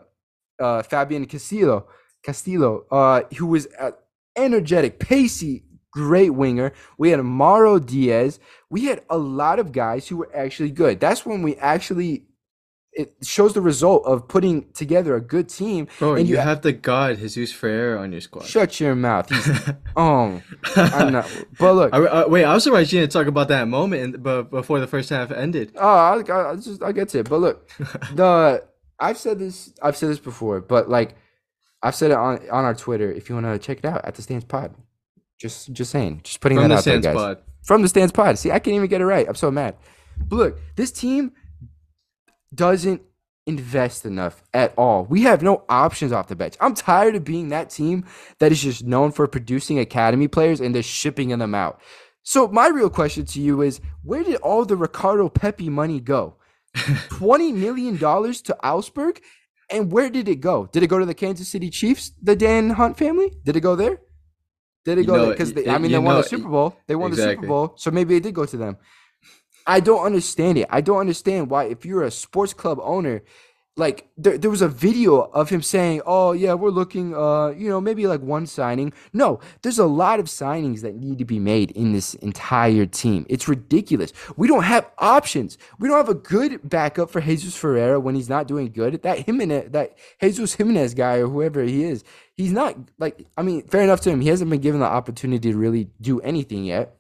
uh, 0.61 0.83
Fabian 0.83 1.27
Castillo, 1.27 1.87
Castillo, 2.23 2.85
uh, 2.91 3.23
who 3.37 3.47
was 3.47 3.69
energetic, 4.37 4.99
pacey, 4.99 5.65
great 5.93 6.31
winger. 6.31 6.73
We 6.97 7.11
had 7.11 7.21
Mauro 7.23 7.79
Diaz. 7.79 8.39
We 8.71 8.85
had 8.87 9.03
a 9.11 9.19
lot 9.19 9.59
of 9.59 9.73
guys 9.73 10.09
who 10.09 10.17
were 10.19 10.31
actually 10.35 10.71
good. 10.71 11.01
That's 11.01 11.25
when 11.27 11.43
we 11.43 11.57
actually 11.57 12.25
it 12.93 13.15
shows 13.23 13.53
the 13.53 13.61
result 13.61 14.05
of 14.07 14.27
putting 14.27 14.73
together 14.73 15.15
a 15.15 15.21
good 15.21 15.49
team. 15.49 15.87
Bro, 16.01 16.17
and 16.17 16.29
you, 16.29 16.35
you- 16.35 16.41
have 16.41 16.63
the 16.63 16.73
god 16.73 17.19
Jesus 17.19 17.53
Ferreira 17.53 18.01
on 18.01 18.11
your 18.11 18.21
squad. 18.21 18.47
Shut 18.47 18.81
your 18.81 18.97
mouth. 18.97 19.29
He's, 19.31 19.71
oh, 19.97 20.43
I'm 20.77 21.13
not. 21.13 21.31
But 21.61 21.75
look, 21.75 21.95
I, 21.95 21.99
uh, 21.99 22.29
wait, 22.29 22.45
I 22.45 22.55
was 22.55 22.65
surprised 22.65 22.93
you 22.93 23.01
didn't 23.01 23.13
talk 23.13 23.29
about 23.29 23.49
that 23.49 23.69
moment, 23.69 24.03
in, 24.17 24.21
but 24.21 24.51
before 24.51 24.81
the 24.81 24.89
first 24.89 25.11
half 25.11 25.31
ended. 25.31 25.73
Oh, 25.77 25.87
I, 25.87 26.23
I, 26.29 26.51
I 26.51 26.57
just 26.57 26.83
I 26.83 26.91
get 26.91 27.11
to 27.11 27.21
it. 27.21 27.29
But 27.29 27.39
look, 27.41 27.69
the 28.15 28.65
I've 29.01 29.19
said 29.19 29.39
this 29.39 29.73
I've 29.83 29.97
said 29.97 30.11
this 30.11 30.19
before, 30.19 30.61
but 30.61 30.89
like 30.89 31.17
I've 31.83 31.95
said 31.95 32.11
it 32.11 32.17
on 32.17 32.39
on 32.51 32.65
our 32.65 32.75
Twitter. 32.75 33.11
If 33.13 33.29
you 33.29 33.35
want 33.35 33.47
to 33.47 33.59
check 33.59 33.79
it 33.79 33.85
out 33.85 34.05
at 34.05 34.15
the 34.15 34.23
Stands 34.23 34.45
Pod, 34.45 34.75
just 35.39 35.73
just 35.73 35.91
saying, 35.91 36.21
just 36.25 36.41
putting 36.41 36.59
From 36.59 36.69
that 36.69 36.85
the 36.85 36.93
out 36.93 37.03
there, 37.03 37.13
guys. 37.15 37.17
pod. 37.17 37.39
From 37.63 37.83
the 37.83 37.89
Stands 37.89 38.13
Pod. 38.13 38.39
See, 38.39 38.51
I 38.51 38.59
can't 38.59 38.75
even 38.75 38.89
get 38.89 39.01
it 39.01 39.07
right. 39.07 39.29
I'm 39.29 39.35
so 39.35 39.51
mad. 39.51 39.77
But 40.19 40.37
look, 40.37 40.61
this 40.77 40.91
team 40.91 41.33
doesn't 42.55 43.03
invest 43.47 44.05
enough 44.05 44.43
at 44.53 44.75
all. 44.77 45.05
We 45.05 45.23
have 45.23 45.43
no 45.43 45.65
options 45.69 46.13
off 46.13 46.29
the 46.29 46.37
bench. 46.37 46.55
I'm 46.61 46.75
tired 46.75 47.15
of 47.15 47.25
being 47.25 47.49
that 47.49 47.71
team 47.71 48.05
that 48.41 48.53
is 48.53 48.63
just 48.63 48.85
known 48.85 49.13
for 49.13 49.27
producing 49.27 49.79
academy 49.79 50.29
players 50.29 50.61
and 50.61 50.75
just 50.75 50.89
shipping 50.89 51.31
them 51.31 51.55
out. 51.55 51.81
So 52.23 52.49
my 52.49 52.69
real 52.69 52.91
question 52.91 53.25
to 53.25 53.41
you 53.41 53.63
is, 53.63 53.81
where 54.03 54.23
did 54.23 54.37
all 54.37 54.65
the 54.67 54.77
Ricardo 54.77 55.29
Pepi 55.31 55.71
money 55.71 55.99
go? 55.99 56.37
Twenty 57.11 57.53
million 57.53 57.97
dollars 57.97 58.41
to 58.43 58.57
Augsburg, 58.67 59.21
and 59.71 59.91
where 59.91 60.11
did 60.11 60.29
it 60.29 60.37
go? 60.41 60.67
Did 60.67 60.83
it 60.83 60.87
go 60.89 60.99
to 60.99 61.07
the 61.07 61.15
Kansas 61.15 61.49
City 61.49 61.71
Chiefs, 61.71 62.13
the 62.23 62.37
Dan 62.37 62.71
Hunt 62.71 62.97
family? 62.99 63.33
Did 63.45 63.57
it 63.57 63.61
go 63.61 63.75
there? 63.77 64.01
Did 64.85 64.99
it 64.99 65.03
You 65.03 65.07
go 65.09 65.13
there? 65.15 65.23
know, 65.27 65.31
Because 65.33 65.53
I 65.69 65.79
mean, 65.79 65.93
they 65.93 65.99
won 65.99 66.15
know- 66.17 66.23
the 66.23 66.29
Super 66.29 66.49
Bowl. 66.49 66.77
They 66.87 66.95
won 66.95 67.11
the 67.11 67.17
Super 67.17 67.47
Bowl, 67.47 67.75
so 67.77 67.91
maybe 67.91 68.17
it 68.17 68.23
did 68.23 68.35
go 68.35 68.47
to 68.47 68.57
them. 68.57 68.77
I 69.67 69.81
don't 69.81 70.05
understand 70.05 70.57
it. 70.59 70.67
I 70.71 70.81
don't 70.81 70.99
understand 70.99 71.51
why, 71.51 71.65
if 71.65 71.85
you're 71.85 72.05
a 72.05 72.11
sports 72.11 72.55
club 72.55 72.79
owner, 72.83 73.23
like 73.79 74.09
there, 74.17 74.37
there 74.37 74.51
was 74.51 74.61
a 74.61 74.69
video 74.69 75.21
of 75.21 75.51
him 75.51 75.63
saying, 75.63 76.03
"Oh 76.05 76.33
yeah, 76.33 76.55
we're 76.55 76.71
looking, 76.71 77.15
uh, 77.15 77.49
you 77.51 77.69
know, 77.69 77.81
maybe 77.81 78.07
like 78.07 78.21
one 78.21 78.47
signing." 78.47 78.93
No, 79.13 79.39
there's 79.63 79.79
a 79.79 79.87
lot 79.87 80.19
of 80.19 80.27
signings 80.27 80.81
that 80.81 80.97
need 80.97 81.19
to 81.19 81.25
be 81.25 81.39
made 81.39 81.71
in 81.71 81.93
this 81.93 82.15
entire 82.15 82.87
team. 82.87 83.25
It's 83.29 83.47
ridiculous. 83.47 84.13
We 84.37 84.49
don't 84.49 84.65
have 84.65 84.91
options. 84.99 85.59
We 85.79 85.89
don't 85.89 85.97
have 85.97 86.09
a 86.09 86.15
good 86.15 86.69
backup 86.69 87.09
for 87.11 87.21
Jesus 87.21 87.57
Ferreira 87.57 88.01
when 88.01 88.17
he's 88.17 88.29
not 88.29 88.49
doing 88.49 88.73
good. 88.73 89.01
That 89.03 89.21
Jimenez, 89.21 89.71
that 89.71 89.97
Jesus 90.21 90.55
Jimenez 90.55 90.95
guy 90.95 91.19
or 91.19 91.29
whoever 91.29 91.63
he 91.63 91.85
is, 91.85 92.03
he's 92.37 92.53
not 92.53 92.77
like. 92.99 93.27
I 93.37 93.43
mean, 93.43 93.63
fair 93.69 93.83
enough 93.83 94.01
to 94.03 94.11
him. 94.11 94.21
He 94.21 94.29
hasn't 94.29 94.51
been 94.51 94.61
given 94.61 94.81
the 94.81 94.87
opportunity 94.87 95.53
to 95.53 95.57
really 95.57 95.89
do 96.01 96.21
anything 96.21 96.65
yet. 96.65 96.97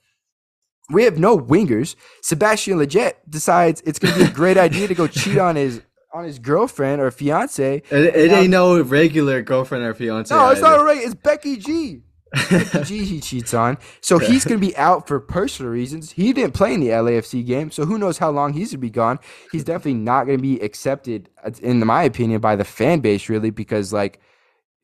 We 0.90 1.02
have 1.04 1.18
no 1.18 1.38
wingers. 1.38 1.96
Sebastian 2.22 2.78
Lletget 2.78 3.14
decides 3.28 3.82
it's 3.82 3.98
going 3.98 4.14
to 4.14 4.20
be 4.20 4.26
a 4.26 4.32
great 4.32 4.56
idea 4.56 4.88
to 4.88 4.94
go 4.94 5.06
cheat 5.06 5.36
on 5.36 5.56
his 5.56 5.82
on 6.12 6.24
his 6.24 6.38
girlfriend 6.38 7.00
or 7.00 7.10
fiance. 7.10 7.82
It, 7.90 7.92
it 7.92 8.32
ain't 8.32 8.50
no 8.50 8.80
regular 8.82 9.42
girlfriend 9.42 9.84
or 9.84 9.94
fiance. 9.94 10.34
No, 10.34 10.50
it's 10.50 10.62
either. 10.62 10.78
not 10.78 10.84
right. 10.84 10.98
It's 10.98 11.14
Becky 11.14 11.56
G. 11.56 12.02
Becky 12.50 12.82
G 12.84 13.04
he 13.04 13.20
cheats 13.22 13.54
on. 13.54 13.78
So 14.00 14.18
he's 14.18 14.44
going 14.44 14.60
to 14.60 14.66
be 14.66 14.76
out 14.76 15.06
for 15.08 15.20
personal 15.20 15.72
reasons. 15.72 16.12
He 16.12 16.32
didn't 16.32 16.54
play 16.54 16.74
in 16.74 16.80
the 16.80 16.88
LAFC 16.88 17.44
game, 17.46 17.70
so 17.70 17.84
who 17.84 17.98
knows 17.98 18.18
how 18.18 18.30
long 18.30 18.52
he's 18.52 18.68
going 18.68 18.72
to 18.72 18.78
be 18.78 18.90
gone. 18.90 19.18
He's 19.52 19.64
definitely 19.64 19.94
not 19.94 20.24
going 20.24 20.38
to 20.38 20.42
be 20.42 20.60
accepted, 20.60 21.30
in 21.62 21.84
my 21.84 22.02
opinion, 22.04 22.40
by 22.40 22.56
the 22.56 22.64
fan 22.64 23.00
base, 23.00 23.28
really, 23.28 23.50
because, 23.50 23.92
like, 23.92 24.20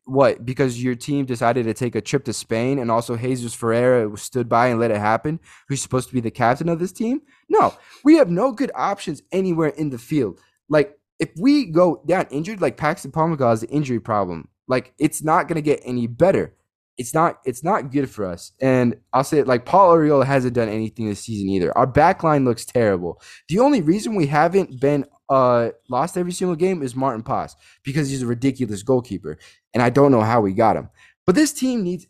what? 0.05 0.45
Because 0.45 0.81
your 0.81 0.95
team 0.95 1.25
decided 1.25 1.65
to 1.65 1.73
take 1.73 1.95
a 1.95 2.01
trip 2.01 2.25
to 2.25 2.33
Spain 2.33 2.77
and 2.77 2.91
also 2.91 3.17
Jesus 3.17 3.55
Ferreira 3.55 4.15
stood 4.17 4.47
by 4.47 4.67
and 4.67 4.79
let 4.79 4.91
it 4.91 4.97
happen, 4.97 5.39
who's 5.67 5.81
supposed 5.81 6.09
to 6.09 6.13
be 6.13 6.21
the 6.21 6.31
captain 6.31 6.69
of 6.69 6.79
this 6.79 6.91
team? 6.91 7.21
No, 7.49 7.73
we 8.03 8.15
have 8.17 8.29
no 8.29 8.51
good 8.51 8.71
options 8.75 9.23
anywhere 9.31 9.69
in 9.69 9.89
the 9.89 9.97
field. 9.97 10.39
Like, 10.69 10.97
if 11.19 11.29
we 11.39 11.65
go 11.65 12.01
down 12.07 12.27
injured, 12.31 12.61
like 12.61 12.77
Paxton 12.77 13.11
Pomykal 13.11 13.49
has 13.49 13.63
an 13.63 13.69
injury 13.69 13.99
problem, 13.99 14.49
like, 14.67 14.93
it's 14.99 15.23
not 15.23 15.47
going 15.47 15.55
to 15.55 15.61
get 15.61 15.79
any 15.85 16.07
better. 16.07 16.53
it's 16.97 17.13
not 17.13 17.39
it's 17.45 17.63
not 17.63 17.91
good 17.91 18.09
for 18.09 18.25
us. 18.25 18.53
And 18.61 18.95
I'll 19.11 19.23
say 19.25 19.39
it 19.39 19.47
like 19.47 19.65
Paul 19.65 19.95
Arriola 19.95 20.25
hasn't 20.25 20.53
done 20.55 20.69
anything 20.69 21.07
this 21.09 21.19
season 21.19 21.49
either. 21.49 21.77
Our 21.77 21.85
back 21.87 22.23
line 22.23 22.45
looks 22.45 22.63
terrible. 22.65 23.21
The 23.49 23.59
only 23.59 23.81
reason 23.81 24.15
we 24.15 24.27
haven't 24.27 24.79
been 24.79 25.05
uh 25.29 25.71
lost 25.89 26.17
every 26.17 26.31
single 26.31 26.55
game 26.55 26.81
is 26.81 26.93
Maarten 26.93 27.23
Paes 27.23 27.55
because 27.83 28.09
he's 28.09 28.21
a 28.21 28.27
ridiculous 28.27 28.81
goalkeeper. 28.83 29.37
And 29.73 29.83
I 29.83 29.89
don't 29.89 30.11
know 30.11 30.21
how 30.21 30.39
we 30.41 30.53
got 30.53 30.77
him. 30.77 30.89
But 31.25 31.35
this 31.35 31.51
team 31.51 31.83
needs 31.83 32.07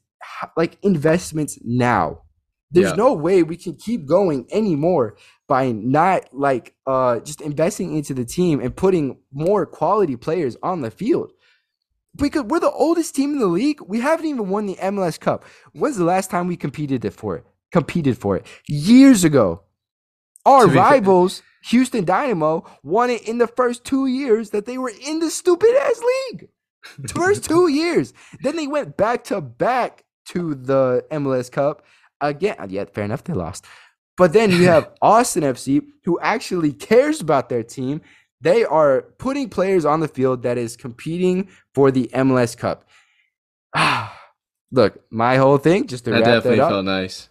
like 0.56 0.78
investments 0.84 1.58
now. 1.64 2.22
There's 2.72 2.90
Yeah. 2.92 2.96
no 2.96 3.14
way 3.14 3.42
we 3.42 3.58
can 3.58 3.76
keep 3.76 4.06
going 4.06 4.46
anymore 4.52 5.18
by 5.48 5.72
not 5.72 6.26
like 6.34 6.74
uh 6.88 7.20
just 7.20 7.42
investing 7.42 7.96
into 7.96 8.14
the 8.14 8.26
team 8.26 8.60
and 8.60 8.76
putting 8.76 9.18
more 9.32 9.66
quality 9.66 10.16
players 10.16 10.58
on 10.64 10.82
the 10.82 10.92
field. 10.92 11.32
Because 12.16 12.44
we're 12.44 12.62
the 12.62 12.72
oldest 12.72 13.14
team 13.14 13.34
in 13.34 13.40
the 13.40 13.48
league. 13.48 13.82
We 13.82 14.00
haven't 14.00 14.26
even 14.26 14.48
won 14.48 14.66
the 14.66 14.76
MLS 14.76 15.20
Cup. 15.20 15.44
When's 15.74 15.98
the 15.98 16.06
last 16.06 16.30
time 16.32 16.48
we 16.48 16.56
competed 16.56 17.04
it 17.04 17.12
for 17.12 17.36
it? 17.36 17.46
Competed 17.72 18.18
for 18.18 18.38
it 18.38 18.46
years 18.68 19.24
ago. 19.24 19.62
Our 20.46 20.68
be 20.68 20.74
fair- 20.74 20.84
rivals, 20.84 21.42
Houston 21.66 22.06
Dynamo, 22.06 22.64
won 22.84 23.10
it 23.10 23.28
in 23.28 23.40
the 23.40 23.48
first 23.48 23.84
two 23.84 24.06
years 24.06 24.52
that 24.52 24.66
they 24.66 24.78
were 24.78 24.92
in 25.06 25.20
the 25.20 25.30
stupid 25.30 25.76
ass 25.76 26.02
league. 26.32 26.48
First 27.16 27.46
two 27.46 27.68
years. 27.68 28.14
Then 28.42 28.56
they 28.56 28.68
went 28.68 28.96
back 28.96 29.24
to 29.26 29.42
back 29.42 30.04
to 30.28 30.54
the 30.56 31.04
MLS 31.12 31.52
Cup 31.52 31.84
again. 32.22 32.56
Yeah, 32.70 32.86
fair 32.86 33.04
enough, 33.04 33.24
they 33.24 33.34
lost. 33.34 33.66
But 34.18 34.34
then 34.34 34.52
you 34.52 34.66
have 34.66 34.90
Austin 35.02 35.44
FC, 35.44 35.82
who 36.06 36.20
actually 36.22 36.72
cares 36.74 37.22
about 37.22 37.50
their 37.50 37.64
team. 37.64 38.02
They 38.42 38.64
are 38.64 39.02
putting 39.18 39.50
players 39.50 39.86
on 39.86 40.00
the 40.02 40.08
field 40.08 40.44
that 40.44 40.58
is 40.58 40.78
competing 40.78 41.50
for 41.74 41.92
the 41.92 42.10
MLS 42.14 42.56
Cup. 42.58 42.86
Look, 44.72 45.00
my 45.12 45.38
whole 45.38 45.58
thing, 45.58 45.88
just 45.88 46.06
to 46.06 46.12
That 46.12 46.18
wrap 46.22 46.26
definitely 46.28 46.58
that 46.60 46.64
up. 46.66 46.70
felt 46.72 46.86
nice. 46.86 47.30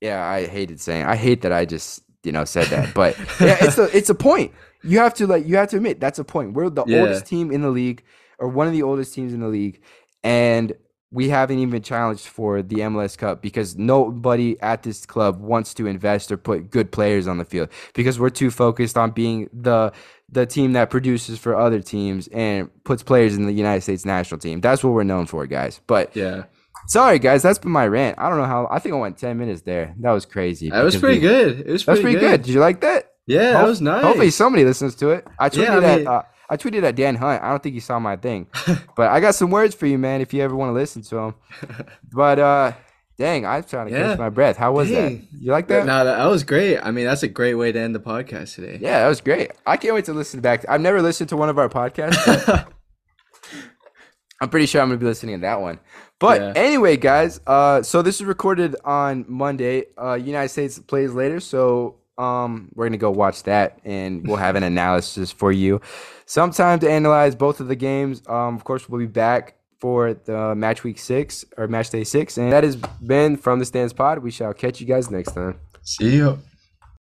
Yeah, 0.00 0.24
I 0.24 0.46
hated 0.46 0.80
saying. 0.80 1.04
I 1.04 1.16
hate 1.16 1.42
that 1.42 1.52
I 1.52 1.64
just 1.64 2.02
you 2.22 2.32
know 2.32 2.44
said 2.44 2.66
that, 2.68 2.94
but 2.94 3.18
yeah, 3.40 3.56
it's 3.60 3.78
a 3.78 3.94
it's 3.96 4.10
a 4.10 4.14
point. 4.14 4.52
You 4.82 4.98
have 4.98 5.12
to 5.14 5.26
like 5.26 5.46
you 5.46 5.56
have 5.56 5.68
to 5.70 5.76
admit 5.76 6.00
that's 6.00 6.18
a 6.18 6.24
point. 6.24 6.54
We're 6.54 6.70
the 6.70 6.84
Yeah. 6.86 7.00
oldest 7.00 7.26
team 7.26 7.50
in 7.52 7.60
the 7.62 7.70
league, 7.70 8.02
or 8.38 8.48
one 8.48 8.66
of 8.66 8.72
the 8.72 8.82
oldest 8.82 9.12
teams 9.14 9.34
in 9.34 9.40
the 9.40 9.48
league, 9.48 9.82
and 10.22 10.72
we 11.12 11.28
haven't 11.28 11.58
even 11.58 11.82
challenged 11.82 12.26
for 12.28 12.62
the 12.62 12.76
MLS 12.76 13.18
Cup 13.18 13.42
because 13.42 13.76
nobody 13.76 14.60
at 14.60 14.82
this 14.84 15.04
club 15.06 15.40
wants 15.40 15.74
to 15.74 15.86
invest 15.86 16.30
or 16.30 16.36
put 16.36 16.70
good 16.70 16.92
players 16.92 17.26
on 17.26 17.38
the 17.38 17.44
field 17.44 17.68
because 17.94 18.18
we're 18.20 18.30
too 18.30 18.50
focused 18.50 18.96
on 18.96 19.10
being 19.10 19.48
the 19.52 19.92
the 20.32 20.46
team 20.46 20.74
that 20.74 20.90
produces 20.90 21.38
for 21.40 21.56
other 21.56 21.80
teams 21.80 22.28
and 22.28 22.70
puts 22.84 23.02
players 23.02 23.36
in 23.36 23.46
the 23.46 23.52
United 23.52 23.80
States 23.80 24.04
national 24.04 24.38
team. 24.38 24.60
That's 24.60 24.84
what 24.84 24.92
we're 24.92 25.02
known 25.02 25.26
for, 25.26 25.44
guys. 25.46 25.80
But 25.88 26.14
Yeah, 26.14 26.44
Sorry, 26.86 27.18
guys. 27.18 27.42
That's 27.42 27.58
been 27.58 27.72
my 27.72 27.86
rant. 27.86 28.18
I 28.18 28.28
don't 28.28 28.38
know 28.38 28.44
how. 28.46 28.68
I 28.70 28.78
think 28.78 28.94
I 28.94 28.98
went 28.98 29.18
ten 29.18 29.36
minutes 29.38 29.62
there. 29.62 29.94
That 29.98 30.12
was 30.12 30.24
crazy. 30.24 30.70
that 30.70 30.82
was 30.82 30.96
pretty 30.96 31.16
we- 31.18 31.22
good. 31.22 31.60
It 31.60 31.66
was 31.66 31.84
That 31.84 31.92
was 31.92 32.00
pretty, 32.00 32.18
pretty 32.18 32.32
good. 32.36 32.42
Did 32.42 32.54
you 32.54 32.60
like 32.60 32.80
that? 32.82 33.12
Yeah, 33.26 33.52
that 33.52 33.66
was 33.66 33.80
nice. 33.80 34.02
Hopefully, 34.04 34.30
somebody 34.30 34.64
listens 34.64 34.94
to 34.96 35.10
it. 35.10 35.26
I 35.38 35.50
tweeted 35.50 35.62
Yeah, 35.64 35.76
I 35.76 35.80
mean- 35.80 36.06
at 36.06 36.06
uh, 36.06 36.22
I 36.50 36.56
tweeted 36.56 36.82
at 36.82 36.96
Dan 36.96 37.14
Hunt. 37.14 37.42
I 37.42 37.50
don't 37.50 37.62
think 37.62 37.74
he 37.74 37.80
saw 37.80 37.98
my 38.00 38.16
thing, 38.16 38.48
but 38.96 39.08
I 39.08 39.20
got 39.20 39.34
some 39.36 39.50
words 39.50 39.74
for 39.74 39.86
you, 39.86 39.96
man. 39.98 40.20
If 40.20 40.34
you 40.34 40.42
ever 40.42 40.56
want 40.56 40.70
to 40.70 40.74
listen 40.74 41.02
to 41.02 41.14
them. 41.14 41.34
But 42.12 42.38
uh, 42.40 42.72
dang, 43.18 43.46
I'm 43.46 43.62
trying 43.62 43.86
to 43.88 43.92
Yeah. 43.92 44.08
catch 44.08 44.18
my 44.18 44.30
breath. 44.30 44.56
How 44.56 44.72
was 44.72 44.90
Dang. 44.90 45.18
that? 45.18 45.26
You 45.40 45.52
like 45.52 45.68
that? 45.68 45.86
No, 45.86 46.04
that, 46.04 46.24
was 46.26 46.42
great. 46.42 46.78
I 46.78 46.90
mean, 46.90 47.04
that's 47.06 47.22
a 47.22 47.28
great 47.28 47.54
way 47.54 47.70
to 47.70 47.78
end 47.78 47.94
the 47.94 48.00
podcast 48.00 48.56
today. 48.56 48.78
Yeah, 48.80 48.98
that 49.02 49.08
was 49.08 49.20
great. 49.20 49.52
I 49.64 49.76
can't 49.76 49.94
wait 49.94 50.06
to 50.06 50.12
listen 50.12 50.40
back. 50.40 50.64
I've 50.68 50.80
never 50.80 51.00
listened 51.00 51.28
to 51.28 51.36
one 51.36 51.48
of 51.48 51.58
our 51.58 51.68
podcasts. 51.68 52.66
I'm 54.42 54.48
pretty 54.48 54.66
sure 54.66 54.80
I'm 54.80 54.88
gonna 54.88 54.98
be 54.98 55.06
listening 55.06 55.36
to 55.36 55.40
that 55.42 55.60
one. 55.60 55.78
But 56.18 56.40
Yeah. 56.40 56.52
anyway, 56.56 56.96
guys, 56.96 57.40
uh, 57.46 57.82
so 57.82 58.02
this 58.02 58.16
is 58.20 58.24
recorded 58.26 58.74
on 58.84 59.24
Monday. 59.28 59.84
Uh, 60.00 60.14
United 60.14 60.48
States 60.48 60.78
plays 60.78 61.12
later, 61.12 61.40
so 61.40 61.96
um, 62.18 62.70
we're 62.74 62.86
gonna 62.86 62.96
go 62.98 63.10
watch 63.10 63.42
that, 63.44 63.78
and 63.84 64.26
we'll 64.26 64.36
have 64.36 64.56
an 64.56 64.62
analysis 64.62 65.30
for 65.30 65.52
you. 65.52 65.80
Sometime 66.30 66.78
to 66.78 66.88
analyze 66.88 67.34
both 67.34 67.58
of 67.58 67.66
the 67.66 67.74
games. 67.74 68.22
Um, 68.28 68.54
of 68.54 68.62
course, 68.62 68.88
we'll 68.88 69.00
be 69.00 69.06
back 69.06 69.56
for 69.80 70.14
the 70.14 70.54
match 70.54 70.84
week 70.84 71.00
six 71.00 71.44
or 71.56 71.66
match 71.66 71.90
day 71.90 72.04
six, 72.04 72.38
and 72.38 72.52
that 72.52 72.62
has 72.62 72.76
been 72.76 73.36
from 73.36 73.58
the 73.58 73.64
stands 73.64 73.92
pod. 73.92 74.20
We 74.20 74.30
shall 74.30 74.54
catch 74.54 74.80
you 74.80 74.86
guys 74.86 75.10
next 75.10 75.32
time. 75.32 75.58
See 75.82 76.14
you. 76.14 76.38